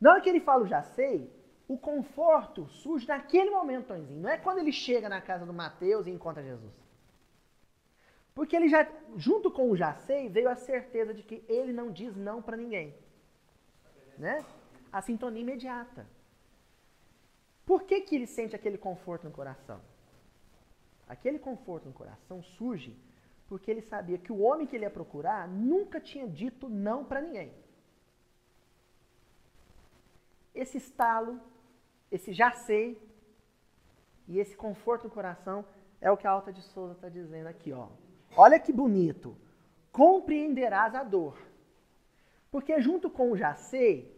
Na 0.00 0.12
hora 0.12 0.20
que 0.20 0.28
ele 0.28 0.40
fala 0.40 0.66
já 0.66 0.82
sei, 0.82 1.30
o 1.68 1.76
conforto 1.76 2.68
surge 2.68 3.06
naquele 3.08 3.50
momento, 3.50 3.88
Tonzinho. 3.88 4.20
Não 4.20 4.30
é 4.30 4.38
quando 4.38 4.58
ele 4.58 4.72
chega 4.72 5.08
na 5.08 5.20
casa 5.20 5.44
do 5.44 5.52
Mateus 5.52 6.06
e 6.06 6.10
encontra 6.10 6.42
Jesus. 6.42 6.72
Porque 8.34 8.54
ele 8.54 8.68
já, 8.68 8.86
junto 9.16 9.50
com 9.50 9.70
o 9.70 9.76
já 9.76 9.94
sei, 9.94 10.28
veio 10.28 10.48
a 10.48 10.54
certeza 10.54 11.12
de 11.12 11.22
que 11.22 11.42
ele 11.48 11.72
não 11.72 11.90
diz 11.90 12.14
não 12.14 12.40
para 12.40 12.56
ninguém. 12.56 12.94
Né? 14.16 14.44
A 14.92 15.02
sintonia 15.02 15.42
imediata. 15.42 16.06
Por 17.64 17.82
que, 17.82 18.00
que 18.02 18.14
ele 18.14 18.26
sente 18.26 18.54
aquele 18.54 18.78
conforto 18.78 19.24
no 19.24 19.32
coração? 19.32 19.80
Aquele 21.08 21.38
conforto 21.38 21.86
no 21.86 21.94
coração 21.94 22.42
surge 22.42 22.96
porque 23.48 23.70
ele 23.70 23.82
sabia 23.82 24.18
que 24.18 24.32
o 24.32 24.40
homem 24.40 24.66
que 24.66 24.76
ele 24.76 24.84
ia 24.84 24.90
procurar 24.90 25.48
nunca 25.48 26.00
tinha 26.00 26.28
dito 26.28 26.68
não 26.68 27.04
para 27.04 27.20
ninguém. 27.20 27.52
Esse 30.54 30.78
estalo 30.78 31.40
esse 32.10 32.32
já 32.32 32.52
sei 32.52 33.00
e 34.28 34.38
esse 34.38 34.56
conforto 34.56 35.04
no 35.04 35.10
coração 35.10 35.64
é 36.00 36.10
o 36.10 36.16
que 36.16 36.26
a 36.26 36.30
Alta 36.30 36.52
de 36.52 36.62
Souza 36.62 36.94
está 36.94 37.08
dizendo 37.08 37.46
aqui. 37.46 37.72
Ó. 37.72 37.88
Olha 38.36 38.58
que 38.58 38.72
bonito. 38.72 39.36
Compreenderás 39.92 40.94
a 40.94 41.02
dor. 41.02 41.38
Porque 42.50 42.80
junto 42.80 43.10
com 43.10 43.30
o 43.30 43.36
já 43.36 43.54
sei, 43.54 44.14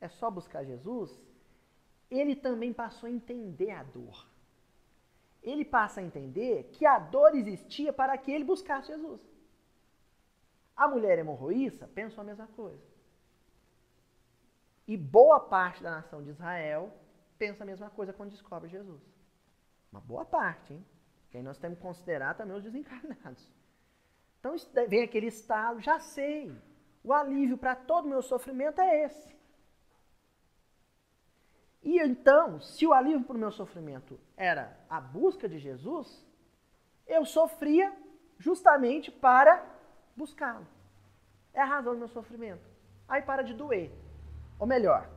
é 0.00 0.08
só 0.08 0.30
buscar 0.30 0.64
Jesus, 0.64 1.10
ele 2.10 2.34
também 2.34 2.72
passou 2.72 3.06
a 3.06 3.12
entender 3.12 3.70
a 3.70 3.82
dor. 3.82 4.26
Ele 5.42 5.64
passa 5.64 6.00
a 6.00 6.02
entender 6.02 6.70
que 6.72 6.84
a 6.84 6.98
dor 6.98 7.34
existia 7.34 7.92
para 7.92 8.16
que 8.18 8.30
ele 8.30 8.44
buscasse 8.44 8.88
Jesus. 8.88 9.20
A 10.76 10.88
mulher 10.88 11.18
hemorroíça 11.18 11.86
pensou 11.88 12.22
a 12.22 12.24
mesma 12.24 12.46
coisa. 12.48 12.82
E 14.86 14.96
boa 14.96 15.38
parte 15.38 15.82
da 15.82 15.90
nação 15.90 16.22
de 16.22 16.30
Israel 16.30 16.92
pensa 17.40 17.64
a 17.64 17.66
mesma 17.66 17.88
coisa 17.88 18.12
quando 18.12 18.32
descobre 18.36 18.68
Jesus. 18.68 19.02
Uma 19.90 20.00
boa 20.00 20.26
parte, 20.26 20.74
hein? 20.74 20.86
Que 21.30 21.38
aí 21.38 21.42
nós 21.42 21.58
temos 21.58 21.78
que 21.78 21.82
considerar 21.82 22.36
também 22.36 22.54
os 22.54 22.62
desencarnados. 22.62 23.50
Então 24.38 24.54
vem 24.88 25.02
aquele 25.02 25.26
estalo, 25.26 25.80
já 25.80 25.98
sei. 25.98 26.54
O 27.02 27.14
alívio 27.14 27.56
para 27.56 27.74
todo 27.74 28.04
o 28.04 28.08
meu 28.08 28.22
sofrimento 28.22 28.80
é 28.80 29.04
esse. 29.04 29.34
E 31.82 31.98
então, 31.98 32.60
se 32.60 32.86
o 32.86 32.92
alívio 32.92 33.24
para 33.24 33.36
o 33.36 33.38
meu 33.38 33.50
sofrimento 33.50 34.20
era 34.36 34.78
a 34.88 35.00
busca 35.00 35.48
de 35.48 35.58
Jesus, 35.58 36.26
eu 37.06 37.24
sofria 37.24 37.90
justamente 38.38 39.10
para 39.10 39.64
buscá-lo. 40.14 40.66
É 41.54 41.60
a 41.62 41.64
razão 41.64 41.94
do 41.94 42.00
meu 42.00 42.08
sofrimento. 42.08 42.68
Aí 43.08 43.22
para 43.22 43.42
de 43.42 43.54
doer. 43.54 43.90
Ou 44.58 44.66
melhor, 44.66 45.08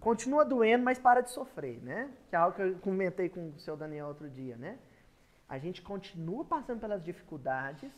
continua 0.00 0.44
doendo, 0.44 0.84
mas 0.84 0.98
para 0.98 1.20
de 1.20 1.30
sofrer, 1.30 1.82
né? 1.82 2.12
Que 2.28 2.36
é 2.36 2.38
algo 2.38 2.56
que 2.56 2.62
eu 2.62 2.78
comentei 2.78 3.28
com 3.28 3.50
o 3.50 3.58
seu 3.58 3.76
Daniel 3.76 4.08
outro 4.08 4.28
dia, 4.28 4.56
né? 4.56 4.78
A 5.48 5.58
gente 5.58 5.82
continua 5.82 6.44
passando 6.44 6.80
pelas 6.80 7.02
dificuldades, 7.02 7.90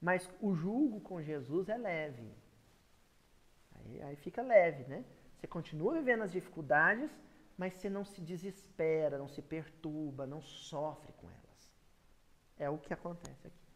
mas 0.00 0.28
o 0.40 0.54
julgo 0.54 1.00
com 1.00 1.22
Jesus 1.22 1.68
é 1.68 1.76
leve. 1.76 2.30
Aí, 3.74 4.02
aí 4.02 4.16
fica 4.16 4.42
leve, 4.42 4.84
né? 4.84 5.04
Você 5.36 5.46
continua 5.46 5.94
vivendo 5.94 6.22
as 6.22 6.32
dificuldades, 6.32 7.10
mas 7.56 7.74
você 7.74 7.88
não 7.88 8.04
se 8.04 8.20
desespera, 8.20 9.18
não 9.18 9.28
se 9.28 9.40
perturba, 9.40 10.26
não 10.26 10.42
sofre 10.42 11.12
com 11.14 11.28
elas. 11.28 11.70
É 12.56 12.68
o 12.68 12.78
que 12.78 12.92
acontece 12.92 13.46
aqui. 13.46 13.68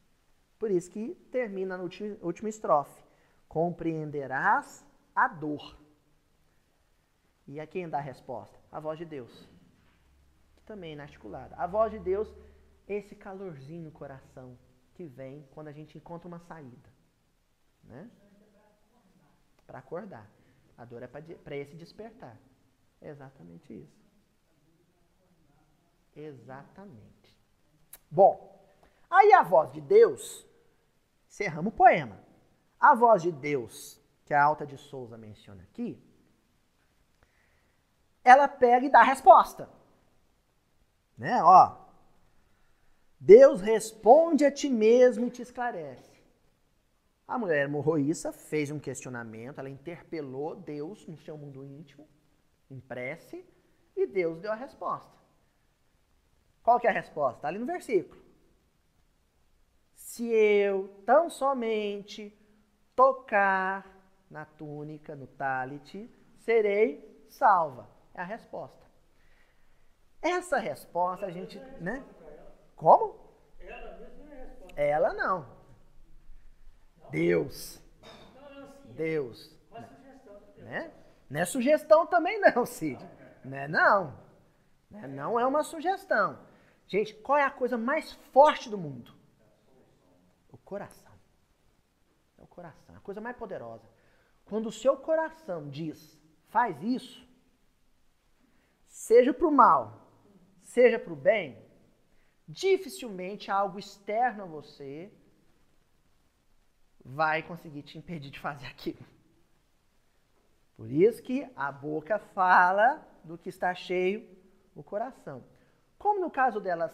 Por 0.58 0.70
isso 0.70 0.90
que 0.90 1.14
termina 1.30 1.76
na 1.76 1.82
última, 1.82 2.16
última 2.20 2.48
estrofe. 2.48 3.02
Compreenderás 3.48 4.84
a 5.14 5.28
dor 5.28 5.81
e 7.46 7.60
a 7.60 7.66
quem 7.66 7.88
dá 7.88 7.98
a 7.98 8.00
resposta? 8.00 8.58
A 8.70 8.80
voz 8.80 8.98
de 8.98 9.04
Deus. 9.04 9.48
Que 10.56 10.62
também 10.62 10.90
é 10.90 10.92
inarticulada. 10.94 11.54
A 11.56 11.66
voz 11.66 11.90
de 11.90 11.98
Deus, 11.98 12.32
esse 12.86 13.14
calorzinho 13.14 13.82
no 13.82 13.90
coração 13.90 14.56
que 14.94 15.04
vem 15.04 15.46
quando 15.52 15.68
a 15.68 15.72
gente 15.72 15.96
encontra 15.98 16.28
uma 16.28 16.38
saída. 16.38 16.90
Né? 17.84 18.10
Para 19.66 19.78
acordar. 19.78 20.30
A 20.76 20.84
dor 20.84 21.02
é 21.02 21.06
para 21.06 21.56
esse 21.56 21.76
despertar. 21.76 22.36
É 23.00 23.08
exatamente 23.08 23.72
isso. 23.72 24.02
Exatamente. 26.14 27.36
Bom, 28.10 28.60
aí 29.10 29.32
a 29.32 29.42
voz 29.42 29.72
de 29.72 29.80
Deus, 29.80 30.46
encerramos 31.28 31.72
o 31.72 31.76
poema. 31.76 32.18
A 32.78 32.94
voz 32.94 33.22
de 33.22 33.32
Deus, 33.32 34.00
que 34.24 34.34
a 34.34 34.42
Alta 34.42 34.66
de 34.66 34.76
Souza 34.76 35.16
menciona 35.16 35.62
aqui, 35.62 36.02
ela 38.24 38.48
pega 38.48 38.86
e 38.86 38.90
dá 38.90 39.00
a 39.00 39.04
resposta. 39.04 39.68
Né? 41.16 41.42
Ó, 41.42 41.76
Deus 43.18 43.60
responde 43.60 44.44
a 44.44 44.50
ti 44.50 44.68
mesmo 44.68 45.26
e 45.26 45.30
te 45.30 45.42
esclarece. 45.42 46.12
A 47.26 47.38
mulher 47.38 47.68
morroíça 47.68 48.32
fez 48.32 48.70
um 48.70 48.78
questionamento, 48.78 49.58
ela 49.58 49.70
interpelou 49.70 50.56
Deus 50.56 51.06
no 51.06 51.16
seu 51.16 51.38
mundo 51.38 51.64
íntimo, 51.64 52.08
em 52.70 52.80
prece, 52.80 53.44
e 53.96 54.06
Deus 54.06 54.40
deu 54.40 54.50
a 54.50 54.56
resposta. 54.56 55.16
Qual 56.62 56.78
que 56.78 56.86
é 56.86 56.90
a 56.90 56.92
resposta? 56.92 57.38
Está 57.38 57.48
ali 57.48 57.58
no 57.58 57.66
versículo. 57.66 58.20
Se 59.94 60.26
eu 60.26 60.88
tão 61.06 61.30
somente 61.30 62.36
tocar 62.94 63.86
na 64.30 64.44
túnica, 64.44 65.14
no 65.14 65.26
talit, 65.26 66.10
serei 66.38 67.26
salva. 67.28 67.91
É 68.14 68.20
a 68.20 68.24
resposta. 68.24 68.86
Essa 70.20 70.58
resposta 70.58 71.26
a 71.26 71.30
gente, 71.30 71.58
né? 71.80 72.04
Como? 72.76 73.18
É. 73.58 74.90
Ela 74.90 75.12
não. 75.12 75.46
Deus. 77.10 77.80
Deus. 78.94 79.54
Né? 80.56 80.92
Não 81.28 81.40
é 81.40 81.44
sugestão 81.44 82.06
também 82.06 82.38
não, 82.40 82.64
Cid. 82.64 83.02
Né? 83.44 83.66
Não. 83.66 84.16
Né? 84.90 85.06
Não 85.08 85.40
é 85.40 85.46
uma 85.46 85.62
sugestão. 85.62 86.38
Gente, 86.86 87.14
qual 87.14 87.38
é 87.38 87.44
a 87.44 87.50
coisa 87.50 87.76
mais 87.76 88.12
forte 88.32 88.68
do 88.68 88.78
mundo? 88.78 89.14
O 90.50 90.58
coração. 90.58 91.12
É 92.38 92.42
o 92.42 92.46
coração. 92.46 92.94
A 92.94 93.00
coisa 93.00 93.20
mais 93.20 93.36
poderosa. 93.36 93.88
Quando 94.44 94.66
o 94.66 94.72
seu 94.72 94.96
coração 94.96 95.68
diz, 95.68 96.20
faz 96.48 96.82
isso, 96.82 97.26
seja 99.02 99.34
para 99.34 99.48
o 99.48 99.50
mal, 99.50 99.82
seja 100.62 100.96
para 100.96 101.12
o 101.12 101.16
bem, 101.16 101.58
dificilmente 102.46 103.50
algo 103.50 103.76
externo 103.76 104.44
a 104.44 104.46
você 104.46 105.12
vai 107.04 107.42
conseguir 107.42 107.82
te 107.82 107.98
impedir 107.98 108.30
de 108.30 108.38
fazer 108.38 108.66
aquilo. 108.66 109.04
Por 110.76 110.88
isso 110.88 111.20
que 111.20 111.44
a 111.56 111.72
boca 111.72 112.20
fala 112.20 113.04
do 113.24 113.36
que 113.36 113.48
está 113.48 113.74
cheio 113.74 114.24
o 114.72 114.84
coração. 114.84 115.42
Como 115.98 116.20
no 116.20 116.30
caso 116.30 116.60
dela, 116.60 116.88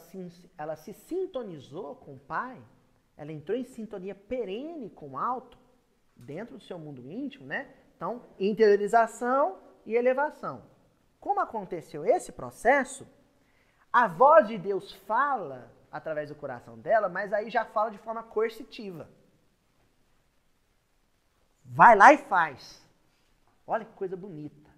ela 0.56 0.76
se 0.76 0.94
sintonizou 0.94 1.94
com 1.96 2.14
o 2.14 2.18
Pai, 2.18 2.59
ela 3.18 3.32
entrou 3.32 3.56
em 3.56 3.64
sintonia 3.64 4.14
perene 4.14 4.88
com 4.88 5.11
o 5.11 5.18
alto, 5.18 5.59
dentro 6.16 6.56
do 6.56 6.64
seu 6.64 6.78
mundo 6.78 7.06
íntimo, 7.06 7.46
né? 7.46 7.70
Então, 7.94 8.22
interiorização 8.38 9.59
e 9.84 9.94
elevação. 9.94 10.62
Como 11.21 11.41
aconteceu 11.41 12.05
esse 12.05 12.33
processo, 12.33 13.07
a 13.93 14.07
voz 14.07 14.47
de 14.47 14.57
Deus 14.57 14.93
fala 14.93 15.71
através 15.91 16.29
do 16.29 16.35
coração 16.35 16.79
dela, 16.79 17.09
mas 17.09 17.33
aí 17.33 17.51
já 17.51 17.64
fala 17.64 17.91
de 17.91 17.99
forma 17.99 18.23
coercitiva. 18.23 19.09
Vai 21.64 21.97
lá 21.97 22.12
e 22.12 22.19
faz. 22.19 22.83
Olha 23.66 23.85
que 23.85 23.93
coisa 23.93 24.16
bonita. 24.16 24.69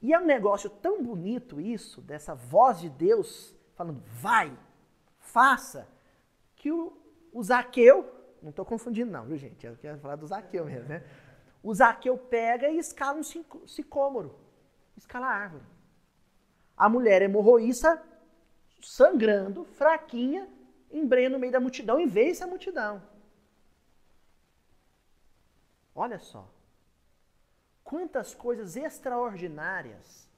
E 0.00 0.12
é 0.12 0.18
um 0.18 0.24
negócio 0.26 0.68
tão 0.68 1.02
bonito 1.02 1.60
isso, 1.60 2.02
dessa 2.02 2.34
voz 2.34 2.80
de 2.80 2.90
Deus 2.90 3.54
falando, 3.74 4.02
vai, 4.06 4.56
faça, 5.18 5.88
que 6.56 6.70
o, 6.70 6.96
o 7.32 7.42
Zaqueu, 7.42 8.12
não 8.42 8.50
estou 8.50 8.64
confundindo 8.64 9.10
não, 9.10 9.24
viu 9.24 9.36
gente? 9.38 9.66
Eu 9.66 9.76
quero 9.76 9.98
falar 9.98 10.16
do 10.16 10.26
Zaqueu 10.26 10.66
mesmo, 10.66 10.88
né? 10.88 11.02
O 11.62 11.74
Zaqueu 11.74 12.18
pega 12.18 12.68
e 12.68 12.78
escala 12.78 13.18
um 13.18 13.66
sicômoro, 13.66 14.38
escala 14.96 15.26
a 15.26 15.30
árvore. 15.30 15.64
A 16.76 16.88
mulher 16.88 17.22
hemorroísta, 17.22 18.02
sangrando, 18.82 19.64
fraquinha, 19.64 20.48
embrenha 20.90 21.30
no 21.30 21.38
meio 21.38 21.52
da 21.52 21.60
multidão 21.60 22.00
e 22.00 22.06
vence 22.06 22.42
a 22.42 22.46
multidão. 22.46 23.02
Olha 25.94 26.18
só. 26.18 26.48
Quantas 27.82 28.34
coisas 28.34 28.76
extraordinárias 28.76 30.28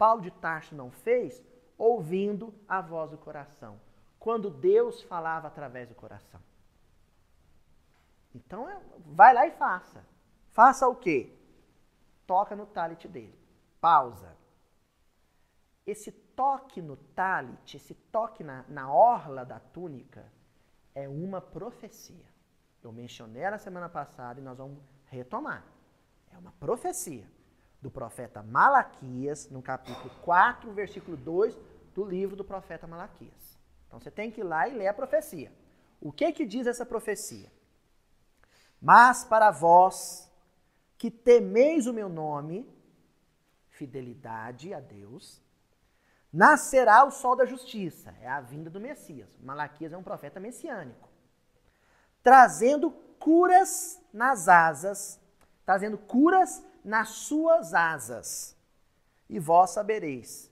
Paulo 0.00 0.22
de 0.22 0.30
Tarso 0.30 0.74
não 0.74 0.90
fez 0.90 1.44
ouvindo 1.76 2.54
a 2.66 2.80
voz 2.80 3.10
do 3.10 3.18
coração, 3.18 3.78
quando 4.18 4.50
Deus 4.50 5.02
falava 5.02 5.48
através 5.48 5.88
do 5.88 5.94
coração. 5.94 6.40
Então, 8.34 8.68
é, 8.68 8.80
vai 9.06 9.34
lá 9.34 9.46
e 9.46 9.50
faça. 9.50 10.02
Faça 10.52 10.88
o 10.88 10.96
quê? 10.96 11.36
Toca 12.26 12.56
no 12.56 12.66
talit 12.66 13.06
dele. 13.08 13.38
Pausa. 13.80 14.36
Esse 15.86 16.12
toque 16.12 16.80
no 16.80 16.96
talit, 16.96 17.76
esse 17.76 17.94
toque 17.94 18.44
na, 18.44 18.64
na 18.68 18.92
orla 18.92 19.44
da 19.44 19.58
túnica, 19.58 20.24
é 20.94 21.08
uma 21.08 21.40
profecia. 21.40 22.28
Eu 22.82 22.92
mencionei 22.92 23.48
na 23.50 23.58
semana 23.58 23.88
passada 23.88 24.40
e 24.40 24.42
nós 24.42 24.58
vamos 24.58 24.78
retomar. 25.06 25.64
É 26.30 26.38
uma 26.38 26.52
profecia 26.52 27.26
do 27.80 27.90
profeta 27.90 28.42
Malaquias, 28.42 29.48
no 29.50 29.62
capítulo 29.62 30.10
4, 30.22 30.70
versículo 30.72 31.16
2 31.16 31.58
do 31.94 32.04
livro 32.04 32.36
do 32.36 32.44
profeta 32.44 32.86
Malaquias. 32.86 33.58
Então 33.86 33.98
você 33.98 34.10
tem 34.10 34.30
que 34.30 34.40
ir 34.40 34.44
lá 34.44 34.68
e 34.68 34.74
ler 34.74 34.88
a 34.88 34.94
profecia. 34.94 35.52
O 36.00 36.12
que 36.12 36.30
que 36.32 36.46
diz 36.46 36.66
essa 36.66 36.86
profecia? 36.86 37.50
Mas 38.80 39.24
para 39.24 39.50
vós 39.50 40.30
que 40.96 41.10
temeis 41.10 41.86
o 41.86 41.92
meu 41.92 42.08
nome, 42.08 42.66
fidelidade 43.80 44.74
a 44.74 44.80
Deus, 44.80 45.42
nascerá 46.30 47.02
o 47.02 47.10
sol 47.10 47.34
da 47.34 47.46
justiça, 47.46 48.14
é 48.20 48.28
a 48.28 48.42
vinda 48.42 48.68
do 48.68 48.78
Messias. 48.78 49.34
Malaquias 49.40 49.94
é 49.94 49.96
um 49.96 50.02
profeta 50.02 50.38
messiânico, 50.38 51.08
trazendo 52.22 52.90
curas 53.18 53.98
nas 54.12 54.48
asas, 54.48 55.18
trazendo 55.64 55.96
curas 55.96 56.62
nas 56.84 57.08
suas 57.08 57.72
asas. 57.72 58.54
E 59.30 59.38
vós 59.38 59.70
sabereis. 59.70 60.50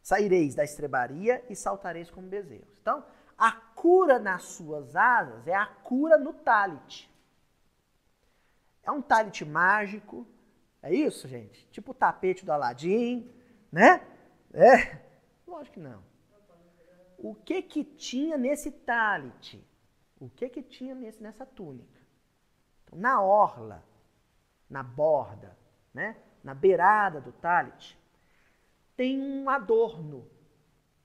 Saireis 0.00 0.54
da 0.54 0.64
estrebaria 0.64 1.44
e 1.50 1.54
saltareis 1.54 2.10
como 2.10 2.28
bezerros. 2.28 2.74
Então, 2.80 3.04
a 3.36 3.52
cura 3.52 4.18
nas 4.18 4.44
suas 4.44 4.96
asas 4.96 5.46
é 5.46 5.54
a 5.54 5.66
cura 5.66 6.16
no 6.16 6.32
talit. 6.32 7.10
É 8.82 8.90
um 8.90 9.02
talit 9.02 9.44
mágico. 9.44 10.26
É 10.84 10.92
isso, 10.92 11.26
gente? 11.26 11.66
Tipo 11.68 11.92
o 11.92 11.94
tapete 11.94 12.44
do 12.44 12.52
Aladim, 12.52 13.26
né? 13.72 14.06
É? 14.52 14.98
Lógico 15.46 15.72
que 15.72 15.80
não. 15.80 16.04
O 17.16 17.34
que 17.34 17.62
que 17.62 17.82
tinha 17.82 18.36
nesse 18.36 18.70
talit? 18.70 19.66
O 20.20 20.28
que 20.28 20.46
que 20.46 20.62
tinha 20.62 20.94
nesse, 20.94 21.22
nessa 21.22 21.46
túnica? 21.46 22.02
Então, 22.84 22.98
na 22.98 23.22
orla, 23.22 23.82
na 24.68 24.82
borda, 24.82 25.56
né? 25.94 26.18
na 26.42 26.52
beirada 26.52 27.18
do 27.18 27.32
talit, 27.32 27.98
tem 28.94 29.18
um 29.18 29.48
adorno 29.48 30.30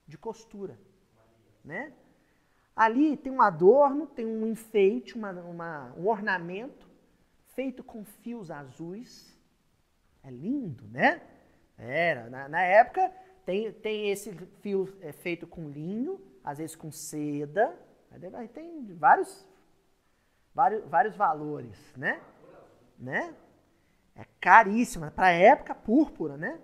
de 0.05 0.17
costura. 0.17 0.77
Né? 1.63 1.93
Ali 2.75 3.15
tem 3.15 3.32
um 3.32 3.41
adorno, 3.41 4.07
tem 4.07 4.25
um 4.25 4.45
enfeite, 4.45 5.15
uma, 5.15 5.32
uma, 5.32 5.93
um 5.95 6.05
ornamento 6.09 6.86
feito 7.55 7.82
com 7.82 8.03
fios 8.03 8.51
azuis. 8.51 9.38
É 10.24 10.30
lindo, 10.30 10.88
né? 10.88 11.22
Era. 11.78 12.30
Na, 12.30 12.49
na 12.49 12.61
época, 12.61 13.11
tem, 13.45 13.72
tem 13.72 14.09
esse 14.11 14.34
fio 14.61 14.88
é, 15.01 15.11
feito 15.11 15.47
com 15.47 15.70
linho, 15.70 16.22
às 16.43 16.57
vezes 16.57 16.76
com 16.76 16.91
seda. 16.91 17.78
Aí 18.34 18.47
tem 18.47 18.86
vários, 18.95 19.47
vários, 20.53 20.86
vários 20.86 21.15
valores, 21.15 21.78
né? 21.95 22.22
né? 22.97 23.34
É 24.15 24.26
caríssima. 24.39 25.09
Para 25.11 25.28
a 25.28 25.32
época, 25.32 25.74
púrpura, 25.74 26.36
né? 26.38 26.59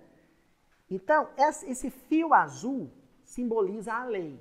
Então, 0.90 1.30
esse 1.38 1.90
fio 1.90 2.34
azul 2.34 2.92
simboliza 3.24 3.94
a 3.94 4.06
lei. 4.06 4.40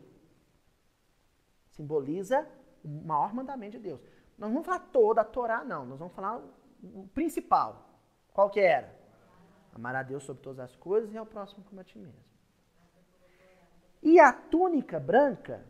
Simboliza 1.70 2.46
o 2.84 2.88
maior 2.88 3.32
mandamento 3.32 3.78
de 3.78 3.84
Deus. 3.84 4.00
Nós 4.36 4.50
não 4.50 4.62
vamos 4.62 4.66
falar 4.66 4.80
toda 4.90 5.20
a 5.20 5.24
Torá, 5.24 5.64
não. 5.64 5.86
Nós 5.86 5.98
vamos 5.98 6.14
falar 6.14 6.42
o 6.82 7.08
principal. 7.14 7.88
Qual 8.32 8.50
que 8.50 8.60
era? 8.60 9.03
Amar 9.74 9.96
a 9.96 10.02
Deus 10.02 10.22
sobre 10.22 10.42
todas 10.42 10.60
as 10.60 10.76
coisas 10.76 11.12
e 11.12 11.18
ao 11.18 11.26
próximo 11.26 11.64
como 11.64 11.80
a 11.80 11.84
ti 11.84 11.98
mesmo. 11.98 12.22
E 14.00 14.20
a 14.20 14.32
túnica 14.32 15.00
branca, 15.00 15.64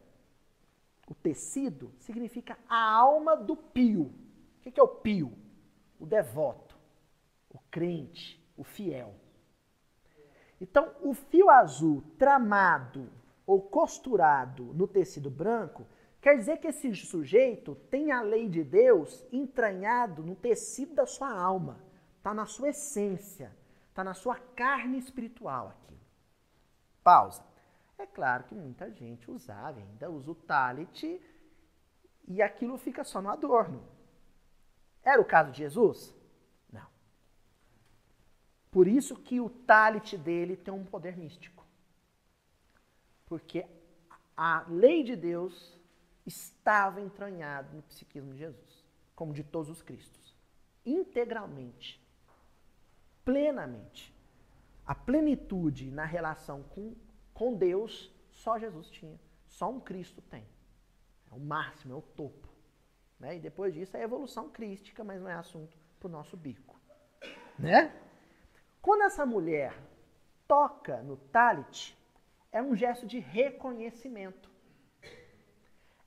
o 1.08 1.14
tecido, 1.14 1.90
significa 2.00 2.58
a 2.68 2.92
alma 2.92 3.36
do 3.36 3.56
pio. 3.56 4.12
O 4.58 4.60
que 4.60 4.78
é 4.78 4.82
o 4.82 4.88
pio? 4.88 5.32
O 5.98 6.04
devoto, 6.04 6.76
o 7.48 7.58
crente, 7.70 8.44
o 8.56 8.64
fiel. 8.64 9.14
Então, 10.60 10.94
o 11.02 11.14
fio 11.14 11.48
azul 11.48 12.02
tramado 12.18 13.10
ou 13.46 13.62
costurado 13.62 14.64
no 14.74 14.86
tecido 14.86 15.30
branco 15.30 15.86
quer 16.20 16.36
dizer 16.36 16.58
que 16.58 16.68
esse 16.68 16.94
sujeito 16.94 17.74
tem 17.90 18.10
a 18.10 18.22
lei 18.22 18.48
de 18.48 18.64
Deus 18.64 19.26
entranhado 19.30 20.22
no 20.22 20.34
tecido 20.34 20.94
da 20.94 21.06
sua 21.06 21.30
alma, 21.30 21.78
está 22.16 22.32
na 22.32 22.46
sua 22.46 22.70
essência, 22.70 23.54
está 23.94 24.02
na 24.02 24.12
sua 24.14 24.36
carne 24.36 24.98
espiritual 24.98 25.68
aqui. 25.68 25.96
Pausa. 27.02 27.44
É 27.96 28.06
claro 28.06 28.44
que 28.44 28.54
muita 28.54 28.90
gente 28.90 29.30
usava, 29.30 29.78
ainda 29.78 30.10
usa 30.10 30.32
o 30.32 30.34
talit 30.34 31.22
e 32.26 32.42
aquilo 32.42 32.76
fica 32.76 33.04
só 33.04 33.22
no 33.22 33.30
adorno. 33.30 33.86
Era 35.02 35.20
o 35.20 35.24
caso 35.24 35.52
de 35.52 35.58
Jesus? 35.58 36.14
Por 38.74 38.88
isso 38.88 39.14
que 39.14 39.40
o 39.40 39.48
talit 39.48 40.18
dele 40.18 40.56
tem 40.56 40.74
um 40.74 40.84
poder 40.84 41.16
místico. 41.16 41.64
Porque 43.24 43.64
a 44.36 44.64
lei 44.68 45.04
de 45.04 45.14
Deus 45.14 45.80
estava 46.26 47.00
entranhada 47.00 47.70
no 47.72 47.82
psiquismo 47.82 48.32
de 48.32 48.40
Jesus, 48.40 48.84
como 49.14 49.32
de 49.32 49.44
todos 49.44 49.70
os 49.70 49.80
Cristos, 49.80 50.34
integralmente, 50.84 52.03
plenamente. 53.24 54.14
A 54.86 54.94
plenitude 54.94 55.90
na 55.90 56.04
relação 56.04 56.62
com, 56.62 56.94
com 57.32 57.54
Deus 57.54 58.12
só 58.30 58.58
Jesus 58.58 58.90
tinha, 58.90 59.18
só 59.46 59.70
um 59.70 59.80
Cristo 59.80 60.20
tem. 60.22 60.44
É 61.30 61.34
o 61.34 61.40
máximo, 61.40 61.94
é 61.94 61.96
o 61.96 62.02
topo. 62.02 62.48
Né? 63.18 63.36
E 63.36 63.40
depois 63.40 63.72
disso 63.72 63.96
é 63.96 64.02
evolução 64.02 64.50
crística, 64.50 65.02
mas 65.02 65.20
não 65.20 65.30
é 65.30 65.34
assunto 65.34 65.76
para 65.98 66.08
o 66.08 66.10
nosso 66.10 66.36
bico. 66.36 66.78
Né? 67.58 67.94
Quando 68.82 69.02
essa 69.02 69.24
mulher 69.24 69.74
toca 70.46 71.02
no 71.02 71.16
talit, 71.16 71.96
é 72.52 72.60
um 72.60 72.76
gesto 72.76 73.06
de 73.06 73.18
reconhecimento. 73.18 74.50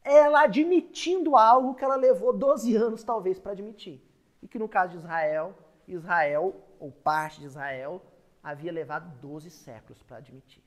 Ela 0.03 0.43
admitindo 0.43 1.35
algo 1.35 1.75
que 1.75 1.83
ela 1.83 1.95
levou 1.95 2.31
12 2.31 2.75
anos, 2.75 3.03
talvez, 3.03 3.39
para 3.39 3.53
admitir. 3.53 4.01
E 4.41 4.47
que 4.47 4.59
no 4.59 4.69
caso 4.69 4.91
de 4.91 4.97
Israel, 4.99 5.55
Israel, 5.87 6.55
ou 6.79 6.91
parte 6.91 7.39
de 7.39 7.45
Israel, 7.45 8.01
havia 8.43 8.71
levado 8.71 9.19
12 9.19 9.49
séculos 9.49 10.01
para 10.03 10.17
admitir. 10.17 10.63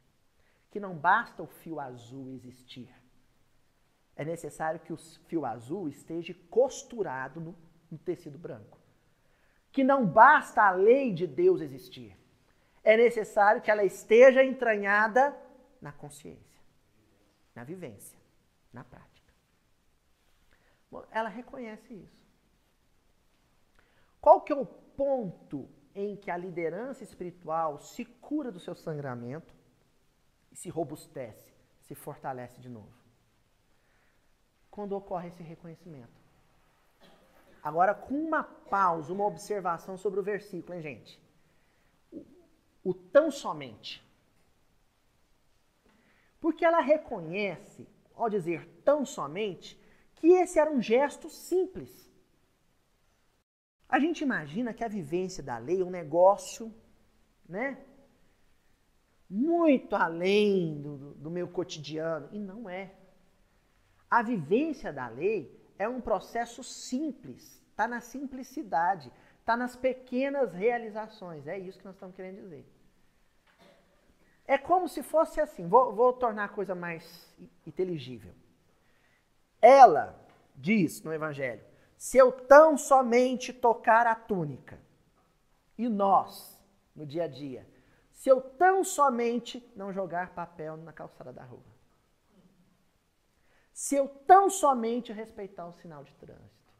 Que 0.71 0.81
não 0.81 0.97
basta 0.97 1.43
o 1.43 1.47
fio 1.47 1.79
azul 1.81 2.31
existir. 2.31 2.93
É 4.16 4.25
necessário 4.25 4.81
que 4.81 4.93
o 4.93 4.97
fio 4.97 5.45
azul 5.45 5.89
esteja 5.89 6.35
costurado 6.49 7.41
no, 7.41 7.55
no 7.91 7.99
tecido 7.99 8.39
branco 8.39 8.81
que 9.73 9.85
não 9.85 10.07
basta 10.07 10.62
a 10.62 10.71
lei 10.71 11.12
de 11.12 11.27
Deus 11.27 11.61
existir. 11.61 12.16
É 12.83 12.97
necessário 12.97 13.62
que 13.62 13.71
ela 13.71 13.85
esteja 13.85 14.43
entranhada 14.43 15.37
na 15.81 15.93
consciência, 15.93 16.61
na 17.55 17.62
vivência, 17.62 18.18
na 18.73 18.83
prática. 18.83 19.33
Bom, 20.91 21.05
ela 21.11 21.29
reconhece 21.29 21.95
isso. 21.95 22.21
Qual 24.21 24.41
que 24.41 24.53
é 24.53 24.57
o 24.57 24.66
ponto 25.01 25.66
em 25.94 26.14
que 26.14 26.30
a 26.30 26.36
liderança 26.36 27.03
espiritual 27.03 27.78
se 27.80 28.05
cura 28.05 28.53
do 28.53 28.61
seu 28.61 28.74
sangramento 28.74 29.55
e 30.53 30.57
se 30.57 30.68
robustece, 30.68 31.55
se 31.80 31.94
fortalece 31.94 32.61
de 32.61 32.68
novo? 32.68 32.92
Quando 34.70 34.92
ocorre 34.92 35.28
esse 35.28 35.42
reconhecimento. 35.42 36.20
Agora, 37.62 37.94
com 37.94 38.14
uma 38.14 38.44
pausa, 38.44 39.11
uma 39.11 39.24
observação 39.24 39.96
sobre 39.96 40.20
o 40.20 40.22
versículo, 40.22 40.74
hein, 40.74 40.82
gente? 40.82 41.18
O, 42.12 42.26
o 42.84 42.92
tão 42.92 43.30
somente. 43.30 44.07
Porque 46.38 46.62
ela 46.62 46.80
reconhece, 46.80 47.88
ao 48.14 48.28
dizer 48.28 48.68
tão 48.84 49.07
somente, 49.07 49.80
que 50.16 50.26
esse 50.26 50.59
era 50.59 50.70
um 50.70 50.82
gesto 50.82 51.30
simples. 51.30 52.10
A 53.91 53.99
gente 53.99 54.22
imagina 54.22 54.72
que 54.72 54.84
a 54.84 54.88
vivência 54.88 55.43
da 55.43 55.59
lei 55.59 55.80
é 55.80 55.84
um 55.84 55.91
negócio, 55.91 56.72
né? 57.49 57.84
Muito 59.28 59.97
além 59.97 60.80
do, 60.80 61.14
do 61.14 61.30
meu 61.30 61.49
cotidiano. 61.49 62.28
E 62.30 62.38
não 62.38 62.70
é. 62.70 62.95
A 64.09 64.22
vivência 64.22 64.93
da 64.93 65.09
lei 65.09 65.61
é 65.76 65.88
um 65.88 66.01
processo 66.01 66.62
simples, 66.62 67.61
está 67.70 67.88
na 67.88 68.01
simplicidade, 68.01 69.11
está 69.41 69.57
nas 69.57 69.74
pequenas 69.74 70.53
realizações. 70.53 71.49
É 71.49 71.59
isso 71.59 71.78
que 71.78 71.84
nós 71.84 71.95
estamos 71.97 72.14
querendo 72.14 72.43
dizer. 72.43 72.64
É 74.47 74.57
como 74.57 74.88
se 74.88 75.03
fosse 75.03 75.41
assim, 75.41 75.66
vou, 75.66 75.93
vou 75.93 76.12
tornar 76.12 76.45
a 76.45 76.49
coisa 76.49 76.74
mais 76.76 77.36
inteligível. 77.66 78.34
Ela 79.61 80.16
diz 80.55 81.03
no 81.03 81.12
Evangelho: 81.12 81.64
se 82.01 82.16
eu 82.16 82.32
tão 82.32 82.78
somente 82.78 83.53
tocar 83.53 84.07
a 84.07 84.14
túnica, 84.14 84.80
e 85.76 85.86
nós, 85.86 86.59
no 86.96 87.05
dia 87.05 87.24
a 87.24 87.28
dia, 87.28 87.68
se 88.11 88.26
eu 88.26 88.40
tão 88.40 88.82
somente 88.82 89.70
não 89.76 89.92
jogar 89.92 90.30
papel 90.30 90.78
na 90.78 90.94
calçada 90.94 91.30
da 91.30 91.44
rua, 91.44 91.61
se 93.70 93.96
eu 93.96 94.09
tão 94.26 94.48
somente 94.48 95.12
respeitar 95.12 95.66
o 95.66 95.74
sinal 95.74 96.03
de 96.03 96.14
trânsito, 96.14 96.72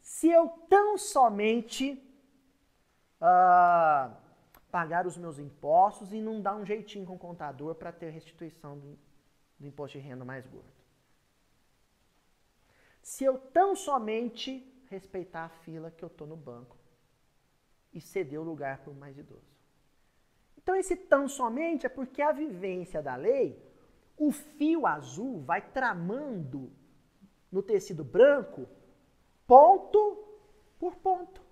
se 0.00 0.28
eu 0.28 0.48
tão 0.68 0.98
somente 0.98 1.92
uh, 3.20 4.12
pagar 4.72 5.06
os 5.06 5.16
meus 5.16 5.38
impostos 5.38 6.12
e 6.12 6.20
não 6.20 6.42
dar 6.42 6.56
um 6.56 6.66
jeitinho 6.66 7.06
com 7.06 7.14
o 7.14 7.18
contador 7.18 7.76
para 7.76 7.92
ter 7.92 8.10
restituição 8.10 8.76
do, 8.76 8.98
do 9.56 9.68
imposto 9.68 9.98
de 9.98 10.04
renda 10.04 10.24
mais 10.24 10.44
gordo. 10.48 10.83
Se 13.04 13.22
eu 13.22 13.38
tão 13.38 13.76
somente 13.76 14.66
respeitar 14.86 15.44
a 15.44 15.48
fila 15.50 15.90
que 15.90 16.02
eu 16.02 16.06
estou 16.06 16.26
no 16.26 16.38
banco 16.38 16.78
e 17.92 18.00
ceder 18.00 18.40
o 18.40 18.42
lugar 18.42 18.78
para 18.78 18.90
o 18.90 18.96
mais 18.96 19.18
idoso. 19.18 19.54
Então, 20.56 20.74
esse 20.74 20.96
tão 20.96 21.28
somente 21.28 21.84
é 21.84 21.88
porque 21.90 22.22
a 22.22 22.32
vivência 22.32 23.02
da 23.02 23.14
lei 23.14 23.62
o 24.16 24.32
fio 24.32 24.86
azul 24.86 25.42
vai 25.42 25.60
tramando 25.60 26.72
no 27.52 27.62
tecido 27.62 28.02
branco 28.02 28.66
ponto 29.46 30.26
por 30.78 30.96
ponto. 30.96 31.42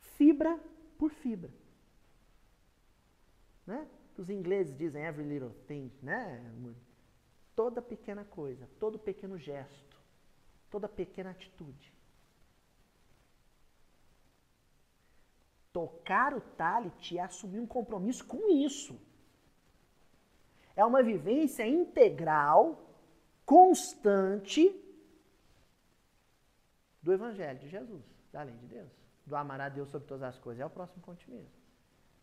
Fibra 0.00 0.58
por 0.98 1.12
fibra. 1.12 1.50
Né? 3.64 3.86
Os 4.18 4.28
ingleses 4.30 4.76
dizem 4.76 5.04
every 5.04 5.28
little 5.28 5.54
thing, 5.68 5.92
né? 6.02 6.42
Toda 7.56 7.80
pequena 7.80 8.24
coisa, 8.24 8.68
todo 8.78 8.98
pequeno 8.98 9.38
gesto, 9.38 9.96
toda 10.70 10.86
pequena 10.86 11.30
atitude. 11.30 11.92
Tocar 15.72 16.34
o 16.34 16.40
talit 16.40 17.16
é 17.16 17.22
assumir 17.22 17.58
um 17.58 17.66
compromisso 17.66 18.26
com 18.26 18.50
isso. 18.50 19.00
É 20.74 20.84
uma 20.84 21.02
vivência 21.02 21.66
integral, 21.66 22.94
constante 23.46 24.62
do 27.00 27.12
Evangelho 27.12 27.58
de 27.58 27.68
Jesus, 27.68 28.04
da 28.30 28.42
lei 28.42 28.54
de 28.56 28.66
Deus. 28.66 28.92
Do 29.24 29.34
amar 29.34 29.60
a 29.62 29.68
Deus 29.70 29.88
sobre 29.88 30.06
todas 30.06 30.22
as 30.22 30.38
coisas. 30.38 30.60
É 30.60 30.66
o 30.66 30.70
próximo 30.70 31.02
conte 31.02 31.28
mesmo. 31.30 31.50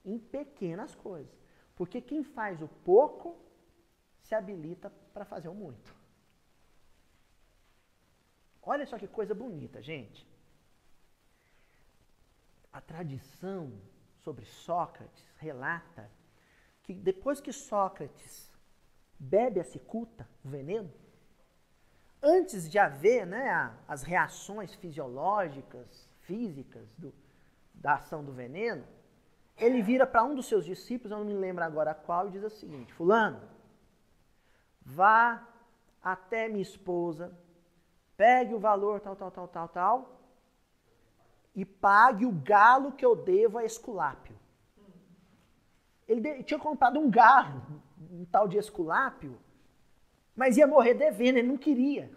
Em 0.06 0.20
pequenas 0.20 0.94
coisas. 0.94 1.34
Porque 1.76 2.00
quem 2.00 2.24
faz 2.24 2.62
o 2.62 2.68
pouco 2.68 3.36
se 4.24 4.34
habilita 4.34 4.90
para 5.14 5.26
fazer 5.26 5.50
o 5.50 5.54
muito. 5.54 5.94
Olha 8.62 8.86
só 8.86 8.98
que 8.98 9.08
coisa 9.08 9.36
bonita, 9.36 9.82
gente. 9.82 10.26
A 12.72 12.82
tradição 12.82 13.72
sobre 14.24 14.46
Sócrates 14.46 15.24
relata 15.38 16.10
que 16.82 16.94
depois 16.94 17.40
que 17.40 17.52
Sócrates 17.52 18.52
bebe 19.20 19.60
a 19.60 19.64
cicuta, 19.64 20.28
o 20.44 20.50
veneno, 20.50 20.92
antes 22.22 22.70
de 22.70 22.80
haver 22.80 23.28
né, 23.28 23.78
as 23.88 24.04
reações 24.04 24.74
fisiológicas, 24.76 26.10
físicas 26.22 26.88
do, 26.98 27.14
da 27.74 27.96
ação 27.96 28.24
do 28.24 28.32
veneno, 28.32 28.86
ele 29.58 29.82
vira 29.82 30.08
para 30.08 30.24
um 30.24 30.34
dos 30.34 30.48
seus 30.48 30.66
discípulos, 30.66 31.12
eu 31.12 31.20
não 31.20 31.26
me 31.26 31.34
lembro 31.34 31.64
agora 31.64 31.94
qual, 31.94 32.28
e 32.28 32.32
diz 32.32 32.44
o 32.44 32.50
seguinte: 32.50 32.94
Fulano, 32.94 33.53
vá 34.86 35.48
até 36.02 36.48
minha 36.48 36.62
esposa, 36.62 37.38
pegue 38.18 38.54
o 38.54 38.60
valor 38.60 39.00
tal, 39.00 39.16
tal, 39.16 39.32
tal, 39.32 39.48
tal, 39.48 39.68
tal, 39.70 40.22
e 41.56 41.64
pague 41.64 42.26
o 42.26 42.32
galo 42.32 42.92
que 42.92 43.06
eu 43.06 43.16
devo 43.16 43.58
a 43.58 43.66
Esculápio. 43.66 44.36
Ele 46.08 46.44
tinha 46.44 46.60
comprado 46.60 47.00
um 47.00 47.10
galo, 47.10 47.62
um 48.12 48.26
tal 48.26 48.48
de 48.48 48.58
Esculápio, 48.58 49.38
mas 50.36 50.58
ia 50.58 50.68
morrer 50.68 50.96
devendo, 50.96 51.38
ele 51.38 51.48
não 51.48 51.58
queria. 51.58 52.12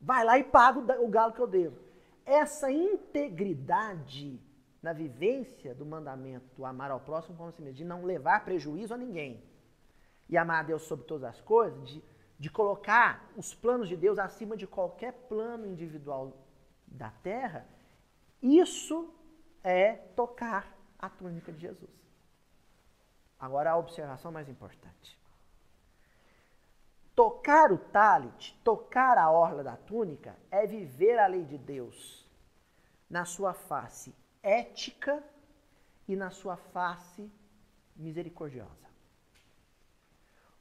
Vai 0.00 0.24
lá 0.24 0.38
e 0.38 0.44
paga 0.44 1.00
o 1.00 1.08
galo 1.08 1.32
que 1.32 1.40
eu 1.40 1.46
devo. 1.46 1.78
Essa 2.24 2.70
integridade 2.70 4.40
na 4.82 4.92
vivência 4.92 5.74
do 5.74 5.84
mandamento 5.84 6.54
do 6.56 6.64
amar 6.64 6.90
ao 6.90 7.00
próximo 7.00 7.36
como 7.36 7.52
si 7.52 7.60
mesmo, 7.60 7.76
de 7.76 7.84
não 7.84 8.04
levar 8.04 8.44
prejuízo 8.44 8.94
a 8.94 8.96
ninguém, 8.96 9.44
e 10.30 10.38
amar 10.38 10.60
a 10.60 10.62
Deus 10.62 10.82
sobre 10.82 11.04
todas 11.04 11.24
as 11.24 11.40
coisas, 11.40 11.86
de, 11.86 12.02
de 12.38 12.48
colocar 12.48 13.30
os 13.36 13.52
planos 13.52 13.88
de 13.88 13.96
Deus 13.96 14.18
acima 14.18 14.56
de 14.56 14.66
qualquer 14.66 15.12
plano 15.28 15.66
individual 15.66 16.32
da 16.86 17.10
terra, 17.22 17.66
isso 18.40 19.12
é 19.62 19.92
tocar 20.14 20.74
a 20.98 21.10
túnica 21.10 21.52
de 21.52 21.60
Jesus. 21.60 21.90
Agora 23.38 23.72
a 23.72 23.76
observação 23.76 24.30
mais 24.30 24.48
importante. 24.48 25.18
Tocar 27.14 27.72
o 27.72 27.78
talit, 27.78 28.58
tocar 28.62 29.18
a 29.18 29.30
orla 29.30 29.64
da 29.64 29.76
túnica, 29.76 30.36
é 30.50 30.66
viver 30.66 31.18
a 31.18 31.26
lei 31.26 31.44
de 31.44 31.58
Deus 31.58 32.26
na 33.08 33.24
sua 33.24 33.52
face 33.52 34.14
ética 34.42 35.22
e 36.06 36.16
na 36.16 36.30
sua 36.30 36.56
face 36.56 37.30
misericordiosa. 37.96 38.89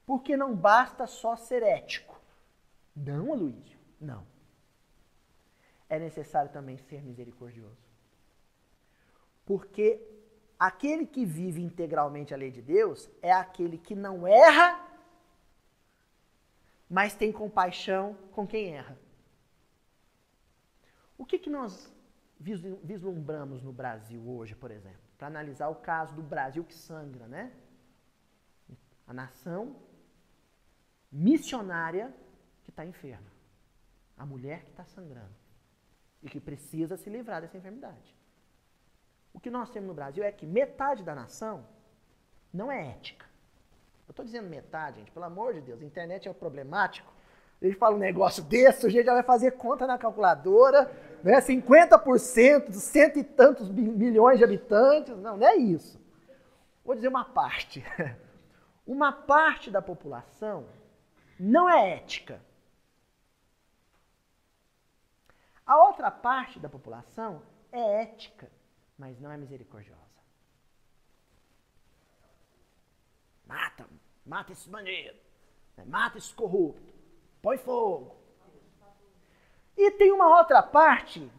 Porque 0.09 0.35
não 0.35 0.55
basta 0.55 1.05
só 1.05 1.35
ser 1.35 1.61
ético. 1.61 2.19
Não, 2.95 3.31
Aloysio, 3.31 3.79
não. 4.01 4.25
É 5.87 5.99
necessário 5.99 6.51
também 6.51 6.77
ser 6.77 7.03
misericordioso. 7.03 7.77
Porque 9.45 10.01
Aquele 10.59 11.05
que 11.05 11.23
vive 11.23 11.61
integralmente 11.61 12.33
a 12.33 12.37
lei 12.37 12.51
de 12.51 12.61
Deus 12.61 13.09
é 13.21 13.31
aquele 13.31 13.77
que 13.77 13.95
não 13.95 14.27
erra, 14.27 14.77
mas 16.89 17.15
tem 17.15 17.31
compaixão 17.31 18.13
com 18.33 18.45
quem 18.45 18.75
erra. 18.75 18.99
O 21.17 21.25
que, 21.25 21.39
que 21.39 21.49
nós 21.49 21.89
vislumbramos 22.37 23.63
no 23.63 23.71
Brasil 23.71 24.21
hoje, 24.29 24.53
por 24.53 24.69
exemplo? 24.69 24.99
Para 25.17 25.27
analisar 25.27 25.69
o 25.69 25.75
caso 25.75 26.13
do 26.13 26.21
Brasil 26.21 26.61
que 26.65 26.73
sangra, 26.73 27.25
né? 27.25 27.53
A 29.07 29.13
nação 29.13 29.77
missionária 31.11 32.13
que 32.63 32.69
está 32.69 32.85
enferma. 32.85 33.31
A 34.17 34.25
mulher 34.25 34.63
que 34.63 34.71
está 34.71 34.85
sangrando. 34.85 35.35
E 36.21 36.29
que 36.29 36.39
precisa 36.39 36.97
se 36.97 37.09
livrar 37.09 37.41
dessa 37.41 37.57
enfermidade. 37.57 38.15
O 39.33 39.39
que 39.39 39.49
nós 39.49 39.69
temos 39.69 39.87
no 39.87 39.93
Brasil 39.93 40.23
é 40.23 40.31
que 40.31 40.45
metade 40.45 41.03
da 41.03 41.15
nação 41.15 41.65
não 42.53 42.71
é 42.71 42.89
ética. 42.89 43.25
Eu 44.07 44.11
estou 44.11 44.25
dizendo 44.25 44.49
metade, 44.49 44.99
gente, 44.99 45.11
pelo 45.11 45.25
amor 45.25 45.53
de 45.53 45.61
Deus, 45.61 45.81
a 45.81 45.85
internet 45.85 46.27
é 46.27 46.33
problemático. 46.33 47.13
Ele 47.61 47.75
fala 47.75 47.95
um 47.95 47.99
negócio 47.99 48.43
desse, 48.43 48.85
o 48.85 48.89
gente 48.89 49.05
já 49.05 49.13
vai 49.13 49.23
fazer 49.23 49.51
conta 49.51 49.85
na 49.85 49.97
calculadora, 49.97 50.91
né? 51.23 51.39
50% 51.39 52.67
dos 52.67 52.81
cento 52.81 53.19
e 53.19 53.23
tantos 53.23 53.69
milhões 53.69 54.39
de 54.39 54.43
habitantes. 54.43 55.15
Não, 55.17 55.37
não 55.37 55.47
é 55.47 55.55
isso. 55.55 55.99
Vou 56.83 56.95
dizer 56.95 57.07
uma 57.07 57.25
parte. 57.25 57.83
Uma 58.87 59.11
parte 59.11 59.69
da 59.69 59.83
população 59.83 60.65
não 61.39 61.69
é 61.69 61.95
ética. 61.95 62.43
A 65.65 65.77
outra 65.85 66.11
parte 66.11 66.59
da 66.59 66.67
população 66.67 67.41
é 67.71 68.01
ética 68.01 68.51
mas 68.99 69.17
não 69.17 69.31
é 69.31 69.37
misericordiosa. 69.37 69.97
Mata, 73.45 73.87
mata 74.25 74.51
esse 74.51 74.69
bandido, 74.69 75.17
né? 75.77 75.85
mata 75.87 76.17
esse 76.17 76.33
corrupto. 76.33 76.93
Põe 77.41 77.57
fogo. 77.57 78.19
E 79.77 79.89
tem 79.91 80.11
uma 80.11 80.37
outra 80.37 80.61
parte 80.61 81.31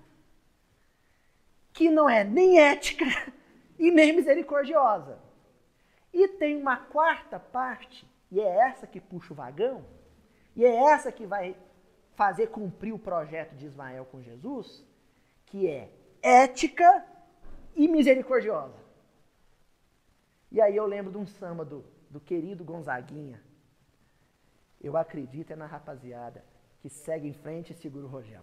que 1.75 1.91
não 1.91 2.09
é 2.09 2.25
nem 2.25 2.59
ética 2.59 3.05
e 3.79 3.91
nem 3.91 4.17
misericordiosa. 4.17 5.21
E 6.13 6.27
tem 6.27 6.57
uma 6.57 6.79
quarta 6.79 7.39
parte, 7.39 8.10
e 8.31 8.41
é 8.41 8.69
essa 8.69 8.87
que 8.87 9.01
puxa 9.01 9.33
o 9.33 9.37
vagão, 9.37 9.85
e 10.55 10.65
é 10.65 10.75
essa 10.75 11.11
que 11.11 11.27
vai 11.27 11.57
fazer 12.15 12.49
cumprir 12.49 12.93
o 12.93 12.99
projeto 12.99 13.55
de 13.55 13.67
Ismael 13.67 14.05
com 14.05 14.23
Jesus, 14.23 14.87
que 15.47 15.69
é 15.69 15.91
ética 16.23 17.05
e 17.75 17.89
misericordiosa. 17.89 18.79
E 20.51 20.61
aí 20.61 20.77
eu 20.77 20.87
lembro 20.87 21.13
de 21.13 21.19
um 21.19 21.27
samba 21.27 21.65
do, 21.65 21.85
do 22.11 22.21
querido 22.21 22.65
Gonzaguinha. 22.65 23.41
Eu 24.81 24.97
acredito 24.97 25.53
é 25.53 25.57
na 25.57 25.67
rapaziada 25.67 26.45
que 26.81 26.89
segue 26.89 27.29
em 27.29 27.33
frente 27.33 27.73
e 27.73 27.77
segura 27.77 28.07
o 28.07 28.09
rojão. 28.09 28.43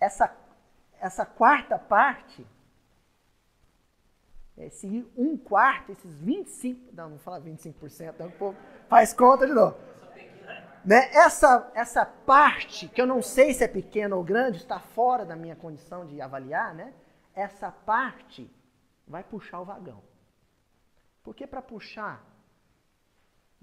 Essa, 0.00 0.34
essa 1.00 1.26
quarta 1.26 1.78
parte, 1.78 2.46
esse 4.56 5.06
um 5.16 5.36
quarto, 5.36 5.92
esses 5.92 6.16
25%, 6.20 6.76
não, 6.92 7.10
não 7.10 7.18
fala 7.18 7.40
25%, 7.40 8.14
não, 8.18 8.26
o 8.26 8.32
povo 8.32 8.58
faz 8.88 9.12
conta 9.12 9.46
de 9.46 9.52
novo. 9.52 9.76
Né? 10.84 11.10
Essa, 11.12 11.70
essa 11.74 12.04
parte, 12.04 12.88
que 12.88 13.00
eu 13.00 13.06
não 13.06 13.22
sei 13.22 13.54
se 13.54 13.64
é 13.64 13.68
pequena 13.68 14.14
ou 14.14 14.22
grande, 14.22 14.58
está 14.58 14.78
fora 14.78 15.24
da 15.24 15.34
minha 15.34 15.56
condição 15.56 16.06
de 16.06 16.20
avaliar, 16.20 16.74
né? 16.74 16.92
essa 17.34 17.70
parte 17.70 18.50
vai 19.08 19.24
puxar 19.24 19.60
o 19.60 19.64
vagão. 19.64 20.02
Porque 21.22 21.46
para 21.46 21.62
puxar 21.62 22.24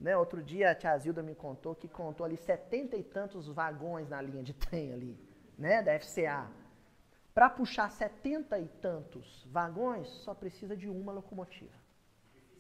né? 0.02 0.18
Outro 0.18 0.42
dia 0.42 0.72
a 0.72 0.76
tia 0.76 0.98
Zilda 0.98 1.22
me 1.22 1.36
contou 1.36 1.76
que 1.76 1.88
contou 1.88 2.26
ali 2.26 2.36
setenta 2.36 2.98
e 2.98 3.04
tantos 3.04 3.48
vagões 3.48 4.10
na 4.10 4.20
linha 4.20 4.42
de 4.42 4.52
trem 4.52 4.92
ali, 4.92 5.20
né? 5.58 5.84
da 5.84 5.98
FCA. 6.00 6.48
Para 7.34 7.50
puxar 7.50 7.90
setenta 7.92 8.60
e 8.60 8.68
tantos 8.68 9.48
vagões, 9.52 10.08
só 10.24 10.34
precisa 10.34 10.76
de 10.76 10.90
uma 10.90 11.14
locomotiva. 11.14 11.74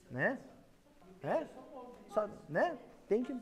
Né? 0.10 0.40
É? 1.24 1.48
Só, 2.10 2.28
né? 2.48 2.78
Tem 3.08 3.24
que. 3.24 3.38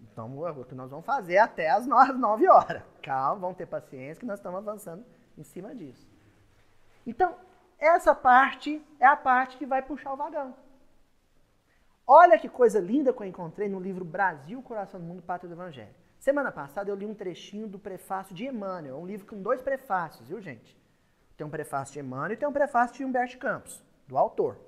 Então, 0.00 0.46
é 0.46 0.50
o 0.50 0.64
que 0.64 0.74
nós 0.74 0.90
vamos 0.90 1.06
fazer 1.06 1.38
até 1.38 1.70
as 1.70 1.86
nove 1.86 2.48
horas. 2.48 2.82
Calma, 3.02 3.40
vamos 3.40 3.56
ter 3.56 3.66
paciência 3.66 4.20
que 4.20 4.26
nós 4.26 4.38
estamos 4.38 4.58
avançando 4.58 5.04
em 5.36 5.44
cima 5.44 5.74
disso. 5.74 6.08
Então, 7.06 7.36
essa 7.78 8.14
parte 8.14 8.84
é 8.98 9.06
a 9.06 9.16
parte 9.16 9.56
que 9.56 9.64
vai 9.64 9.80
puxar 9.80 10.12
o 10.12 10.16
vagão. 10.16 10.54
Olha 12.06 12.38
que 12.38 12.48
coisa 12.48 12.80
linda 12.80 13.12
que 13.12 13.22
eu 13.22 13.26
encontrei 13.26 13.68
no 13.68 13.78
livro 13.78 14.04
Brasil, 14.04 14.62
Coração 14.62 14.98
do 14.98 15.06
Mundo, 15.06 15.22
Pátria 15.22 15.48
do 15.48 15.54
Evangelho. 15.54 15.94
Semana 16.18 16.50
passada 16.50 16.90
eu 16.90 16.96
li 16.96 17.06
um 17.06 17.14
trechinho 17.14 17.68
do 17.68 17.78
prefácio 17.78 18.34
de 18.34 18.46
Emmanuel, 18.46 18.98
um 18.98 19.06
livro 19.06 19.26
com 19.26 19.40
dois 19.40 19.62
prefácios, 19.62 20.28
viu 20.28 20.40
gente? 20.40 20.76
Tem 21.36 21.46
um 21.46 21.50
prefácio 21.50 21.94
de 21.94 22.00
Emmanuel 22.00 22.32
e 22.32 22.36
tem 22.36 22.48
um 22.48 22.52
prefácio 22.52 22.96
de 22.96 23.04
Humberto 23.04 23.38
Campos, 23.38 23.82
do 24.06 24.18
autor. 24.18 24.58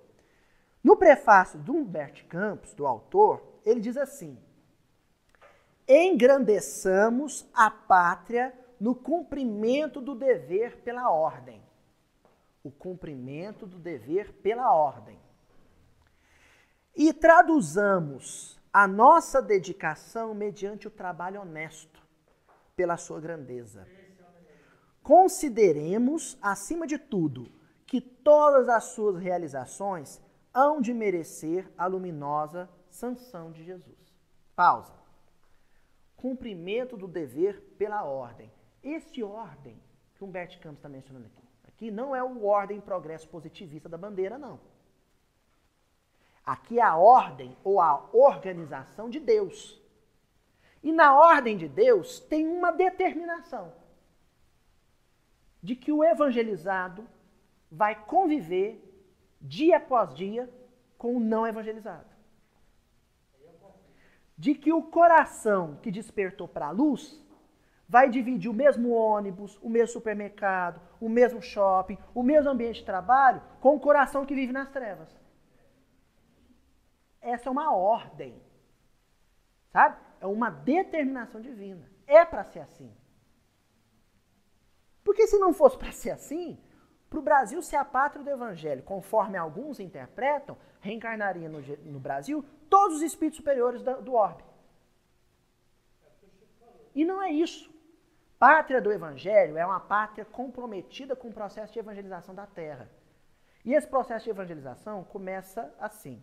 No 0.83 0.97
prefácio 0.97 1.59
do 1.59 1.75
Humberto 1.75 2.25
Campos, 2.27 2.73
do 2.73 2.87
autor, 2.87 3.43
ele 3.65 3.81
diz 3.81 3.97
assim: 3.97 4.39
Engrandeçamos 5.89 7.49
a 7.53 7.71
pátria 7.71 8.55
no 8.79 8.95
cumprimento 8.95 10.01
do 10.01 10.15
dever 10.15 10.79
pela 10.79 11.11
ordem. 11.11 11.61
O 12.63 12.71
cumprimento 12.71 13.67
do 13.67 13.79
dever 13.79 14.33
pela 14.35 14.73
ordem 14.73 15.19
e 17.01 17.15
traduzamos 17.15 18.60
a 18.73 18.87
nossa 18.87 19.43
dedicação 19.43 20.35
mediante 20.35 20.87
o 20.87 20.91
trabalho 20.91 21.41
honesto, 21.41 22.01
pela 22.77 22.97
sua 22.97 23.21
grandeza. 23.21 23.87
Consideremos, 25.03 26.39
acima 26.41 26.87
de 26.87 26.99
tudo, 26.99 27.51
que 27.87 28.01
todas 28.01 28.69
as 28.69 28.85
suas 28.85 29.17
realizações 29.17 30.21
hão 30.55 30.81
de 30.81 30.95
merecer 30.95 31.71
a 31.77 31.87
luminosa 31.87 32.71
sanção 32.89 33.51
de 33.51 33.65
Jesus. 33.65 33.99
Pausa. 34.55 34.95
Cumprimento 36.17 36.97
do 36.97 37.09
dever 37.09 37.61
pela 37.79 38.05
ordem. 38.05 38.53
Esse 38.83 39.23
ordem 39.23 39.81
que 40.15 40.23
Humberto 40.23 40.61
Campos 40.61 40.79
está 40.79 40.89
mencionando 40.89 41.27
aqui, 41.27 41.49
aqui 41.67 41.91
não 41.91 42.15
é 42.15 42.23
o 42.23 42.45
ordem 42.45 42.81
progresso 42.81 43.29
positivista 43.29 43.89
da 43.89 43.97
bandeira, 43.97 44.39
não. 44.39 44.61
Aqui 46.51 46.81
é 46.81 46.83
a 46.83 46.97
ordem 46.97 47.57
ou 47.63 47.81
a 47.81 48.09
organização 48.13 49.09
de 49.09 49.21
Deus. 49.21 49.81
E 50.83 50.91
na 50.91 51.17
ordem 51.17 51.57
de 51.57 51.69
Deus 51.69 52.19
tem 52.19 52.45
uma 52.45 52.73
determinação 52.73 53.73
de 55.63 55.77
que 55.77 55.93
o 55.93 56.03
evangelizado 56.03 57.07
vai 57.71 57.95
conviver 58.05 58.83
dia 59.41 59.77
após 59.77 60.13
dia 60.13 60.53
com 60.99 61.17
o 61.17 61.21
não 61.21 61.47
evangelizado. 61.47 62.11
De 64.37 64.53
que 64.53 64.73
o 64.73 64.83
coração 64.83 65.79
que 65.81 65.93
despertou 65.93 66.49
para 66.49 66.67
a 66.67 66.73
luz 66.73 67.25
vai 67.89 68.11
dividir 68.11 68.51
o 68.51 68.55
mesmo 68.55 68.91
ônibus, 68.91 69.57
o 69.63 69.69
mesmo 69.69 69.93
supermercado, 69.93 70.81
o 71.01 71.09
mesmo 71.09 71.41
shopping, 71.41 71.97
o 72.13 72.25
mesmo 72.25 72.51
ambiente 72.51 72.81
de 72.81 72.87
trabalho 72.87 73.41
com 73.61 73.77
o 73.77 73.81
coração 73.81 74.27
que 74.27 74.35
vive 74.35 74.53
nas 74.53 74.69
trevas. 74.69 75.30
Essa 77.21 77.49
é 77.49 77.53
uma 77.53 77.75
ordem. 77.75 78.41
Sabe? 79.71 79.97
É 80.21 80.27
uma 80.27 80.51
determinação 80.51 81.41
divina. 81.41 81.91
É 82.07 82.25
para 82.25 82.45
ser 82.45 82.61
assim. 82.61 82.95
Porque 85.05 85.27
se 85.27 85.39
não 85.39 85.53
fosse 85.53 85.77
para 85.79 85.93
ser 85.93 86.11
assim, 86.11 86.59
para 87.09 87.19
o 87.19 87.23
Brasil 87.23 87.61
ser 87.63 87.77
a 87.77 87.85
pátria 87.85 88.23
do 88.23 88.31
Evangelho, 88.31 88.83
conforme 88.83 89.37
alguns 89.37 89.81
interpretam, 89.81 90.57
reencarnaria 90.81 91.49
no, 91.49 91.61
no 91.61 91.99
Brasil 91.99 92.45
todos 92.69 92.99
os 92.99 93.03
espíritos 93.03 93.37
superiores 93.37 93.83
do, 93.83 94.01
do 94.03 94.15
orbe. 94.15 94.45
E 96.95 97.05
não 97.05 97.23
é 97.23 97.31
isso. 97.31 97.71
Pátria 98.39 98.81
do 98.81 98.93
Evangelho 98.93 99.59
é 99.59 99.67
uma 99.67 99.81
pátria 99.81 100.25
comprometida 100.25 101.15
com 101.15 101.29
o 101.29 101.33
processo 101.33 101.73
de 101.73 101.79
evangelização 101.79 102.35
da 102.35 102.47
terra. 102.47 102.91
E 103.65 103.75
esse 103.75 103.87
processo 103.87 104.25
de 104.25 104.31
evangelização 104.31 105.05
começa 105.05 105.75
assim. 105.79 106.23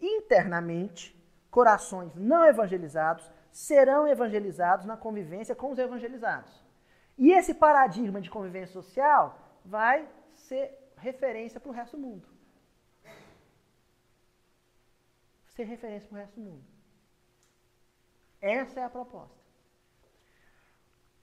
Internamente, 0.00 1.14
corações 1.50 2.14
não 2.14 2.44
evangelizados 2.44 3.30
serão 3.50 4.06
evangelizados 4.08 4.84
na 4.84 4.96
convivência 4.96 5.54
com 5.54 5.70
os 5.70 5.78
evangelizados. 5.78 6.64
E 7.16 7.30
esse 7.30 7.54
paradigma 7.54 8.20
de 8.20 8.28
convivência 8.28 8.72
social 8.72 9.38
vai 9.64 10.08
ser 10.34 10.76
referência 10.96 11.60
para 11.60 11.70
o 11.70 11.72
resto 11.72 11.96
do 11.96 12.02
mundo. 12.02 12.28
Ser 15.46 15.64
referência 15.64 16.08
para 16.08 16.16
o 16.16 16.20
resto 16.20 16.34
do 16.34 16.42
mundo. 16.42 16.64
Essa 18.40 18.80
é 18.80 18.84
a 18.84 18.90
proposta. 18.90 19.38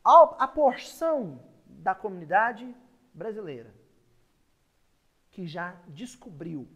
A 0.03 0.47
porção 0.47 1.43
da 1.65 1.93
comunidade 1.93 2.75
brasileira 3.13 3.73
que 5.29 5.45
já 5.45 5.75
descobriu 5.87 6.67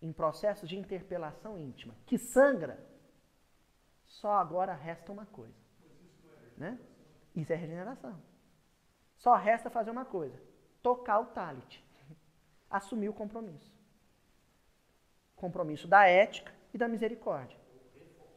em 0.00 0.12
processo 0.12 0.66
de 0.66 0.78
interpelação 0.78 1.58
íntima, 1.58 1.94
que 2.06 2.18
sangra, 2.18 2.78
só 4.06 4.32
agora 4.32 4.72
resta 4.72 5.12
uma 5.12 5.26
coisa. 5.26 5.58
Né? 6.56 6.78
Isso 7.34 7.52
é 7.52 7.56
regeneração. 7.56 8.20
Só 9.16 9.34
resta 9.34 9.70
fazer 9.70 9.90
uma 9.90 10.04
coisa: 10.04 10.40
tocar 10.82 11.20
o 11.20 11.26
talit. 11.26 11.84
Assumir 12.70 13.08
o 13.08 13.14
compromisso. 13.14 13.72
Compromisso 15.36 15.88
da 15.88 16.06
ética 16.06 16.52
e 16.72 16.78
da 16.78 16.86
misericórdia. 16.86 17.58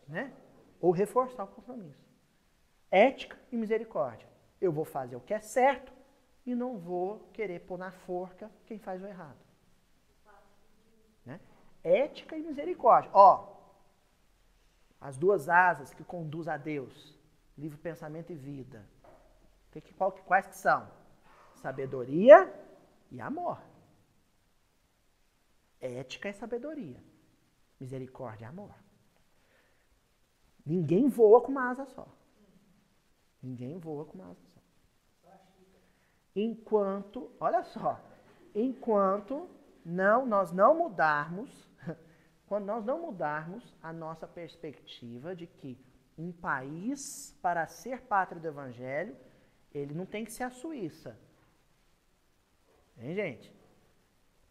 Né? 0.07 0.33
Ou 0.79 0.91
reforçar 0.91 1.43
o 1.43 1.47
compromisso. 1.47 2.01
Ética 2.89 3.37
e 3.51 3.57
misericórdia. 3.57 4.27
Eu 4.59 4.71
vou 4.71 4.85
fazer 4.85 5.15
o 5.15 5.21
que 5.21 5.33
é 5.33 5.41
certo 5.41 5.91
e 6.45 6.55
não 6.55 6.77
vou 6.77 7.29
querer 7.33 7.59
pôr 7.61 7.77
na 7.77 7.91
forca 7.91 8.49
quem 8.65 8.79
faz 8.79 9.01
o 9.01 9.07
errado 9.07 9.50
ética 11.83 12.35
e 12.37 12.41
misericórdia. 12.41 13.11
Ó, 13.13 13.51
as 14.99 15.17
duas 15.17 15.49
asas 15.49 15.93
que 15.93 16.03
conduz 16.03 16.47
a 16.47 16.57
Deus, 16.57 17.17
livre 17.57 17.77
pensamento 17.77 18.31
e 18.31 18.35
vida. 18.35 18.85
Que, 19.71 19.81
qual, 19.93 20.11
quais 20.11 20.47
que 20.47 20.55
são? 20.55 20.87
Sabedoria 21.55 22.53
e 23.09 23.21
amor. 23.21 23.59
Ética 25.79 26.29
e 26.29 26.33
sabedoria. 26.33 27.01
Misericórdia 27.79 28.45
e 28.45 28.47
amor. 28.47 28.75
Ninguém 30.65 31.07
voa 31.07 31.41
com 31.41 31.51
uma 31.51 31.71
asa 31.71 31.85
só. 31.85 32.07
Ninguém 33.41 33.79
voa 33.79 34.05
com 34.05 34.19
uma 34.19 34.29
asa 34.29 34.43
só. 34.53 34.61
Enquanto, 36.35 37.31
olha 37.39 37.63
só, 37.63 37.99
enquanto 38.53 39.49
não 39.83 40.25
nós 40.25 40.51
não 40.51 40.77
mudarmos 40.77 41.70
quando 42.51 42.65
nós 42.65 42.83
não 42.83 42.99
mudarmos 42.99 43.63
a 43.81 43.93
nossa 43.93 44.27
perspectiva 44.27 45.33
de 45.33 45.47
que 45.47 45.79
um 46.17 46.33
país, 46.33 47.33
para 47.41 47.65
ser 47.65 48.01
pátria 48.01 48.41
do 48.41 48.45
evangelho, 48.45 49.15
ele 49.73 49.93
não 49.93 50.05
tem 50.05 50.25
que 50.25 50.33
ser 50.33 50.43
a 50.43 50.49
Suíça. 50.49 51.17
Hein, 52.97 53.15
gente? 53.15 53.55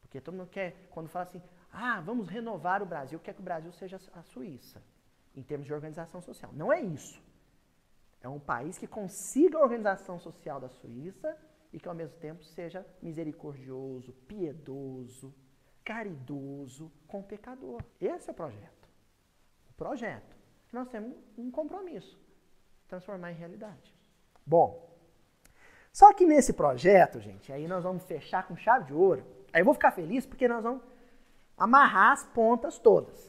Porque 0.01 0.19
todo 0.19 0.35
mundo 0.35 0.49
quer, 0.49 0.89
quando 0.89 1.11
fala 1.11 1.27
assim, 1.27 1.43
ah, 1.71 2.01
vamos 2.01 2.27
renovar 2.27 2.83
o 2.83 2.87
Brasil, 2.87 3.21
quer 3.21 3.35
que 3.35 3.43
o 3.43 3.45
Brasil 3.45 3.71
seja 3.71 4.01
a 4.15 4.23
Suíça, 4.23 4.83
em 5.37 5.43
termos 5.43 5.67
de 5.67 5.75
organização 5.75 6.23
social. 6.23 6.51
Não 6.55 6.73
é 6.73 6.81
isso. 6.81 7.23
É 8.23 8.29
um 8.31 8.41
país 8.41 8.79
que 8.79 8.87
consiga 8.87 9.59
a 9.59 9.63
organização 9.63 10.19
social 10.19 10.59
da 10.59 10.71
Suíça 10.71 11.37
e 11.71 11.79
que 11.79 11.87
ao 11.87 11.95
mesmo 11.95 12.17
tempo 12.17 12.43
seja 12.45 12.83
misericordioso, 13.03 14.15
piedoso, 14.27 15.35
caridoso 15.91 16.89
com 17.09 17.19
o 17.19 17.25
pecador. 17.25 17.83
Esse 18.01 18.31
é 18.31 18.33
o 18.33 18.37
projeto. 18.37 18.89
O 19.71 19.73
projeto. 19.75 20.37
Nós 20.73 20.89
temos 20.89 21.17
um 21.37 21.51
compromisso. 21.51 22.17
Transformar 22.87 23.33
em 23.33 23.35
realidade. 23.35 23.93
Bom, 24.47 24.89
só 25.93 26.13
que 26.13 26.25
nesse 26.25 26.53
projeto, 26.53 27.19
gente, 27.19 27.53
aí 27.53 27.67
nós 27.67 27.83
vamos 27.83 28.05
fechar 28.05 28.47
com 28.47 28.57
chave 28.57 28.85
de 28.85 28.95
ouro. 28.95 29.27
Aí 29.53 29.63
eu 29.63 29.65
vou 29.65 29.75
ficar 29.75 29.91
feliz 29.91 30.25
porque 30.25 30.47
nós 30.47 30.63
vamos 30.63 30.81
amarrar 31.59 32.13
as 32.13 32.23
pontas 32.23 32.79
todas. 32.79 33.29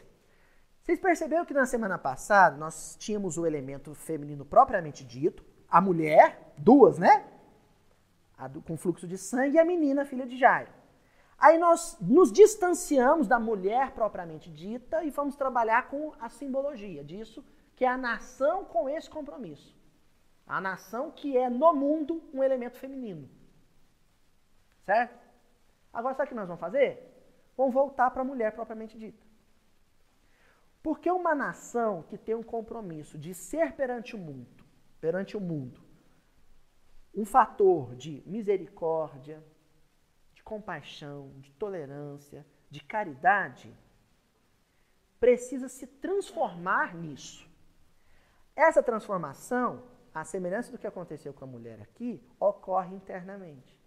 Vocês 0.83 0.99
perceberam 0.99 1.45
que 1.45 1.55
na 1.55 1.65
semana 1.65 1.97
passada 1.97 2.57
nós 2.57 2.95
tínhamos 2.99 3.39
o 3.39 3.45
elemento 3.47 3.95
feminino 3.95 4.45
propriamente 4.45 5.03
dito, 5.03 5.43
a 5.67 5.81
mulher, 5.81 6.53
duas, 6.55 6.99
né? 6.99 7.25
Do, 8.51 8.61
com 8.61 8.77
fluxo 8.77 9.07
de 9.07 9.17
sangue 9.17 9.55
e 9.55 9.59
a 9.59 9.65
menina, 9.65 10.05
filha 10.05 10.27
de 10.27 10.37
Jairo. 10.37 10.80
Aí 11.41 11.57
nós 11.57 11.97
nos 11.99 12.31
distanciamos 12.31 13.27
da 13.27 13.39
mulher 13.39 13.93
propriamente 13.93 14.47
dita 14.47 15.03
e 15.03 15.09
vamos 15.09 15.35
trabalhar 15.35 15.89
com 15.89 16.13
a 16.19 16.29
simbologia 16.29 17.03
disso, 17.03 17.43
que 17.75 17.83
é 17.83 17.87
a 17.87 17.97
nação 17.97 18.63
com 18.63 18.87
esse 18.87 19.09
compromisso. 19.09 19.75
A 20.45 20.61
nação 20.61 21.09
que 21.09 21.35
é 21.35 21.49
no 21.49 21.73
mundo 21.73 22.21
um 22.31 22.43
elemento 22.43 22.77
feminino. 22.77 23.27
Certo? 24.85 25.19
Agora 25.91 26.13
sabe 26.13 26.27
o 26.27 26.29
que 26.29 26.35
nós 26.35 26.47
vamos 26.47 26.61
fazer? 26.61 27.11
Vamos 27.57 27.73
voltar 27.73 28.11
para 28.11 28.21
a 28.21 28.25
mulher 28.25 28.51
propriamente 28.53 28.95
dita. 28.95 29.25
Porque 30.83 31.09
uma 31.09 31.33
nação 31.33 32.03
que 32.03 32.19
tem 32.19 32.35
um 32.35 32.43
compromisso 32.43 33.17
de 33.17 33.33
ser 33.33 33.73
perante 33.73 34.15
o 34.15 34.19
mundo, 34.19 34.63
perante 34.99 35.35
o 35.35 35.41
mundo, 35.41 35.81
um 37.15 37.25
fator 37.25 37.95
de 37.95 38.21
misericórdia, 38.27 39.43
de 40.41 40.43
compaixão, 40.43 41.31
de 41.37 41.51
tolerância, 41.51 42.43
de 42.69 42.83
caridade, 42.83 43.71
precisa 45.19 45.69
se 45.69 45.85
transformar 45.85 46.95
nisso. 46.95 47.47
Essa 48.55 48.81
transformação, 48.81 49.83
a 50.13 50.23
semelhança 50.25 50.71
do 50.71 50.79
que 50.79 50.87
aconteceu 50.87 51.31
com 51.31 51.45
a 51.45 51.47
mulher 51.47 51.79
aqui, 51.79 52.21
ocorre 52.39 52.95
internamente. 52.95 53.79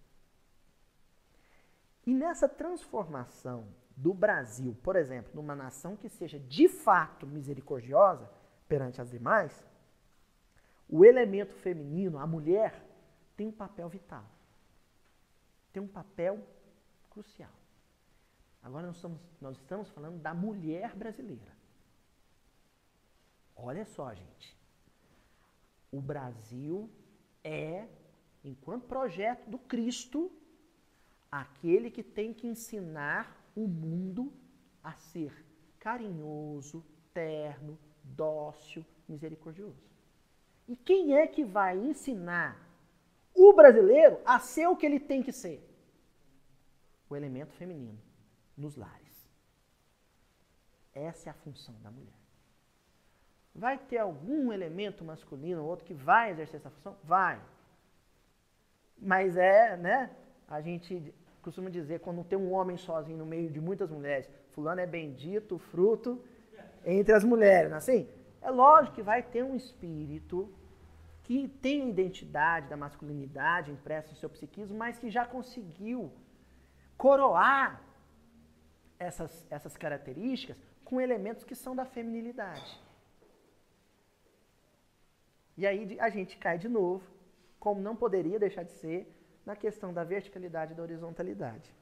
E 2.06 2.14
nessa 2.14 2.48
transformação 2.48 3.66
do 3.96 4.14
Brasil, 4.14 4.76
por 4.82 4.94
exemplo, 4.94 5.32
numa 5.34 5.56
nação 5.56 5.96
que 5.96 6.08
seja 6.08 6.38
de 6.38 6.68
fato 6.68 7.26
misericordiosa 7.26 8.30
perante 8.68 9.00
as 9.00 9.10
demais, 9.10 9.66
o 10.88 11.04
elemento 11.04 11.54
feminino, 11.54 12.18
a 12.18 12.26
mulher, 12.26 12.80
tem 13.36 13.48
um 13.48 13.52
papel 13.52 13.88
vital. 13.88 14.24
Tem 15.74 15.82
um 15.82 15.88
papel 15.88 16.40
crucial. 17.10 17.50
Agora 18.62 18.86
nós 18.86 18.96
estamos, 18.96 19.20
nós 19.40 19.56
estamos 19.58 19.90
falando 19.90 20.22
da 20.22 20.32
mulher 20.32 20.94
brasileira. 20.94 21.52
Olha 23.56 23.84
só, 23.84 24.14
gente. 24.14 24.56
O 25.90 26.00
Brasil 26.00 26.88
é, 27.42 27.88
enquanto 28.44 28.86
projeto 28.86 29.50
do 29.50 29.58
Cristo, 29.58 30.30
aquele 31.30 31.90
que 31.90 32.04
tem 32.04 32.32
que 32.32 32.46
ensinar 32.46 33.44
o 33.56 33.66
mundo 33.66 34.32
a 34.82 34.92
ser 34.92 35.44
carinhoso, 35.80 36.84
terno, 37.12 37.76
dócil, 38.04 38.86
misericordioso. 39.08 39.82
E 40.68 40.76
quem 40.76 41.16
é 41.16 41.26
que 41.26 41.44
vai 41.44 41.76
ensinar 41.76 42.64
o 43.34 43.52
brasileiro 43.52 44.20
a 44.24 44.38
ser 44.38 44.68
o 44.68 44.76
que 44.76 44.86
ele 44.86 45.00
tem 45.00 45.20
que 45.20 45.32
ser? 45.32 45.63
O 47.14 47.16
elemento 47.16 47.52
feminino 47.52 47.96
nos 48.56 48.74
lares. 48.74 49.30
Essa 50.92 51.28
é 51.28 51.30
a 51.30 51.34
função 51.34 51.72
da 51.80 51.88
mulher. 51.88 52.20
Vai 53.54 53.78
ter 53.78 53.98
algum 53.98 54.52
elemento 54.52 55.04
masculino 55.04 55.62
ou 55.62 55.68
outro 55.68 55.84
que 55.84 55.94
vai 55.94 56.32
exercer 56.32 56.56
essa 56.56 56.70
função? 56.70 56.96
Vai. 57.04 57.40
Mas 58.98 59.36
é, 59.36 59.76
né? 59.76 60.10
A 60.48 60.60
gente 60.60 61.14
costuma 61.40 61.70
dizer, 61.70 62.00
quando 62.00 62.24
tem 62.24 62.36
um 62.36 62.52
homem 62.52 62.76
sozinho 62.76 63.18
no 63.18 63.26
meio 63.26 63.48
de 63.48 63.60
muitas 63.60 63.92
mulheres, 63.92 64.28
fulano 64.50 64.80
é 64.80 64.86
bendito, 64.86 65.56
fruto 65.56 66.20
entre 66.84 67.14
as 67.14 67.22
mulheres, 67.22 67.70
não 67.70 67.76
é 67.76 67.78
assim? 67.78 68.08
É 68.42 68.50
lógico 68.50 68.96
que 68.96 69.02
vai 69.02 69.22
ter 69.22 69.44
um 69.44 69.54
espírito 69.54 70.52
que 71.22 71.46
tem 71.46 71.82
a 71.82 71.88
identidade 71.90 72.68
da 72.68 72.76
masculinidade 72.76 73.70
impressa 73.70 74.10
em 74.10 74.16
seu 74.16 74.28
psiquismo, 74.28 74.76
mas 74.76 74.98
que 74.98 75.08
já 75.08 75.24
conseguiu 75.24 76.10
coroar 76.96 77.82
essas, 78.98 79.46
essas 79.50 79.76
características 79.76 80.60
com 80.84 81.00
elementos 81.00 81.44
que 81.44 81.54
são 81.54 81.74
da 81.74 81.84
feminilidade. 81.84 82.80
E 85.56 85.66
aí 85.66 85.98
a 86.00 86.08
gente 86.08 86.36
cai 86.36 86.58
de 86.58 86.68
novo, 86.68 87.08
como 87.58 87.80
não 87.80 87.96
poderia 87.96 88.38
deixar 88.38 88.64
de 88.64 88.72
ser, 88.72 89.10
na 89.46 89.54
questão 89.54 89.92
da 89.92 90.04
verticalidade 90.04 90.72
e 90.72 90.74
da 90.74 90.82
horizontalidade. 90.82 91.72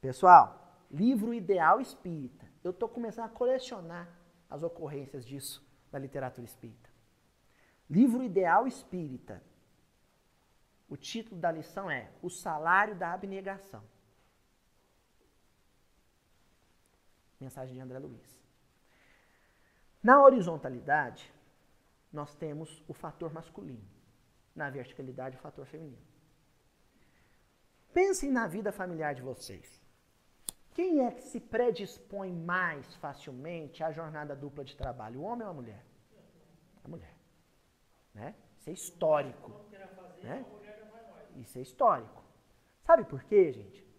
Pessoal, 0.00 0.84
livro 0.90 1.32
ideal 1.32 1.80
espírita. 1.80 2.46
Eu 2.62 2.72
estou 2.72 2.88
começando 2.88 3.26
a 3.26 3.28
colecionar 3.28 4.08
as 4.48 4.62
ocorrências 4.62 5.24
disso 5.24 5.64
na 5.92 5.98
literatura 5.98 6.44
espírita. 6.44 6.90
Livro 7.88 8.22
ideal 8.22 8.66
espírita. 8.66 9.42
O 10.88 10.96
título 10.96 11.40
da 11.40 11.52
lição 11.52 11.90
é 11.90 12.10
O 12.20 12.28
Salário 12.28 12.96
da 12.96 13.12
Abnegação. 13.12 13.82
Mensagem 17.40 17.74
de 17.74 17.80
André 17.80 17.98
Luiz. 17.98 18.40
Na 20.02 20.22
horizontalidade, 20.22 21.32
nós 22.12 22.34
temos 22.34 22.82
o 22.88 22.94
fator 22.94 23.32
masculino. 23.32 23.88
Na 24.54 24.68
verticalidade, 24.68 25.36
o 25.36 25.40
fator 25.40 25.66
feminino. 25.66 26.10
Pensem 27.92 28.30
na 28.30 28.46
vida 28.46 28.70
familiar 28.72 29.14
de 29.14 29.22
vocês. 29.22 29.80
Quem 30.72 31.04
é 31.04 31.10
que 31.10 31.22
se 31.22 31.40
predispõe 31.40 32.32
mais 32.32 32.94
facilmente 32.96 33.82
à 33.82 33.90
jornada 33.90 34.36
dupla 34.36 34.64
de 34.64 34.76
trabalho, 34.76 35.20
o 35.20 35.24
homem 35.24 35.44
ou 35.44 35.50
a 35.50 35.54
mulher? 35.54 35.84
A 36.84 36.88
mulher. 36.88 37.14
Né? 38.14 38.34
Isso 38.58 38.70
é 38.70 38.72
histórico. 38.72 39.50
Né? 40.22 40.44
Isso 41.36 41.58
é 41.58 41.62
histórico. 41.62 42.22
Sabe 42.82 43.04
por 43.04 43.22
quê, 43.24 43.52
gente? 43.52 43.89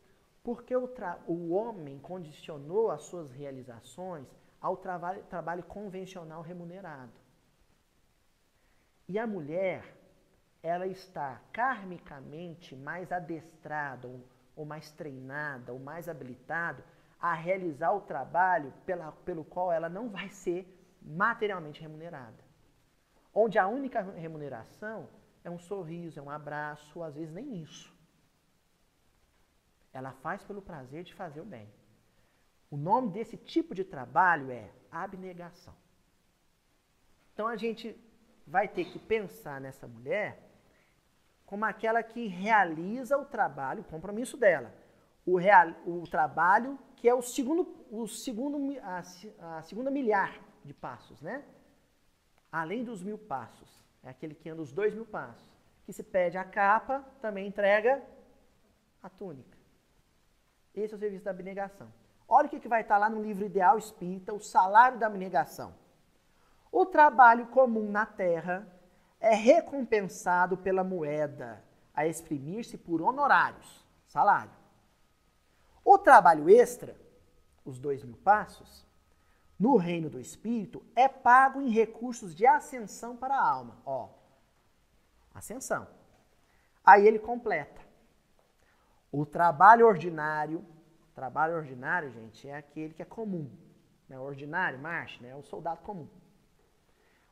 Porque 0.43 0.75
o, 0.75 0.89
o 1.27 1.51
homem 1.51 1.99
condicionou 1.99 2.89
as 2.89 3.03
suas 3.03 3.31
realizações 3.31 4.27
ao 4.59 4.77
trabalho, 4.77 5.63
convencional 5.63 6.41
remunerado. 6.41 7.11
E 9.07 9.17
a 9.17 9.25
mulher 9.25 9.83
ela 10.63 10.85
está 10.85 11.41
karmicamente 11.51 12.75
mais 12.75 13.11
adestrada, 13.11 14.07
ou, 14.07 14.21
ou 14.55 14.65
mais 14.65 14.91
treinada, 14.91 15.73
ou 15.73 15.79
mais 15.79 16.07
habilitada 16.07 16.83
a 17.19 17.33
realizar 17.33 17.91
o 17.93 18.01
trabalho 18.01 18.73
pela, 18.85 19.11
pelo 19.11 19.43
qual 19.43 19.71
ela 19.71 19.89
não 19.89 20.09
vai 20.09 20.29
ser 20.29 20.67
materialmente 21.01 21.81
remunerada. 21.81 22.43
Onde 23.33 23.57
a 23.57 23.67
única 23.67 24.01
remuneração 24.01 25.07
é 25.43 25.49
um 25.49 25.59
sorriso, 25.59 26.19
é 26.19 26.21
um 26.21 26.29
abraço, 26.29 27.01
às 27.01 27.15
vezes 27.15 27.33
nem 27.33 27.61
isso. 27.61 27.91
Ela 29.93 30.11
faz 30.13 30.43
pelo 30.43 30.61
prazer 30.61 31.03
de 31.03 31.13
fazer 31.13 31.41
o 31.41 31.45
bem. 31.45 31.69
O 32.69 32.77
nome 32.77 33.09
desse 33.09 33.35
tipo 33.35 33.75
de 33.75 33.83
trabalho 33.83 34.49
é 34.51 34.69
abnegação. 34.91 35.75
Então 37.33 37.47
a 37.47 37.55
gente 37.55 37.95
vai 38.47 38.67
ter 38.67 38.85
que 38.85 38.99
pensar 38.99 39.59
nessa 39.59 39.87
mulher 39.87 40.49
como 41.45 41.65
aquela 41.65 42.01
que 42.01 42.27
realiza 42.27 43.17
o 43.17 43.25
trabalho, 43.25 43.81
o 43.81 43.85
compromisso 43.85 44.37
dela. 44.37 44.73
O, 45.25 45.37
real, 45.37 45.71
o 45.85 46.07
trabalho 46.07 46.79
que 46.95 47.09
é 47.09 47.13
o 47.13 47.21
segundo, 47.21 47.67
o 47.91 48.07
segundo, 48.07 48.79
a, 48.81 49.57
a 49.57 49.61
segunda 49.63 49.91
milhar 49.91 50.39
de 50.63 50.73
passos, 50.73 51.21
né? 51.21 51.43
Além 52.51 52.83
dos 52.83 53.03
mil 53.03 53.17
passos. 53.17 53.69
É 54.03 54.09
aquele 54.09 54.33
que 54.33 54.49
anda 54.49 54.61
os 54.61 54.71
dois 54.71 54.93
mil 54.93 55.05
passos. 55.05 55.45
Que 55.85 55.91
se 55.91 56.03
pede 56.03 56.37
a 56.37 56.43
capa, 56.43 57.03
também 57.21 57.47
entrega 57.47 58.01
a 59.01 59.09
túnica. 59.09 59.60
Esse 60.73 60.93
é 60.93 60.97
o 60.97 60.99
serviço 60.99 61.25
da 61.25 61.31
abnegação. 61.31 61.91
Olha 62.27 62.47
o 62.47 62.49
que, 62.49 62.67
vai 62.67 62.81
estar 62.81 62.97
lá 62.97 63.09
no 63.09 63.21
livro 63.21 63.45
Ideal 63.45 63.77
Espírita, 63.77 64.33
o 64.33 64.39
salário 64.39 64.97
da 64.97 65.07
abnegação. 65.07 65.73
O 66.71 66.85
trabalho 66.85 67.47
comum 67.47 67.91
na 67.91 68.05
terra 68.05 68.65
é 69.19 69.35
recompensado 69.35 70.57
pela 70.57 70.83
moeda 70.83 71.61
a 71.93 72.07
exprimir-se 72.07 72.77
por 72.77 73.01
honorários, 73.01 73.85
salário. 74.07 74.51
O 75.83 75.97
trabalho 75.97 76.49
extra, 76.49 76.95
os 77.65 77.77
dois 77.77 78.03
mil 78.03 78.15
passos, 78.15 78.87
no 79.59 79.75
reino 79.75 80.09
do 80.09 80.19
espírito, 80.19 80.83
é 80.95 81.09
pago 81.09 81.61
em 81.61 81.69
recursos 81.69 82.33
de 82.33 82.47
ascensão 82.47 83.17
para 83.17 83.35
a 83.35 83.45
alma. 83.45 83.77
Ó, 83.85 84.09
ascensão. 85.33 85.85
Aí 86.83 87.05
ele 87.05 87.19
completa. 87.19 87.81
O 89.11 89.25
trabalho 89.25 89.85
ordinário, 89.85 90.65
trabalho 91.13 91.55
ordinário, 91.55 92.09
gente, 92.11 92.47
é 92.47 92.55
aquele 92.55 92.93
que 92.93 93.01
é 93.01 93.05
comum. 93.05 93.51
Né? 94.07 94.17
Ordinário, 94.17 94.79
marcha, 94.79 95.21
né? 95.21 95.29
é 95.29 95.35
o 95.35 95.43
soldado 95.43 95.81
comum. 95.81 96.07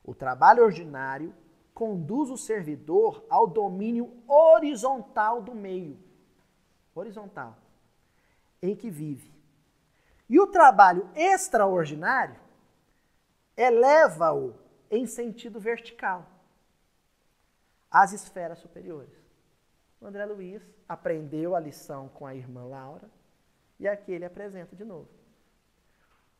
O 0.03 0.14
trabalho 0.14 0.64
ordinário 0.64 1.34
conduz 1.73 2.30
o 2.30 2.38
servidor 2.38 3.26
ao 3.30 3.47
domínio 3.47 4.22
horizontal 4.27 5.41
do 5.41 5.56
meio. 5.56 5.97
Horizontal. 6.93 7.57
Em 8.61 8.76
que 8.76 8.89
vive. 8.89 9.34
E 10.27 10.39
o 10.39 10.47
trabalho 10.47 11.10
extraordinário 11.15 12.35
eleva-o 13.56 14.53
em 14.91 15.06
sentido 15.06 15.60
vertical 15.60 16.26
às 17.89 18.14
esferas 18.14 18.60
superiores. 18.60 19.19
O 20.02 20.08
André 20.08 20.26
Luiz 20.26 20.62
aprendeu 20.88 21.56
a 21.56 21.60
lição 21.60 22.08
com 22.10 22.26
a 22.26 22.34
irmã 22.34 22.64
Laura 22.66 23.10
e 23.80 23.88
aqui 23.88 24.12
ele 24.12 24.26
apresenta 24.26 24.76
de 24.76 24.86
novo. 24.86 25.10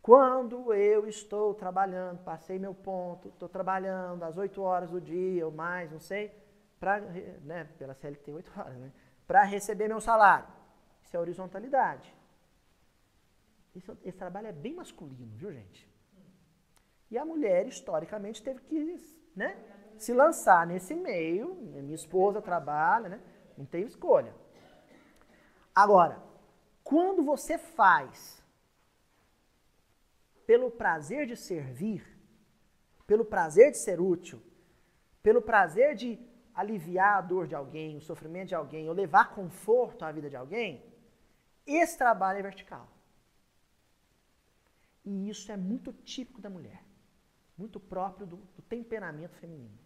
Quando 0.02 0.74
eu 0.74 1.08
estou 1.08 1.54
trabalhando, 1.54 2.24
passei 2.24 2.58
meu 2.58 2.74
ponto, 2.74 3.28
estou 3.28 3.50
trabalhando 3.50 4.24
às 4.24 4.38
8 4.38 4.62
horas 4.62 4.92
do 4.92 5.02
dia 5.02 5.46
ou 5.46 5.52
mais, 5.52 5.92
não 5.92 6.00
sei, 6.00 6.32
pra, 6.80 7.00
né, 7.02 7.66
pela 7.78 7.94
CLT 7.94 8.32
8 8.32 8.52
horas, 8.60 8.78
né, 8.78 8.92
para 9.28 9.44
receber 9.44 9.88
meu 9.88 10.00
salário. 10.00 10.48
Isso 11.04 11.18
é 11.18 11.20
horizontalidade. 11.20 12.14
Esse, 13.76 13.92
esse 14.04 14.18
trabalho 14.18 14.48
é 14.48 14.52
bem 14.54 14.74
masculino, 14.74 15.36
viu, 15.36 15.52
gente? 15.52 15.88
E 17.12 17.18
a 17.18 17.26
mulher, 17.26 17.68
historicamente, 17.68 18.42
teve 18.42 18.62
que 18.62 18.98
né, 19.36 19.58
se 19.98 20.14
lançar 20.14 20.66
nesse 20.66 20.96
meio. 20.96 21.56
Minha 21.56 21.96
esposa 21.96 22.42
trabalha, 22.42 23.10
né? 23.10 23.22
Não 23.60 23.66
tem 23.66 23.84
escolha. 23.84 24.34
Agora, 25.76 26.24
quando 26.82 27.22
você 27.32 27.58
faz 27.58 28.42
pelo 30.48 30.72
prazer 30.72 31.28
de 31.28 31.36
servir, 31.36 32.02
pelo 33.06 33.26
prazer 33.26 33.72
de 33.72 33.78
ser 33.78 34.00
útil, 34.00 34.42
pelo 35.22 35.42
prazer 35.42 35.94
de 35.94 36.18
aliviar 36.54 37.18
a 37.18 37.22
dor 37.22 37.48
de 37.48 37.54
alguém, 37.54 37.98
o 37.98 38.02
sofrimento 38.02 38.48
de 38.48 38.56
alguém, 38.56 38.88
ou 38.88 38.96
levar 38.96 39.36
conforto 39.36 40.06
à 40.06 40.12
vida 40.18 40.30
de 40.30 40.38
alguém, 40.38 40.82
esse 41.68 41.98
trabalho 41.98 42.40
é 42.40 42.42
vertical. 42.42 42.88
E 45.04 45.30
isso 45.30 45.52
é 45.52 45.58
muito 45.58 45.92
típico 45.92 46.40
da 46.40 46.50
mulher, 46.50 46.82
muito 47.58 47.78
próprio 47.78 48.26
do, 48.26 48.38
do 48.38 48.62
temperamento 48.62 49.36
feminino. 49.36 49.78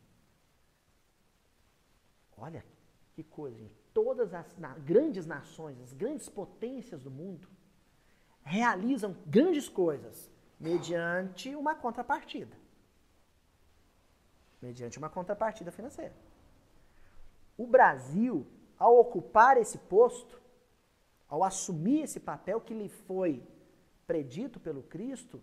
Olha 2.37 2.63
que 3.13 3.23
coisa, 3.23 3.57
gente. 3.57 3.75
Todas 3.93 4.33
as 4.33 4.57
na, 4.57 4.69
grandes 4.79 5.25
nações, 5.25 5.79
as 5.79 5.93
grandes 5.93 6.27
potências 6.27 7.01
do 7.01 7.11
mundo, 7.11 7.47
realizam 8.43 9.15
grandes 9.25 9.69
coisas 9.69 10.29
mediante 10.59 11.55
uma 11.55 11.75
contrapartida. 11.75 12.55
Mediante 14.61 14.97
uma 14.97 15.09
contrapartida 15.09 15.71
financeira. 15.71 16.15
O 17.57 17.67
Brasil, 17.67 18.47
ao 18.77 18.97
ocupar 18.97 19.57
esse 19.57 19.77
posto, 19.77 20.41
ao 21.27 21.43
assumir 21.43 22.01
esse 22.01 22.19
papel 22.19 22.61
que 22.61 22.73
lhe 22.73 22.89
foi 22.89 23.43
predito 24.07 24.59
pelo 24.59 24.83
Cristo, 24.83 25.41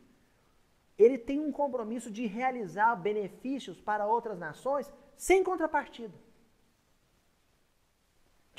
ele 0.98 1.16
tem 1.16 1.38
um 1.40 1.52
compromisso 1.52 2.10
de 2.10 2.26
realizar 2.26 2.94
benefícios 2.96 3.80
para 3.80 4.06
outras 4.06 4.38
nações 4.38 4.92
sem 5.16 5.42
contrapartida. 5.44 6.14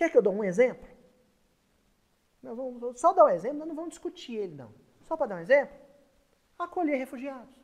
Quer 0.01 0.09
que 0.09 0.17
eu 0.17 0.21
dou 0.23 0.33
um 0.33 0.43
exemplo? 0.43 0.89
Nós 2.41 2.57
vamos 2.57 2.99
só 2.99 3.13
dar 3.13 3.25
um 3.25 3.29
exemplo, 3.29 3.59
nós 3.59 3.67
não 3.67 3.75
vamos 3.75 3.91
discutir 3.91 4.33
ele, 4.33 4.55
não. 4.55 4.73
Só 5.07 5.15
para 5.15 5.27
dar 5.27 5.35
um 5.35 5.41
exemplo, 5.41 5.77
acolher 6.57 6.97
refugiados. 6.97 7.55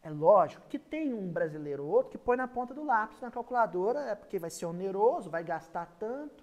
É 0.00 0.08
lógico 0.08 0.66
que 0.68 0.78
tem 0.78 1.12
um 1.12 1.30
brasileiro 1.30 1.84
ou 1.84 1.90
outro 1.90 2.12
que 2.12 2.16
põe 2.16 2.38
na 2.38 2.48
ponta 2.48 2.72
do 2.72 2.82
lápis 2.82 3.20
na 3.20 3.30
calculadora, 3.30 4.00
é 4.08 4.14
porque 4.14 4.38
vai 4.38 4.48
ser 4.48 4.64
oneroso, 4.64 5.28
vai 5.28 5.44
gastar 5.44 5.84
tanto. 5.98 6.42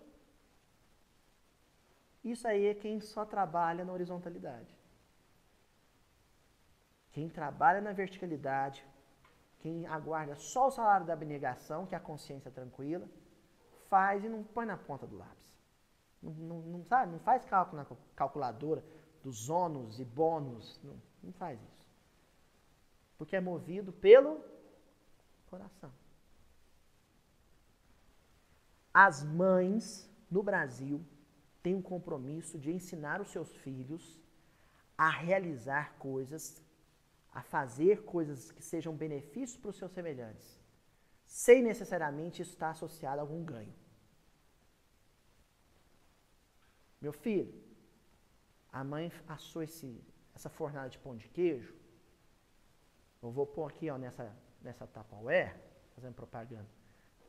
Isso 2.23 2.47
aí 2.47 2.67
é 2.67 2.75
quem 2.75 3.01
só 3.01 3.25
trabalha 3.25 3.83
na 3.83 3.91
horizontalidade. 3.91 4.77
Quem 7.11 7.27
trabalha 7.27 7.81
na 7.81 7.91
verticalidade, 7.91 8.85
quem 9.61 9.85
aguarda 9.85 10.35
só 10.35 10.67
o 10.67 10.71
salário 10.71 11.05
da 11.05 11.13
abnegação, 11.13 11.85
que 11.85 11.93
é 11.93 11.97
a 11.97 12.01
consciência 12.01 12.49
tranquila, 12.49 13.07
faz 13.87 14.23
e 14.23 14.29
não 14.29 14.43
põe 14.43 14.65
na 14.65 14.75
ponta 14.75 15.05
do 15.05 15.17
lápis. 15.17 15.51
Não, 16.21 16.33
não, 16.33 16.61
não 16.61 16.83
sabe? 16.85 17.11
não 17.11 17.19
faz 17.19 17.45
cálculo 17.45 17.77
na 17.77 17.97
calculadora 18.15 18.83
dos 19.23 19.49
ônus 19.49 19.99
e 19.99 20.05
bônus. 20.05 20.79
Não, 20.83 20.99
não 21.23 21.31
faz 21.33 21.61
isso. 21.61 21.87
Porque 23.17 23.35
é 23.35 23.41
movido 23.41 23.93
pelo 23.93 24.43
coração. 25.47 25.91
As 28.93 29.23
mães 29.23 30.09
no 30.29 30.41
Brasil 30.41 31.05
têm 31.61 31.75
um 31.75 31.81
compromisso 31.81 32.57
de 32.57 32.71
ensinar 32.71 33.21
os 33.21 33.29
seus 33.29 33.55
filhos 33.57 34.19
a 34.97 35.09
realizar 35.09 35.93
coisas 35.97 36.61
a 37.31 37.41
fazer 37.41 38.03
coisas 38.03 38.51
que 38.51 38.63
sejam 38.63 38.95
benefícios 38.95 39.57
para 39.57 39.69
os 39.69 39.77
seus 39.77 39.91
semelhantes, 39.91 40.59
sem 41.25 41.63
necessariamente 41.63 42.41
estar 42.41 42.71
associado 42.71 43.19
a 43.19 43.23
algum 43.23 43.43
ganho. 43.43 43.73
Meu 46.99 47.13
filho, 47.13 47.51
a 48.71 48.83
mãe 48.83 49.11
assou 49.27 49.63
esse, 49.63 50.03
essa 50.35 50.49
fornada 50.49 50.89
de 50.89 50.99
pão 50.99 51.15
de 51.15 51.27
queijo. 51.29 51.73
Eu 53.21 53.31
vou 53.31 53.45
pôr 53.45 53.65
aqui 53.69 53.89
ó, 53.89 53.97
nessa, 53.97 54.35
nessa 54.61 54.85
Tupperware, 54.85 55.55
fazendo 55.95 56.13
propaganda. 56.13 56.69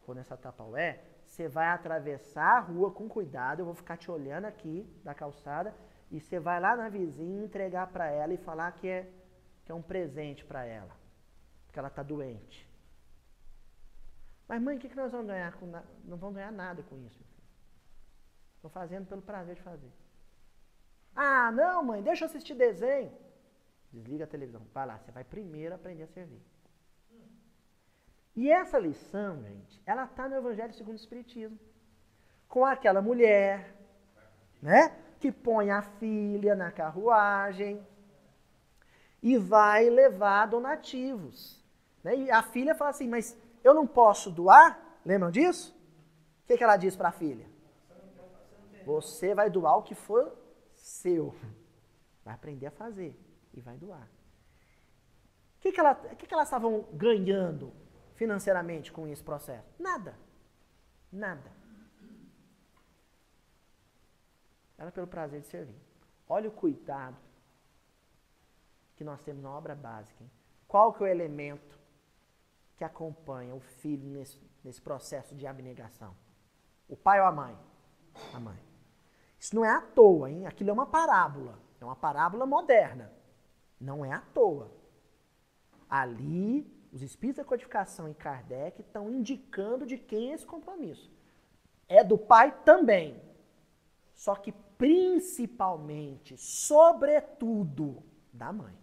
Vou 0.07 0.15
nessa 0.15 0.37
Tupperware. 0.37 1.01
Você 1.25 1.49
vai 1.49 1.69
atravessar 1.69 2.59
a 2.59 2.61
rua 2.61 2.91
com 2.91 3.09
cuidado. 3.09 3.61
Eu 3.61 3.65
vou 3.65 3.75
ficar 3.75 3.97
te 3.97 4.11
olhando 4.11 4.45
aqui 4.45 4.87
da 5.03 5.15
calçada. 5.15 5.75
E 6.11 6.21
você 6.21 6.39
vai 6.39 6.61
lá 6.61 6.77
na 6.77 6.89
vizinha 6.89 7.45
entregar 7.45 7.87
para 7.87 8.11
ela 8.11 8.35
e 8.35 8.37
falar 8.37 8.73
que 8.73 8.87
é 8.87 9.11
que 9.65 9.73
é 9.73 9.75
um 9.75 9.83
presente 9.83 10.45
para 10.45 10.65
ela, 10.65 10.95
porque 11.67 11.79
ela 11.79 11.89
está 11.89 12.03
doente. 12.03 12.69
Mas 14.49 14.61
mãe, 14.61 14.77
o 14.77 14.81
que, 14.81 14.89
que 14.89 14.97
nós 14.97 15.13
vamos 15.13 15.29
ganhar? 15.29 15.53
Com 15.55 15.67
na... 15.67 15.83
Não 16.05 16.17
vamos 16.17 16.37
ganhar 16.37 16.53
nada 16.53 16.83
com 16.83 16.99
isso. 16.99 17.25
Estou 18.57 18.71
fazendo 18.71 19.07
pelo 19.07 19.23
prazer 19.23 19.55
de 19.55 19.63
fazer. 19.63 19.91
Ah, 21.15 21.51
não, 21.51 21.83
mãe, 21.85 22.03
deixa 22.03 22.25
eu 22.25 22.29
assistir 22.29 22.55
desenho. 22.55 23.13
Desliga 23.93 24.25
a 24.25 24.27
televisão. 24.27 24.63
Vai 24.73 24.87
lá, 24.87 24.99
você 24.99 25.11
vai 25.11 25.25
primeiro 25.25 25.75
aprender 25.75 26.05
a 26.05 26.09
servir. 26.09 26.43
E 28.35 28.51
essa 28.51 28.79
lição, 28.79 29.43
gente, 29.43 29.83
ela 29.85 30.05
está 30.05 30.29
no 30.29 30.37
Evangelho 30.37 30.73
segundo 30.73 30.95
o 30.95 30.97
Espiritismo. 30.97 31.59
Com 32.49 32.65
aquela 32.65 33.03
mulher, 33.03 33.75
né? 34.61 34.97
Que 35.21 35.31
põe 35.31 35.71
a 35.71 35.83
filha 35.83 36.55
na 36.55 36.71
carruagem, 36.71 37.87
e 39.23 39.39
vai 39.39 39.89
levar 39.89 40.47
donativos. 40.47 41.63
Né? 42.03 42.17
E 42.17 42.31
a 42.31 42.43
filha 42.43 42.75
fala 42.75 42.91
assim: 42.91 43.09
Mas 43.09 43.39
eu 43.63 43.73
não 43.73 43.87
posso 43.87 44.31
doar? 44.31 44.99
Lembram 45.05 45.31
disso? 45.31 45.75
O 46.43 46.47
que, 46.47 46.57
que 46.57 46.65
ela 46.65 46.77
diz 46.77 46.97
para 46.97 47.11
a 47.11 47.13
filha? 47.13 47.47
Você 48.85 49.33
vai 49.35 49.49
doar 49.49 49.79
o 49.79 49.83
que 49.83 49.95
for 49.95 50.37
seu. 50.75 51.35
Vai 52.25 52.35
aprender 52.35 52.67
a 52.67 52.71
fazer 52.71 53.19
e 53.53 53.61
vai 53.61 53.77
doar. 53.77 54.09
O 55.57 55.61
que, 55.61 55.73
que, 55.73 55.81
ela, 55.81 55.93
que, 55.93 56.25
que 56.25 56.33
elas 56.33 56.47
estavam 56.47 56.83
ganhando 56.93 57.73
financeiramente 58.15 58.93
com 58.93 59.09
esse 59.09 59.21
processo? 59.21 59.75
Nada. 59.77 60.17
Nada. 61.11 61.51
Era 64.79 64.93
pelo 64.93 65.09
prazer 65.09 65.41
de 65.41 65.49
servir. 65.49 65.83
Olha 66.29 66.49
o 66.49 66.53
cuidado 66.53 67.17
que 69.03 69.05
nós 69.05 69.21
temos 69.23 69.43
na 69.43 69.51
obra 69.51 69.75
básica. 69.75 70.23
Hein? 70.23 70.31
Qual 70.69 70.93
que 70.93 71.03
é 71.03 71.07
o 71.07 71.11
elemento 71.11 71.79
que 72.77 72.85
acompanha 72.85 73.53
o 73.53 73.61
filho 73.61 74.09
nesse, 74.09 74.41
nesse 74.63 74.81
processo 74.81 75.35
de 75.35 75.45
abnegação? 75.45 76.17
O 76.89 76.97
pai 76.97 77.21
ou 77.21 77.27
a 77.27 77.33
mãe? 77.33 77.59
A 78.33 78.39
mãe. 78.39 78.59
Isso 79.39 79.57
não 79.57 79.65
é 79.65 79.71
à 79.71 79.81
toa, 79.81 80.31
hein? 80.31 80.47
Aquilo 80.47 80.71
é 80.71 80.73
uma 80.73 80.87
parábola. 80.87 81.59
É 81.81 81.85
uma 81.85 81.97
parábola 81.97 82.47
moderna. 82.47 83.13
Não 83.81 84.05
é 84.05 84.13
à 84.13 84.21
toa. 84.21 84.71
Ali, 85.91 86.65
os 86.93 87.03
espíritos 87.03 87.43
da 87.43 87.49
codificação 87.49 88.09
e 88.09 88.15
Kardec 88.15 88.81
estão 88.81 89.11
indicando 89.11 89.85
de 89.85 89.99
quem 89.99 90.31
é 90.31 90.35
esse 90.35 90.47
compromisso. 90.47 91.13
É 91.89 92.05
do 92.05 92.17
pai 92.17 92.57
também. 92.65 93.21
Só 94.15 94.37
que 94.37 94.53
principalmente, 94.79 96.37
sobretudo, 96.37 98.05
da 98.33 98.53
mãe. 98.53 98.82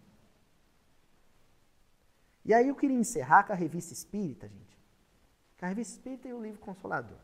E 2.49 2.53
aí 2.53 2.67
eu 2.67 2.75
queria 2.75 2.97
encerrar 2.97 3.43
com 3.43 3.53
a 3.53 3.55
revista 3.55 3.93
espírita, 3.93 4.47
gente. 4.47 4.75
Com 5.59 5.65
a 5.67 5.69
revista 5.69 5.93
espírita 5.93 6.27
e 6.27 6.33
o 6.33 6.41
livro 6.41 6.59
Consolador. 6.59 7.19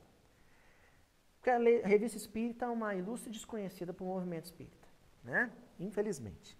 Porque 1.39 1.49
a 1.49 1.57
revista 1.87 2.15
espírita 2.15 2.65
é 2.65 2.69
uma 2.69 2.93
ilustre 2.93 3.31
desconhecida 3.31 3.91
para 3.91 4.03
o 4.03 4.07
movimento 4.07 4.45
espírita, 4.45 4.87
né? 5.23 5.51
Infelizmente. 5.79 6.55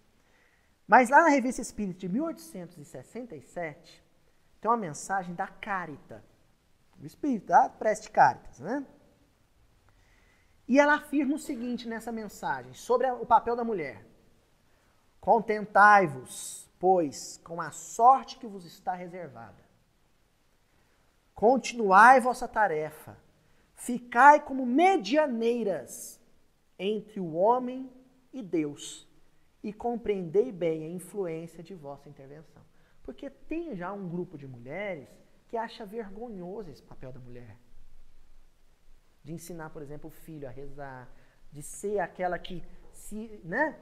Mas 0.88 1.12
lá 1.12 1.22
na 1.22 1.30
revista 1.30 1.62
espírita 1.62 2.00
de 2.00 2.10
1867, 2.10 4.04
tem 4.60 4.72
uma 4.72 4.78
mensagem 4.78 5.36
da 5.36 5.46
Carita. 5.46 6.24
O 7.00 7.06
espírito, 7.06 7.46
da 7.46 7.70
Preste 7.70 8.10
Caritas, 8.10 8.60
né? 8.60 8.84
E 10.68 10.80
ela 10.80 10.96
afirma 10.96 11.36
o 11.36 11.40
seguinte 11.40 11.88
nessa 11.88 12.12
mensagem 12.12 12.74
sobre 12.74 13.06
o 13.12 13.28
papel 13.28 13.56
da 13.56 13.64
mulher: 13.64 14.04
Contentai-vos, 15.20 16.65
pois, 16.80 17.38
com 17.44 17.62
a 17.62 17.72
sorte 17.72 18.38
que 18.38 18.48
vos 18.48 18.66
está 18.66 18.94
reservada. 18.94 19.64
Continuai 21.34 22.20
vossa 22.20 22.48
tarefa, 22.48 23.18
ficai 23.74 24.40
como 24.40 24.66
medianeiras 24.66 26.20
entre 26.78 27.20
o 27.20 27.34
homem 27.34 27.92
e 28.32 28.42
Deus, 28.42 29.08
e 29.64 29.74
compreendei 29.74 30.52
bem 30.52 30.84
a 30.84 30.90
influência 30.90 31.64
de 31.64 31.74
vossa 31.74 32.08
intervenção. 32.08 32.64
Porque 33.04 33.30
tem 33.30 33.76
já 33.76 33.92
um 33.92 34.08
grupo 34.08 34.38
de 34.38 34.48
mulheres 34.48 35.10
que 35.48 35.58
acha 35.58 35.86
vergonhoso 35.86 36.70
esse 36.70 36.84
papel 36.84 37.12
da 37.12 37.20
mulher 37.20 37.58
de 39.26 39.34
ensinar, 39.34 39.72
por 39.72 39.82
exemplo, 39.82 40.08
o 40.08 40.14
filho 40.14 40.48
a 40.48 40.52
rezar, 40.52 41.12
de 41.52 41.64
ser 41.64 42.00
aquela 42.00 42.38
que 42.38 42.64
se, 42.92 43.42
né, 43.44 43.76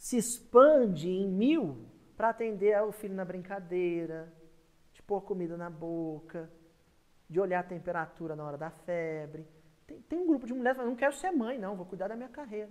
se 0.00 0.16
expande 0.16 1.10
em 1.10 1.28
mil 1.28 1.86
para 2.16 2.30
atender 2.30 2.82
o 2.82 2.90
filho 2.90 3.14
na 3.14 3.22
brincadeira, 3.22 4.32
de 4.94 5.02
pôr 5.02 5.20
comida 5.20 5.58
na 5.58 5.68
boca, 5.68 6.50
de 7.28 7.38
olhar 7.38 7.60
a 7.60 7.62
temperatura 7.62 8.34
na 8.34 8.42
hora 8.42 8.56
da 8.56 8.70
febre. 8.70 9.46
Tem, 9.86 10.00
tem 10.00 10.18
um 10.18 10.26
grupo 10.26 10.46
de 10.46 10.54
mulheres 10.54 10.78
que 10.78 10.86
não 10.86 10.96
quero 10.96 11.14
ser 11.16 11.30
mãe, 11.30 11.58
não, 11.58 11.76
vou 11.76 11.84
cuidar 11.84 12.08
da 12.08 12.16
minha 12.16 12.30
carreira. 12.30 12.70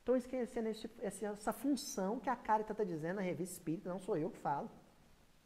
Estão 0.00 0.16
esquecendo 0.16 0.68
esse, 0.68 0.90
essa 1.00 1.52
função 1.52 2.18
que 2.18 2.28
a 2.28 2.34
Carita 2.34 2.72
está 2.72 2.82
dizendo 2.82 3.16
na 3.16 3.22
revista 3.22 3.54
Espírita, 3.54 3.88
não 3.88 4.00
sou 4.00 4.16
eu 4.16 4.28
que 4.28 4.38
falo. 4.38 4.68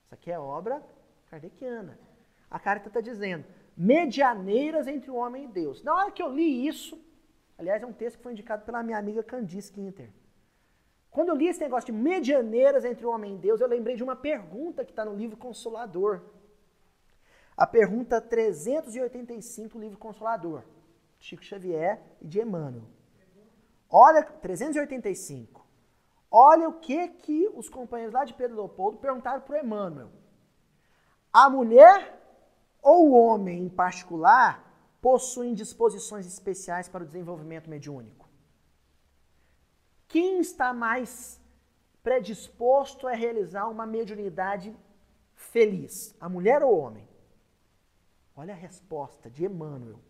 Isso 0.06 0.14
aqui 0.14 0.32
é 0.32 0.38
obra 0.38 0.82
kardeciana. 1.26 1.98
A 2.50 2.58
Carita 2.58 2.88
está 2.88 3.02
dizendo, 3.02 3.44
medianeiras 3.76 4.86
entre 4.86 5.10
o 5.10 5.16
homem 5.16 5.44
e 5.44 5.48
Deus. 5.48 5.82
Na 5.82 5.94
hora 5.94 6.10
que 6.10 6.22
eu 6.22 6.34
li 6.34 6.66
isso, 6.66 6.98
aliás, 7.58 7.82
é 7.82 7.86
um 7.86 7.92
texto 7.92 8.16
que 8.16 8.22
foi 8.22 8.32
indicado 8.32 8.64
pela 8.64 8.82
minha 8.82 8.98
amiga 8.98 9.22
Candice 9.22 9.72
Quinter. 9.72 10.10
Quando 11.10 11.30
eu 11.30 11.34
li 11.34 11.48
esse 11.48 11.60
negócio 11.60 11.92
de 11.92 11.98
medianeiras 11.98 12.84
entre 12.84 13.04
o 13.04 13.10
homem 13.10 13.34
e 13.34 13.38
Deus, 13.38 13.60
eu 13.60 13.66
lembrei 13.66 13.96
de 13.96 14.04
uma 14.04 14.14
pergunta 14.14 14.84
que 14.84 14.92
está 14.92 15.04
no 15.04 15.14
livro 15.14 15.36
Consolador. 15.36 16.22
A 17.56 17.66
pergunta 17.66 18.20
385 18.20 19.74
do 19.76 19.80
livro 19.80 19.98
Consolador, 19.98 20.62
de 21.18 21.26
Chico 21.26 21.42
Xavier 21.42 22.00
e 22.20 22.28
de 22.28 22.40
Emmanuel. 22.40 22.84
Olha, 23.90 24.22
385. 24.22 25.66
Olha 26.30 26.68
o 26.68 26.74
que, 26.74 27.08
que 27.08 27.50
os 27.54 27.68
companheiros 27.68 28.14
lá 28.14 28.24
de 28.24 28.34
Pedro 28.34 28.56
Leopoldo 28.56 28.98
perguntaram 28.98 29.40
para 29.40 29.56
o 29.56 29.58
Emmanuel. 29.58 30.10
A 31.32 31.48
mulher 31.48 32.16
ou 32.82 33.08
o 33.08 33.12
homem 33.12 33.64
em 33.64 33.68
particular 33.68 34.67
possuem 35.00 35.54
disposições 35.54 36.26
especiais 36.26 36.88
para 36.88 37.04
o 37.04 37.06
desenvolvimento 37.06 37.70
mediúnico? 37.70 38.28
Quem 40.06 40.40
está 40.40 40.72
mais 40.72 41.40
predisposto 42.02 43.06
a 43.06 43.12
realizar 43.12 43.68
uma 43.68 43.86
mediunidade 43.86 44.74
feliz, 45.34 46.14
a 46.20 46.28
mulher 46.28 46.62
ou 46.62 46.74
o 46.74 46.78
homem? 46.78 47.08
Olha 48.34 48.54
a 48.54 48.56
resposta 48.56 49.28
de 49.28 49.44
Emmanuel. 49.44 50.00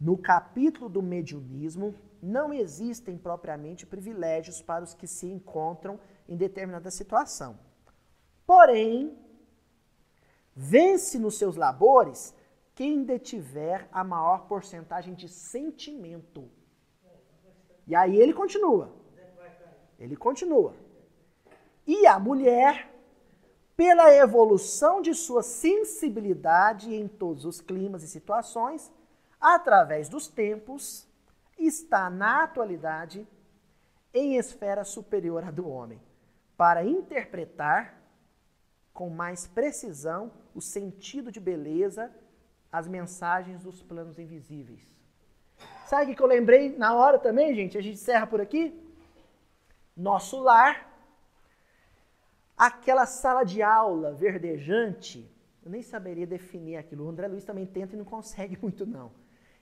No 0.00 0.16
capítulo 0.16 0.88
do 0.88 1.02
mediunismo, 1.02 1.94
não 2.22 2.52
existem 2.52 3.16
propriamente 3.16 3.86
privilégios 3.86 4.62
para 4.62 4.84
os 4.84 4.94
que 4.94 5.06
se 5.06 5.26
encontram 5.26 5.98
em 6.28 6.36
determinada 6.36 6.90
situação. 6.90 7.58
Porém, 8.46 9.16
Vence 10.58 11.18
nos 11.18 11.36
seus 11.36 11.54
labores 11.54 12.34
quem 12.76 13.02
detiver 13.02 13.88
a 13.90 14.04
maior 14.04 14.46
porcentagem 14.46 15.14
de 15.14 15.30
sentimento. 15.30 16.48
E 17.86 17.96
aí 17.96 18.16
ele 18.16 18.34
continua. 18.34 18.92
Ele 19.98 20.14
continua. 20.14 20.74
E 21.86 22.06
a 22.06 22.18
mulher, 22.18 22.92
pela 23.74 24.14
evolução 24.14 25.00
de 25.00 25.14
sua 25.14 25.42
sensibilidade 25.42 26.94
em 26.94 27.08
todos 27.08 27.46
os 27.46 27.62
climas 27.62 28.02
e 28.02 28.08
situações, 28.08 28.92
através 29.40 30.10
dos 30.10 30.28
tempos, 30.28 31.08
está 31.58 32.10
na 32.10 32.42
atualidade 32.42 33.26
em 34.12 34.36
esfera 34.36 34.84
superior 34.84 35.44
à 35.44 35.50
do 35.50 35.66
homem, 35.66 36.00
para 36.58 36.84
interpretar 36.84 38.02
com 38.92 39.08
mais 39.08 39.46
precisão 39.46 40.30
o 40.54 40.60
sentido 40.60 41.32
de 41.32 41.40
beleza, 41.40 42.12
as 42.70 42.88
mensagens 42.88 43.62
dos 43.62 43.82
planos 43.82 44.18
invisíveis. 44.18 44.80
Sabe 45.86 46.12
o 46.12 46.16
que 46.16 46.22
eu 46.22 46.26
lembrei 46.26 46.76
na 46.76 46.94
hora 46.94 47.18
também, 47.18 47.54
gente? 47.54 47.78
A 47.78 47.80
gente 47.80 47.94
encerra 47.94 48.26
por 48.26 48.40
aqui. 48.40 48.74
Nosso 49.96 50.40
lar, 50.40 50.92
aquela 52.56 53.06
sala 53.06 53.44
de 53.44 53.62
aula 53.62 54.12
verdejante, 54.12 55.30
eu 55.64 55.70
nem 55.70 55.82
saberia 55.82 56.26
definir 56.26 56.76
aquilo. 56.76 57.06
O 57.06 57.08
André 57.08 57.28
Luiz 57.28 57.44
também 57.44 57.66
tenta 57.66 57.94
e 57.94 57.98
não 57.98 58.04
consegue 58.04 58.58
muito, 58.62 58.84
não. 58.84 59.10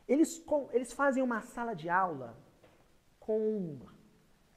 Eles, 0.09 0.43
eles 0.73 0.93
fazem 0.93 1.23
uma 1.23 1.41
sala 1.41 1.75
de 1.75 1.89
aula 1.89 2.37
com, 3.21 3.79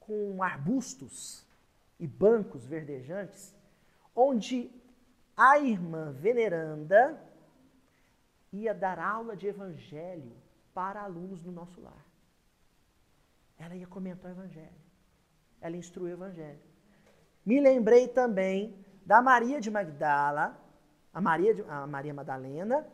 com 0.00 0.42
arbustos 0.42 1.46
e 1.98 2.06
bancos 2.06 2.66
verdejantes, 2.66 3.54
onde 4.14 4.70
a 5.36 5.58
irmã 5.58 6.12
veneranda 6.12 7.18
ia 8.52 8.74
dar 8.74 8.98
aula 8.98 9.36
de 9.36 9.46
evangelho 9.46 10.36
para 10.74 11.02
alunos 11.02 11.42
no 11.42 11.52
nosso 11.52 11.80
lar. 11.80 12.06
Ela 13.58 13.74
ia 13.74 13.86
comentar 13.86 14.30
o 14.30 14.34
evangelho. 14.34 14.80
Ela 15.60 15.76
instruiu 15.76 16.16
o 16.16 16.18
evangelho. 16.18 16.60
Me 17.44 17.60
lembrei 17.60 18.08
também 18.08 18.84
da 19.04 19.20
Maria 19.20 19.60
de 19.60 19.70
Magdala, 19.70 20.56
a 21.12 21.20
Maria, 21.20 21.54
de, 21.54 21.62
a 21.62 21.86
Maria 21.86 22.14
Madalena, 22.14 22.86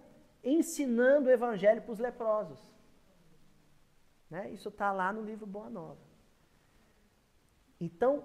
ensinando 0.42 1.28
o 1.28 1.32
evangelho 1.32 1.82
para 1.82 1.92
os 1.92 1.98
leprosos. 1.98 2.60
Né? 4.30 4.50
Isso 4.50 4.68
está 4.68 4.92
lá 4.92 5.12
no 5.12 5.22
livro 5.22 5.46
Boa 5.46 5.68
Nova. 5.68 6.00
Então, 7.80 8.24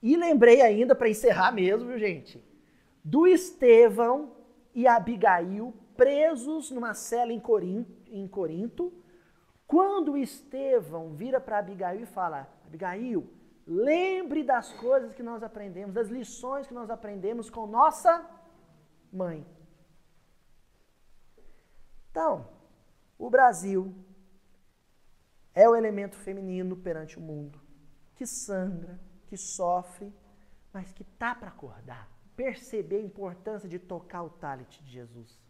e 0.00 0.16
lembrei 0.16 0.62
ainda, 0.62 0.94
para 0.94 1.08
encerrar 1.08 1.50
mesmo, 1.52 1.98
gente? 1.98 2.42
do 3.04 3.26
Estevão 3.26 4.36
e 4.74 4.86
Abigail 4.86 5.74
presos 5.96 6.70
numa 6.70 6.94
cela 6.94 7.32
em 7.32 7.40
Corinto, 7.40 7.90
em 8.06 8.26
Corinto 8.26 8.92
quando 9.66 10.18
Estevão 10.18 11.14
vira 11.14 11.40
para 11.40 11.58
Abigail 11.58 12.02
e 12.02 12.06
fala: 12.06 12.46
Abigail, 12.66 13.26
lembre 13.66 14.42
das 14.42 14.72
coisas 14.72 15.14
que 15.14 15.22
nós 15.22 15.42
aprendemos, 15.42 15.94
das 15.94 16.08
lições 16.08 16.66
que 16.66 16.74
nós 16.74 16.90
aprendemos 16.90 17.48
com 17.48 17.66
nossa 17.66 18.28
mãe. 19.10 19.46
Então, 22.10 22.46
o 23.18 23.30
Brasil 23.30 23.94
é 25.54 25.66
o 25.66 25.74
elemento 25.74 26.16
feminino 26.16 26.76
perante 26.76 27.18
o 27.18 27.22
mundo 27.22 27.58
que 28.14 28.26
sangra, 28.26 29.00
que 29.26 29.36
sofre, 29.36 30.12
mas 30.72 30.92
que 30.92 31.02
tá 31.02 31.34
para 31.34 31.48
acordar 31.48 32.12
perceber 32.36 32.96
a 32.96 33.02
importância 33.02 33.68
de 33.68 33.78
tocar 33.78 34.22
o 34.22 34.30
talit 34.30 34.82
de 34.82 34.90
Jesus. 34.90 35.40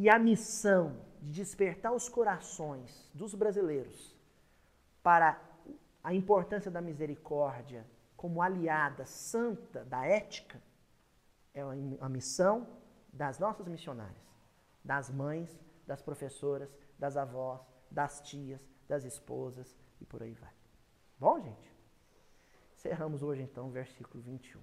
E 0.00 0.08
a 0.08 0.18
missão 0.18 0.96
de 1.20 1.30
despertar 1.30 1.92
os 1.92 2.08
corações 2.08 3.10
dos 3.12 3.34
brasileiros 3.34 4.16
para 5.02 5.38
a 6.02 6.14
importância 6.14 6.70
da 6.70 6.80
misericórdia 6.80 7.86
como 8.16 8.40
aliada 8.40 9.04
santa 9.04 9.84
da 9.84 10.06
ética 10.06 10.58
é 11.52 11.60
a 11.60 12.08
missão 12.08 12.66
das 13.12 13.38
nossas 13.38 13.68
missionárias, 13.68 14.24
das 14.82 15.10
mães, 15.10 15.60
das 15.86 16.00
professoras, 16.00 16.74
das 16.98 17.18
avós, 17.18 17.60
das 17.90 18.22
tias, 18.22 18.66
das 18.88 19.04
esposas 19.04 19.76
e 20.00 20.06
por 20.06 20.22
aí 20.22 20.32
vai. 20.32 20.54
Bom, 21.18 21.38
gente? 21.42 21.76
Encerramos 22.74 23.22
hoje 23.22 23.42
então 23.42 23.68
o 23.68 23.70
versículo 23.70 24.22
21. 24.22 24.62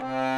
Bye. 0.00 0.29